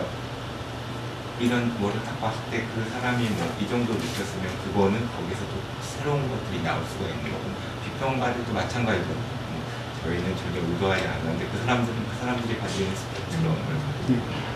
이런 1.40 1.78
뭐를 1.78 2.02
딱 2.02 2.20
봤을 2.20 2.38
때 2.50 2.66
그 2.74 2.90
사람이 2.90 3.22
뭐 3.30 3.46
이 3.60 3.68
정도 3.68 3.92
느꼈으면 3.94 4.44
그거는 4.64 4.98
거기서 5.14 5.40
또 5.46 5.54
새로운 5.82 6.28
것들이 6.28 6.62
나올 6.62 6.82
수가 6.84 7.06
있는 7.08 7.30
거고 7.30 7.44
비평가들도 7.84 8.52
마찬가지로 8.52 9.06
뭐 9.06 9.62
저희는 10.02 10.36
전혀 10.36 10.58
의도하지 10.60 11.06
않았는데 11.06 11.48
그 11.52 11.58
사람들은 11.58 11.96
그 12.10 12.16
사람들이 12.18 12.58
가지고 12.58 12.82
있는 12.82 12.96
스펙트럼을 12.96 13.58
가지고 13.62 14.18
거예요. 14.18 14.48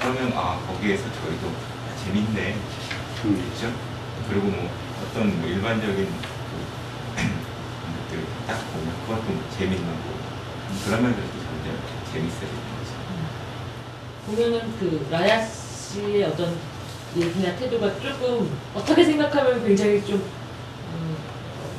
그러면 0.00 0.32
아 0.36 0.58
거기에서 0.66 1.04
저희도 1.04 1.48
아, 1.48 1.96
재밌네 2.04 2.56
음. 3.24 3.52
그렇죠? 3.56 3.74
그리고 4.28 4.48
뭐 4.48 4.70
어떤 5.02 5.40
뭐 5.40 5.48
일반적인 5.48 5.96
그 6.06 6.52
것들 7.20 8.24
딱 8.46 8.60
보면 8.72 8.88
그것도 9.06 9.32
뭐 9.32 9.44
재밌는 9.58 9.84
거고 9.86 10.19
그러면 10.86 11.14
재밌어지는 12.12 12.52
거죠. 12.52 12.92
보면은 14.26 14.60
그 14.78 15.06
라야 15.10 15.44
씨의 15.46 16.24
어떤 16.24 16.56
얘기나 17.16 17.54
태도가 17.56 18.00
조금 18.00 18.56
어떻게 18.74 19.04
생각하면 19.04 19.64
굉장히 19.64 20.04
좀 20.04 20.22
음, 20.94 21.16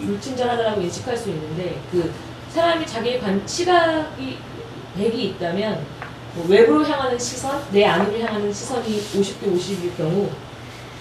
불친절하다라고 0.05 0.81
인식할 0.81 1.15
수 1.17 1.29
있는데 1.29 1.79
그 1.91 2.11
사람이 2.49 2.85
자기의 2.85 3.19
관 3.21 3.45
시각이 3.47 4.37
100이 4.97 5.15
있다면 5.15 5.85
뭐 6.35 6.45
외부로 6.47 6.85
향하는 6.85 7.17
시선, 7.17 7.61
내 7.71 7.85
안으로 7.85 8.19
향하는 8.19 8.53
시선이 8.53 9.01
50대 9.13 9.53
50일 9.53 9.97
경우 9.97 10.29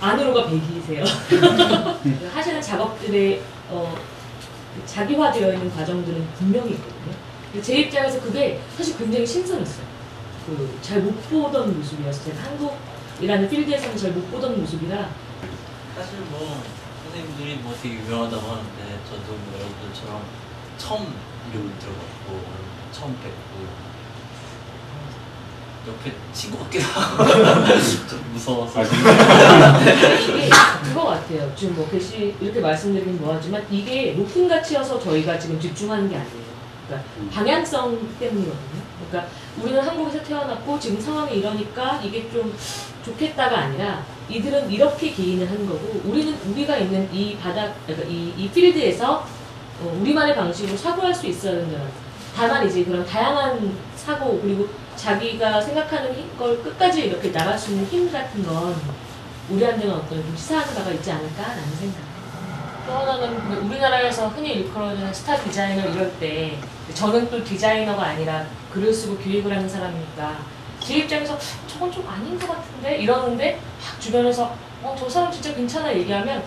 안으로가 0.00 0.48
100이세요. 0.48 1.04
하시는 2.32 2.60
작업들의 2.62 3.42
어, 3.68 3.94
그 4.74 4.86
자기화되어 4.86 5.52
있는 5.52 5.70
과정들은 5.74 6.26
분명히 6.38 6.72
있거든요. 6.72 7.29
제 7.62 7.78
입장에서 7.80 8.20
그게 8.20 8.60
사실 8.76 8.96
굉장히 8.96 9.26
신선했어요. 9.26 9.86
그 10.46 10.78
잘 10.82 11.00
못 11.02 11.12
보던 11.28 11.76
모습이었어요. 11.78 12.34
제가 12.34 12.42
한국이라는 12.48 13.48
필드에서는 13.48 13.96
잘 13.96 14.12
못 14.12 14.30
보던 14.30 14.58
모습이라 14.60 15.08
사실 15.96 16.18
뭐 16.30 16.62
선생님들이 17.04 17.56
뭐 17.56 17.74
되게 17.82 17.96
유명하다고 17.96 18.42
하는데 18.42 18.98
저도 19.08 19.32
뭐 19.32 19.58
여러분들처럼 19.58 20.22
처음 20.78 21.14
이름을 21.50 21.72
들어봤고 21.78 22.40
처음 22.92 23.14
뵙고 23.16 23.90
옆에 25.88 26.12
친구 26.32 26.58
같기도 26.58 26.84
하고 26.84 27.24
좀 28.08 28.30
무서워서 28.32 28.82
이게 28.82 28.92
그거 30.84 31.04
같아요. 31.06 31.52
지금 31.56 31.76
뭐 31.76 31.88
글씨 31.88 32.34
이렇게 32.40 32.60
말씀드리긴 32.60 33.18
뭐하지만 33.20 33.66
이게 33.70 34.12
높은 34.12 34.46
가치여서 34.48 35.00
저희가 35.00 35.38
지금 35.38 35.58
집중하는 35.60 36.08
게 36.08 36.16
아니에요. 36.16 36.49
그러니까 36.96 37.34
방향성 37.34 38.16
때문이거든요. 38.18 38.80
그러니까 39.08 39.32
우리는 39.62 39.80
한국에서 39.80 40.22
태어났고 40.24 40.78
지금 40.78 41.00
상황이 41.00 41.38
이러니까 41.38 42.00
이게 42.02 42.30
좀 42.30 42.54
좋겠다가 43.04 43.58
아니라 43.58 44.02
이들은 44.28 44.70
이렇게 44.70 45.10
기인을 45.10 45.48
하는 45.48 45.66
거고 45.66 46.00
우리는 46.04 46.36
우리가 46.50 46.76
있는 46.76 47.08
이 47.12 47.36
바닥 47.36 47.74
그러니까 47.86 48.08
이, 48.08 48.32
이 48.36 48.48
필드에서 48.50 49.26
어, 49.82 49.98
우리만의 50.00 50.36
방식으로 50.36 50.76
사고할 50.76 51.14
수 51.14 51.26
있어야 51.26 51.52
된다. 51.52 51.80
다만 52.36 52.66
이제 52.68 52.84
그런 52.84 53.04
다양한 53.04 53.76
사고 53.96 54.40
그리고 54.40 54.68
자기가 54.96 55.60
생각하는 55.60 56.14
힘- 56.14 56.36
걸 56.38 56.62
끝까지 56.62 57.06
이렇게 57.06 57.32
나갈 57.32 57.58
수 57.58 57.72
있는 57.72 57.86
힘 57.86 58.12
같은 58.12 58.42
건 58.44 58.74
우리한테는 59.48 59.94
어떤 59.94 60.22
좀 60.22 60.34
시사하는 60.36 60.74
바가 60.74 60.90
있지 60.92 61.10
않을까라는 61.10 61.64
생각. 61.76 61.98
또 62.86 62.92
하나는 62.92 63.38
그 63.48 63.66
우리나라에서 63.66 64.28
흔히 64.28 64.52
일컬어지는 64.54 65.12
스타 65.12 65.36
디자이너 65.36 65.88
이럴 65.90 66.12
때 66.20 66.58
저는 66.94 67.30
또 67.30 67.42
디자이너가 67.44 68.02
아니라 68.02 68.44
글을 68.72 68.92
쓰고 68.92 69.18
기획을 69.18 69.54
하는 69.54 69.68
사람이니까 69.68 70.38
제 70.80 70.96
입장에서 70.98 71.38
저건 71.66 71.90
좀 71.92 72.06
아닌 72.08 72.38
것 72.38 72.48
같은데 72.48 72.96
이러는데 72.98 73.60
막 73.84 74.00
주변에서 74.00 74.54
어 74.82 74.94
저 74.98 75.08
사람 75.08 75.30
진짜 75.30 75.54
괜찮아 75.54 75.92
얘기하면 75.94 76.42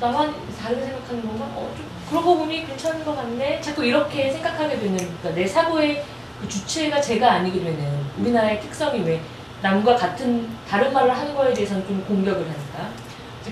나만 0.00 0.32
다르게 0.60 0.82
생각하는 0.82 1.26
건가? 1.26 1.44
어 1.56 1.68
좀 1.76 1.94
그러고 2.08 2.38
보니 2.38 2.66
괜찮은 2.66 3.04
것 3.04 3.16
같네. 3.16 3.60
자꾸 3.62 3.82
이렇게 3.84 4.30
생각하게 4.30 4.78
되는 4.78 4.96
그러니까 4.96 5.30
내 5.30 5.46
사고의 5.46 6.04
그 6.40 6.48
주체가 6.48 7.00
제가 7.00 7.32
아니게 7.32 7.60
되는 7.64 8.04
우리나라의 8.18 8.60
특성이 8.60 9.00
왜 9.00 9.20
남과 9.62 9.96
같은 9.96 10.48
다른 10.68 10.92
말을 10.92 11.10
하는 11.16 11.34
거에 11.34 11.54
대해서는 11.54 11.86
좀 11.86 12.04
공격을 12.06 12.42
하니까 12.42 12.90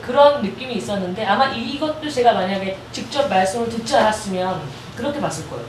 그런 0.02 0.42
느낌이 0.42 0.74
있었는데 0.74 1.24
아마 1.24 1.46
이것도 1.52 2.08
제가 2.08 2.34
만약에 2.34 2.76
직접 2.92 3.28
말씀을 3.28 3.68
듣지 3.70 3.96
않았으면 3.96 4.60
그렇게 4.96 5.18
봤을 5.20 5.48
거예요. 5.48 5.64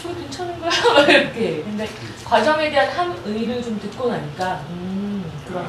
저게 0.00 0.14
괜찮은 0.22 0.60
거야? 0.60 0.70
막 0.94 1.08
이렇게. 1.08 1.62
근데 1.62 1.88
과정에 2.24 2.70
대한 2.70 2.88
함의를 2.90 3.62
좀 3.62 3.78
듣고 3.80 4.08
나니까 4.10 4.62
음 4.70 5.24
그런 5.46 5.64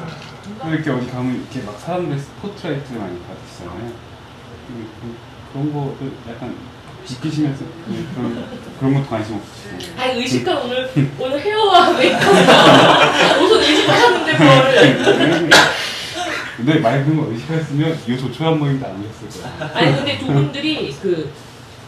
뭔가 0.58 0.68
이렇게 0.74 0.90
어디 0.90 1.10
가면 1.10 1.36
이렇게 1.36 1.60
막 1.66 1.78
사람들 1.78 2.18
스포트라이트를 2.18 3.00
많이 3.00 3.18
받으시잖아요. 3.22 3.92
그- 4.68 4.88
그- 5.00 5.16
그런 5.52 5.72
거를 5.72 6.12
약간 6.28 6.54
느끼시면서 7.08 7.64
그- 7.64 8.08
그런 8.14 8.46
그런 8.78 8.94
것도 8.94 9.06
관심 9.08 9.36
없으시고. 9.36 10.00
아니 10.00 10.20
의식한 10.20 10.56
오늘 10.58 10.90
오늘 11.18 11.40
헤어와 11.40 11.92
메이크업 11.92 12.22
옷은 13.42 13.60
의식하는데 13.62 14.38
뭘 14.38 15.50
근데 16.56 16.78
만약 16.78 17.04
그런 17.04 17.16
거 17.16 17.32
의식했으면 17.32 17.98
이 18.06 18.18
조촐한 18.18 18.58
모임도 18.58 18.86
안 18.86 19.02
했을 19.02 19.42
거야. 19.42 19.70
아니 19.74 19.96
근데 19.96 20.18
두 20.18 20.26
분들이 20.26 20.94
그 21.00 21.32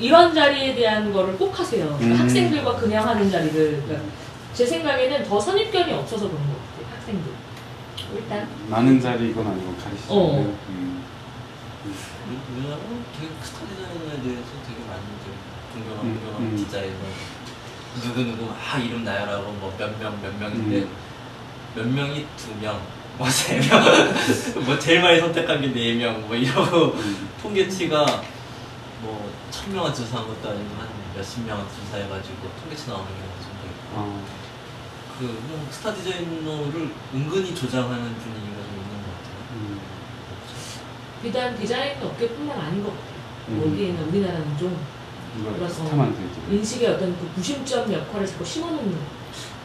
이런 0.01 0.35
자리에 0.35 0.75
대한 0.75 1.13
거를 1.13 1.37
꼭 1.37 1.59
하세요. 1.59 1.85
그러니까 1.99 2.07
음. 2.17 2.21
학생들과 2.21 2.77
그냥 2.77 3.07
하는 3.09 3.31
자리를 3.31 3.83
그러니까 3.87 4.09
제 4.55 4.67
생각에는 4.67 5.25
더 5.25 5.39
선입견이 5.41 5.93
없어서 5.93 6.29
그런 6.29 6.39
것 6.47 6.53
같아요. 6.53 6.97
학생들 6.97 7.33
일단 8.15 8.49
많은 8.69 9.01
자리건 9.01 9.47
아니고 9.47 9.75
가리시죠. 9.83 10.13
어. 10.15 10.55
음. 10.69 11.03
우리나라는 12.55 13.05
되게 13.19 13.33
스타 13.43 13.61
디자이너에 13.67 14.23
대해서 14.23 14.51
되게 14.67 14.79
많이 14.89 15.03
이제 15.21 15.31
존경하고 15.73 16.03
음, 16.07 16.15
존경하는 16.21 16.49
음. 16.49 16.57
디자이너 16.57 16.95
누구누구 18.05 18.47
막 18.47 18.85
이름 18.85 19.05
나열하고 19.05 19.53
뭐 19.53 19.73
몇 19.79 19.99
명 20.01 20.21
몇 20.23 20.39
명인데 20.39 20.77
음. 20.79 20.91
몇 21.75 21.87
명이 21.89 22.27
두 22.37 22.55
명, 22.61 22.79
뭐 23.19 23.29
세 23.31 23.59
명, 23.59 23.83
뭐 24.65 24.79
제일 24.79 25.01
많이 25.03 25.19
선택한 25.21 25.61
게 25.61 25.73
네 25.73 25.95
명, 25.95 26.21
뭐 26.27 26.37
이러고 26.37 26.93
음. 26.95 27.29
통계치가 27.43 28.23
뭐 29.03 29.31
천 29.51 29.73
명한테 29.73 29.99
조사한 29.99 30.27
것도 30.27 30.49
아니고 30.51 30.75
한 30.77 30.89
몇십 31.15 31.45
명한테 31.45 31.71
조사해가지고 31.77 32.49
통계치 32.61 32.89
나오는 32.89 33.07
경우가 33.07 33.35
정도 33.43 33.67
있고 33.69 33.93
어. 33.95 34.25
그 35.19 35.27
그냥 35.47 35.67
스타 35.71 35.93
디자이너를 35.95 36.91
은근히 37.15 37.55
조장하는 37.55 38.15
분위기가 38.17 38.57
좀 38.57 38.73
있는 38.81 38.97
것 39.05 39.13
같아요. 39.13 39.37
음. 39.53 39.81
비단 41.23 41.57
디자인 41.59 42.03
업계뿐만 42.03 42.59
아닌 42.59 42.83
것 42.83 42.91
같아요. 42.91 43.13
음. 43.49 43.71
여기에는 43.73 44.09
우리나라는 44.09 44.57
좀 44.59 44.77
그래서. 45.57 45.85
인식의 46.51 46.89
어떤 46.89 47.17
그 47.19 47.29
구심점 47.35 47.93
역할을 47.93 48.27
자꾸 48.27 48.45
심어놓는. 48.45 48.99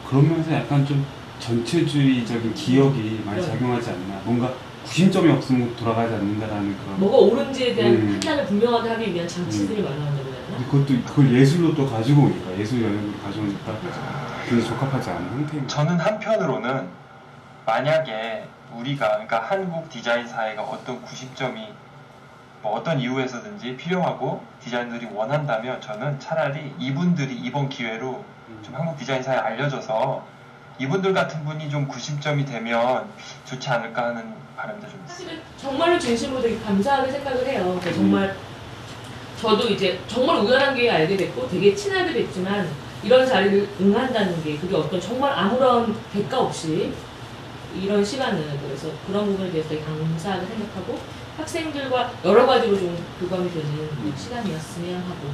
그러면서 0.08 0.52
약간 0.54 0.86
좀 0.86 1.04
전체주의적인 1.40 2.54
기억이 2.54 3.22
많이 3.24 3.40
네. 3.40 3.46
작용하지 3.46 3.90
않나. 3.90 4.20
뭔가 4.24 4.52
구심점이 4.88 5.30
없으면 5.30 5.76
돌아가지 5.76 6.14
않는다라는 6.14 6.76
그런. 6.78 7.00
뭐가 7.00 7.16
옳은지에 7.18 7.74
대한 7.74 7.92
음. 7.92 8.10
판단을 8.12 8.46
분명하게 8.46 8.88
하기 8.90 9.14
위한 9.14 9.28
장치들이 9.28 9.82
마련한다고 9.82 10.30
해야 10.30 10.46
되나? 10.46 10.58
그것도 10.70 11.02
그걸 11.04 11.32
예술로 11.34 11.74
또 11.74 11.88
가지고 11.88 12.22
오니까 12.22 12.58
예술 12.58 12.82
영역으로 12.82 13.12
가져오니까 13.22 13.72
맞아. 13.72 14.44
굉장히 14.48 14.64
적합하지 14.64 15.10
않은 15.10 15.30
형태입니다. 15.30 15.66
저는 15.66 16.00
한편으로는 16.00 16.88
만약에 17.66 18.44
우리가 18.74 19.08
그러니까 19.10 19.40
한국 19.40 19.90
디자인 19.90 20.26
사회가 20.26 20.62
어떤 20.62 21.02
구심점이 21.02 21.68
뭐 22.62 22.72
어떤 22.72 22.98
이유에서든지 22.98 23.76
필요하고 23.76 24.42
디자인들이 24.64 25.06
원한다면 25.12 25.80
저는 25.80 26.18
차라리 26.18 26.74
이분들이 26.78 27.34
이번 27.36 27.68
기회로 27.68 28.24
좀 28.62 28.74
한국 28.74 28.98
디자인 28.98 29.22
사회에 29.22 29.38
알려져서 29.38 30.24
이분들 30.78 31.12
같은 31.12 31.44
분이 31.44 31.68
좀 31.70 31.86
구심점이 31.86 32.44
되면 32.46 33.06
좋지 33.44 33.68
않을까 33.68 34.06
하는 34.06 34.32
바람도 34.58 34.88
좀 34.88 35.00
있어요. 35.04 35.08
사실은 35.08 35.40
정말로 35.56 35.98
진심으로 35.98 36.42
되게 36.42 36.58
감사하게 36.58 37.12
생각을 37.12 37.46
해요. 37.46 37.62
그러니까 37.64 37.92
정말 37.92 38.36
저도 39.40 39.68
이제 39.68 40.00
정말 40.08 40.38
우연한 40.38 40.74
기회에 40.74 40.90
알게 40.90 41.16
됐고 41.16 41.48
되게 41.48 41.72
친하게 41.72 42.12
됐지만 42.12 42.68
이런 43.04 43.24
자리를 43.24 43.68
응한다는 43.80 44.42
게 44.42 44.58
그게 44.58 44.74
어떤 44.74 45.00
정말 45.00 45.32
아무런 45.32 45.96
대가 46.12 46.40
없이 46.40 46.92
이런 47.80 48.04
시간을 48.04 48.58
그래서 48.60 48.88
그런 49.06 49.26
부분에 49.26 49.52
대해서 49.52 49.68
되게 49.68 49.84
감사하게 49.84 50.46
생각하고 50.46 50.98
학생들과 51.36 52.10
여러 52.24 52.44
가지로 52.44 52.76
좀 52.76 53.06
교감이 53.20 53.48
되는 53.52 53.88
시간이었으면 54.16 55.02
하고 55.02 55.30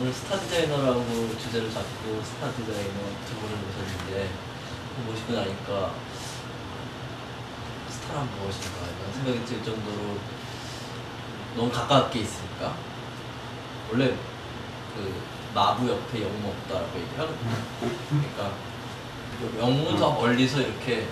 오늘 0.00 0.12
스타 0.12 0.38
디자이너라고 0.38 1.04
주제를 1.36 1.68
잡고 1.68 2.22
스타 2.22 2.48
디자이너 2.52 3.10
두 3.26 3.34
분을 3.40 3.56
모셨는데 3.56 4.28
모시고 5.04 5.32
나니까 5.32 5.92
스타란 8.10 8.28
무엇인가 8.40 8.76
이런 8.90 9.12
생각이 9.14 9.44
들 9.46 9.64
정도로 9.64 10.16
너무 11.56 11.70
가깝게 11.70 12.20
있으니까 12.20 12.74
원래 13.90 14.06
그 14.96 15.14
마부 15.54 15.88
옆에 15.88 16.22
영웅 16.22 16.44
없다라고 16.46 16.98
얘기하거든요. 16.98 17.50
그러니까 18.08 18.52
그 19.38 19.58
영웅은 19.60 19.96
더 19.96 20.12
멀리서 20.20 20.60
이렇게 20.60 21.06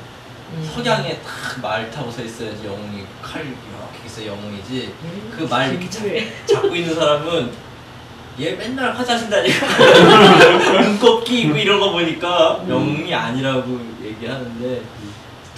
음. 0.52 0.70
석양에 0.74 1.20
딱 1.20 1.60
말 1.62 1.90
타고 1.90 2.10
서 2.10 2.22
있어야지 2.22 2.64
영웅이 2.66 3.04
칼 3.22 3.42
이렇게 3.44 4.06
있어 4.06 4.24
영웅이지 4.26 4.92
그 5.36 5.46
말 5.48 5.70
이렇게 5.70 5.88
잡, 5.90 6.00
진주해. 6.02 6.46
잡고 6.46 6.74
있는 6.74 6.94
사람은 6.94 7.52
얘 8.40 8.52
맨날 8.54 8.96
화장신다니까 8.96 9.66
눈곱 10.82 11.24
끼고 11.24 11.56
이런 11.56 11.80
거 11.80 11.90
보니까 11.92 12.60
영웅이 12.68 13.12
아니라고 13.14 13.80
얘기하는데 14.02 14.82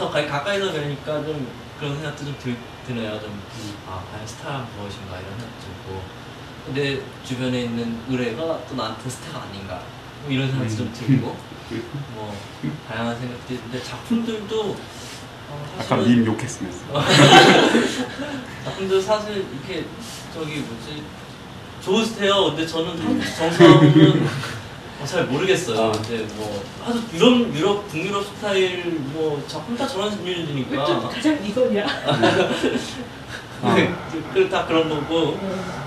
더 0.01 0.11
가- 0.11 0.27
가까이서 0.27 0.73
뵈니까 0.73 1.23
좀 1.23 1.47
그런 1.79 1.95
생각도 1.97 2.25
좀 2.25 2.35
들, 2.43 2.57
드네요. 2.87 3.21
좀 3.21 3.39
아 3.87 4.03
과연 4.11 4.27
스타란 4.27 4.67
무엇인가 4.79 5.19
이런 5.19 5.31
생각도 5.39 5.67
들고. 5.85 6.03
내 6.75 7.01
주변에 7.25 7.63
있는 7.65 7.99
의뢰가 8.09 8.61
또 8.67 8.75
나한테 8.77 9.11
스타가 9.11 9.43
아닌가 9.43 9.83
뭐 10.23 10.33
이런 10.33 10.51
생각도 10.51 10.75
좀 10.77 10.93
들고. 10.95 11.37
뭐 12.15 12.35
다양한 12.89 13.19
생각들이 13.19 13.59
있는데 13.59 13.83
작품들도 13.83 14.71
어, 15.51 15.67
아까 15.79 15.97
사실은- 15.97 16.07
밈 16.07 16.27
욕했으면서. 16.27 16.81
작품도 18.65 19.01
사실 19.03 19.45
이렇게 19.53 19.85
저기 20.33 20.61
뭐지? 20.61 21.03
좋으세요. 21.85 22.45
근데 22.47 22.67
저는 22.67 23.21
정서는 23.37 24.27
어, 25.01 25.07
잘 25.07 25.25
모르겠어요. 25.25 25.89
아. 25.89 25.93
근데 25.93 26.27
뭐 26.35 26.63
하도 26.85 27.01
유럽 27.15 27.55
유럽 27.55 27.89
북유럽 27.89 28.25
스타일 28.25 28.85
뭐 29.13 29.43
작품 29.47 29.77
다 29.77 29.87
저런 29.87 30.11
왜또 30.25 30.41
류니까 30.43 31.09
가장 31.09 31.45
이거냐? 31.45 31.87
아. 33.63 33.77
그다 34.33 34.67
그런 34.67 34.89
거고 34.89 35.39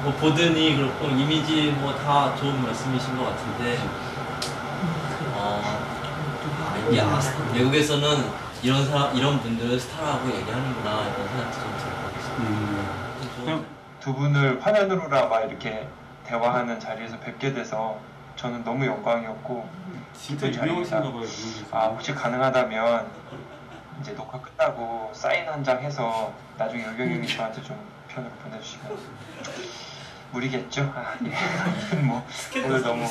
뭐 0.04 0.14
보드니 0.20 0.76
그렇고 0.76 1.08
이미지 1.08 1.72
뭐 1.80 1.94
다 1.96 2.36
좋은 2.36 2.62
말씀이신 2.64 3.18
것 3.18 3.26
같은데 3.26 3.78
어 5.36 5.62
아, 5.64 6.78
이게 6.90 7.00
아, 7.02 7.20
외국에서는 7.54 8.24
이런 8.62 8.86
사람 8.86 9.16
이런 9.16 9.40
분들을 9.42 9.80
스타라고 9.80 10.28
얘기하는구나 10.28 11.02
이런 11.02 11.28
생각도 11.28 11.60
좀 11.60 11.78
들고 11.80 12.04
음. 12.40 13.66
좀두 14.00 14.14
분을 14.16 14.60
화면으로라 14.62 15.26
막 15.28 15.42
이렇게 15.42 15.88
대화하는 16.26 16.80
자리에서 16.80 17.18
뵙게 17.20 17.54
돼서 17.54 17.98
저는 18.44 18.62
너무 18.66 18.86
영광이었고 18.86 19.66
진짜 20.14 20.48
유명하신가. 20.52 21.02
봐요. 21.02 21.24
아 21.72 21.86
혹시 21.88 22.14
가능하다면 22.14 23.08
이제 24.02 24.14
녹화 24.16 24.38
끝나고 24.42 25.10
사인 25.14 25.48
한 25.48 25.64
장 25.64 25.80
해서 25.82 26.34
나중에 26.58 26.84
의경 26.84 27.10
형이 27.10 27.26
저한테 27.26 27.64
좀 27.64 27.78
편으로 28.10 28.30
보내주시면 28.44 28.98
무리겠죠? 30.34 30.92
아, 30.94 31.14
예. 31.24 31.96
뭐 32.02 32.22
오늘 32.66 32.82
너무 32.82 33.08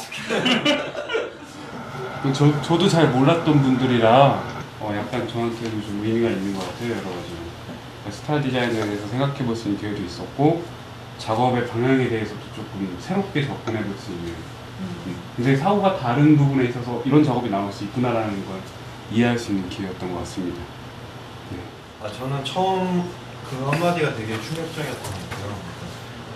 그 2.22 2.32
저, 2.34 2.60
저도 2.60 2.86
잘 2.86 3.08
몰랐던 3.08 3.62
분들이라 3.62 4.42
어, 4.80 4.94
약간 4.94 5.26
저한테도 5.26 5.80
좀 5.80 6.02
의미가 6.04 6.28
있는 6.28 6.52
것 6.54 6.68
같아요 6.68 6.90
여러 6.90 7.00
가지로 7.04 8.10
스타 8.10 8.38
디자인에 8.38 8.70
대해서 8.74 9.06
생각해 9.06 9.44
볼 9.46 9.56
수 9.56 9.68
있는 9.68 9.80
기회도 9.80 10.02
있었고 10.02 10.62
작업의 11.16 11.68
방향에 11.68 12.06
대해서도 12.10 12.40
조금 12.54 12.98
새롭게 13.00 13.46
접근해 13.46 13.82
볼 13.82 13.96
수 13.96 14.10
있는 14.10 14.26
음, 14.28 14.61
굉장히 15.36 15.56
사고가 15.56 15.96
다른 15.96 16.36
부분에 16.36 16.64
있어서 16.68 17.02
이런 17.04 17.22
작업이 17.22 17.48
나올 17.50 17.72
수 17.72 17.84
있구나라는 17.84 18.46
걸 18.46 18.60
이해할 19.10 19.38
수 19.38 19.52
있는 19.52 19.68
기회였던 19.68 20.12
것 20.12 20.20
같습니다 20.20 20.60
네. 21.50 21.58
아 22.02 22.08
저는 22.10 22.44
처음 22.44 23.10
그 23.48 23.64
한마디가 23.64 24.14
되게 24.14 24.40
충격적이었던 24.40 25.02
것 25.02 25.30
같아요. 25.30 25.54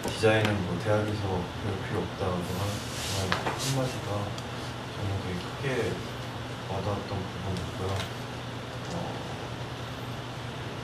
그러니까 0.02 0.10
디자인은 0.10 0.66
뭐 0.66 0.78
대학에서 0.84 1.22
배울 1.62 1.76
필요 1.88 2.00
없다고 2.00 2.36
그 2.36 3.72
한마디가 3.72 4.08
저는 4.96 5.10
되게 5.24 5.76
크게 5.80 5.92
와닿았던 6.68 7.08
부분이었고요. 7.08 7.98
어, 8.92 9.12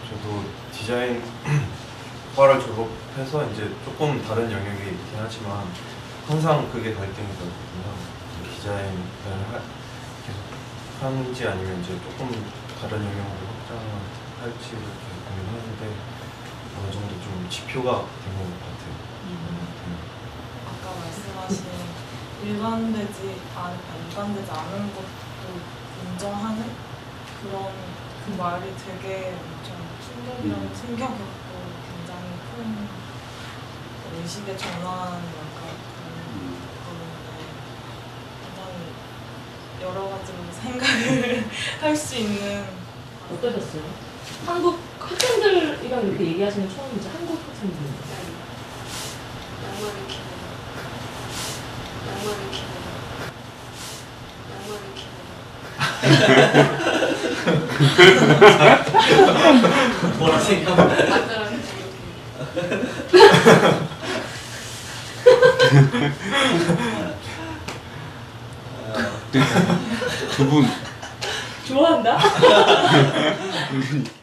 저도 0.09 0.45
디자인 0.73 1.23
과를 2.35 2.59
졸업해서 2.61 3.51
이제 3.51 3.71
조금 3.85 4.23
다른 4.23 4.51
영역이 4.51 4.81
있긴 4.81 5.19
하지만 5.19 5.67
항상 6.27 6.71
그게 6.71 6.95
갈등이거든요. 6.95 7.53
디자인을 8.57 9.03
하- 9.53 9.63
계속 10.25 10.41
하는지 11.01 11.47
아니면 11.49 11.81
이제 11.83 11.99
조금 12.01 12.31
다른 12.81 12.99
영역으로 12.99 13.49
확장할지 13.59 14.71
이렇게 14.71 15.07
고민하는데 15.29 15.97
어느 16.79 16.93
정도 16.93 17.09
좀 17.21 17.47
지표가 17.51 17.91
된 18.23 18.33
것 18.37 18.43
같아요. 18.61 18.95
음. 19.27 19.99
아까 20.67 21.01
말씀하신 21.01 21.67
일반되지 22.45 23.41
않, 23.57 23.65
아니, 23.67 24.09
일반되지 24.11 24.51
않은 24.51 24.95
것도 24.95 25.61
인정하는 26.07 26.71
그런 27.43 27.73
그 28.27 28.31
말이 28.41 28.73
되게 28.77 29.37
좀 29.67 29.77
충격력, 30.05 30.59
음. 30.59 30.73
충격이었고 30.75 31.53
굉장히 31.89 32.29
큰 32.57 32.89
의식의 34.21 34.59
전환 34.59 35.21
여러 39.83 40.09
가지로 40.09 40.39
생각을 40.63 41.45
할 41.81 41.97
수 41.97 42.15
있는 42.17 42.65
어떠셨어요? 43.33 43.83
한국 44.47 44.79
학생들이랑 45.01 46.07
이렇게 46.07 46.25
얘기하시는 46.27 46.69
게 46.69 46.75
처음이죠? 46.75 47.09
한국 47.17 47.41
학생들. 47.49 47.79
낭만을 49.63 50.07
키우는 50.09 50.33
낭만을 52.07 52.41
키우는 52.53 52.75
낭만을 54.51 54.85
키우는 60.03 60.19
뭐라 60.19 60.39
생각 60.39 60.79
아까랑 60.79 61.53
이렇 61.53 61.63
게 69.33 69.41
두분 70.37 70.67
좋아한다? 71.67 72.19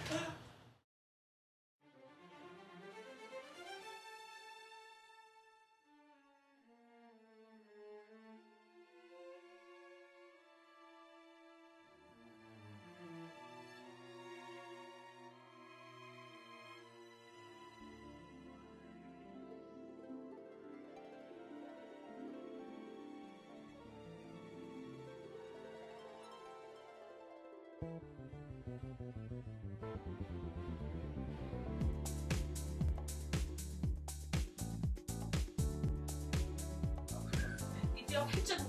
이제야. 38.09 38.27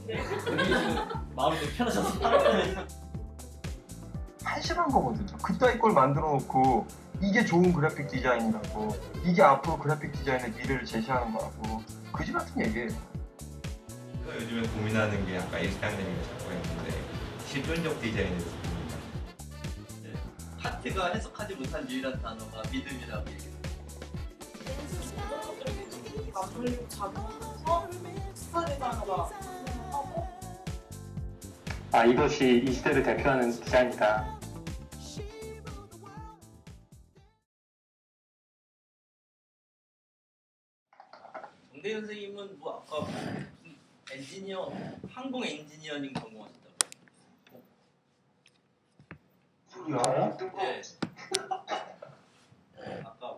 마음이 1.34 1.58
되게 1.58 1.72
편하셔서 1.76 2.20
한심한 4.44 4.88
거거든요. 4.88 5.36
그따위 5.38 5.78
걸 5.78 5.92
만들어 5.92 6.32
놓고 6.32 6.86
이게 7.22 7.44
좋은 7.44 7.72
그래픽 7.72 8.08
디자인이라고 8.08 8.96
이게 9.24 9.42
앞으로 9.42 9.78
그래픽 9.78 10.12
디자인의 10.12 10.52
미래를 10.52 10.84
제시하는 10.84 11.32
거라고 11.32 11.82
그지 12.12 12.32
같은 12.32 12.60
얘기예요. 12.64 12.88
요즘에 14.34 14.62
고민하는 14.68 15.26
게 15.26 15.38
아까 15.38 15.58
일상 15.58 15.92
얘기가 15.92 16.38
자꾸 16.38 16.52
했는데 16.52 17.02
실존적 17.46 18.00
네. 18.00 18.59
하트가 20.80 21.12
해석하지 21.12 21.56
못한 21.56 21.88
유일한 21.90 22.18
단어가 22.22 22.62
믿음이라고 22.72 23.26
스타 28.34 28.90
하고 28.90 29.28
아 31.92 32.04
이것이 32.06 32.64
이 32.64 32.72
시대를 32.72 33.02
대표하는 33.02 33.50
디자인이다. 33.50 34.40
정대현 41.72 42.00
선생님은 42.00 42.58
뭐 42.58 42.82
아까 42.86 43.00
무슨 43.00 43.48
엔지니어 44.12 44.72
항공 45.08 45.44
엔지니어링 45.44 46.14
전공하셨다고. 46.14 46.70
저요? 49.70 49.86
네. 49.86 49.98
아까 49.98 50.49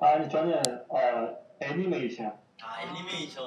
아니 0.05 0.29
저는 0.29 0.61
어, 0.89 1.39
애니메이션, 1.61 2.33
아 2.61 2.83
애니메이션 2.83 3.45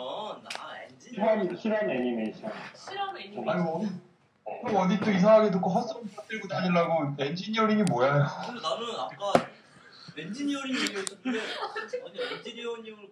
아 0.58 0.78
엔지니어. 0.84 1.12
실험 1.12 1.56
실험 1.58 1.90
애니메이션. 1.90 2.52
실험 2.74 3.18
애니메이션. 3.18 4.02
아니 4.64 4.78
어디 4.78 5.00
또 5.00 5.12
이상하게 5.12 5.52
듣고 5.52 5.70
헛소리 5.70 6.06
들고 6.30 6.48
다니려고 6.48 7.14
엔지니어링이 7.22 7.84
뭐야? 7.84 8.26
근데 8.46 8.62
나는 8.62 8.90
아까 8.98 9.34
엔지니어링 10.18 10.76
얘기했었는데 10.76 11.40
아니 12.06 12.36
엔지니어링을 12.38 13.10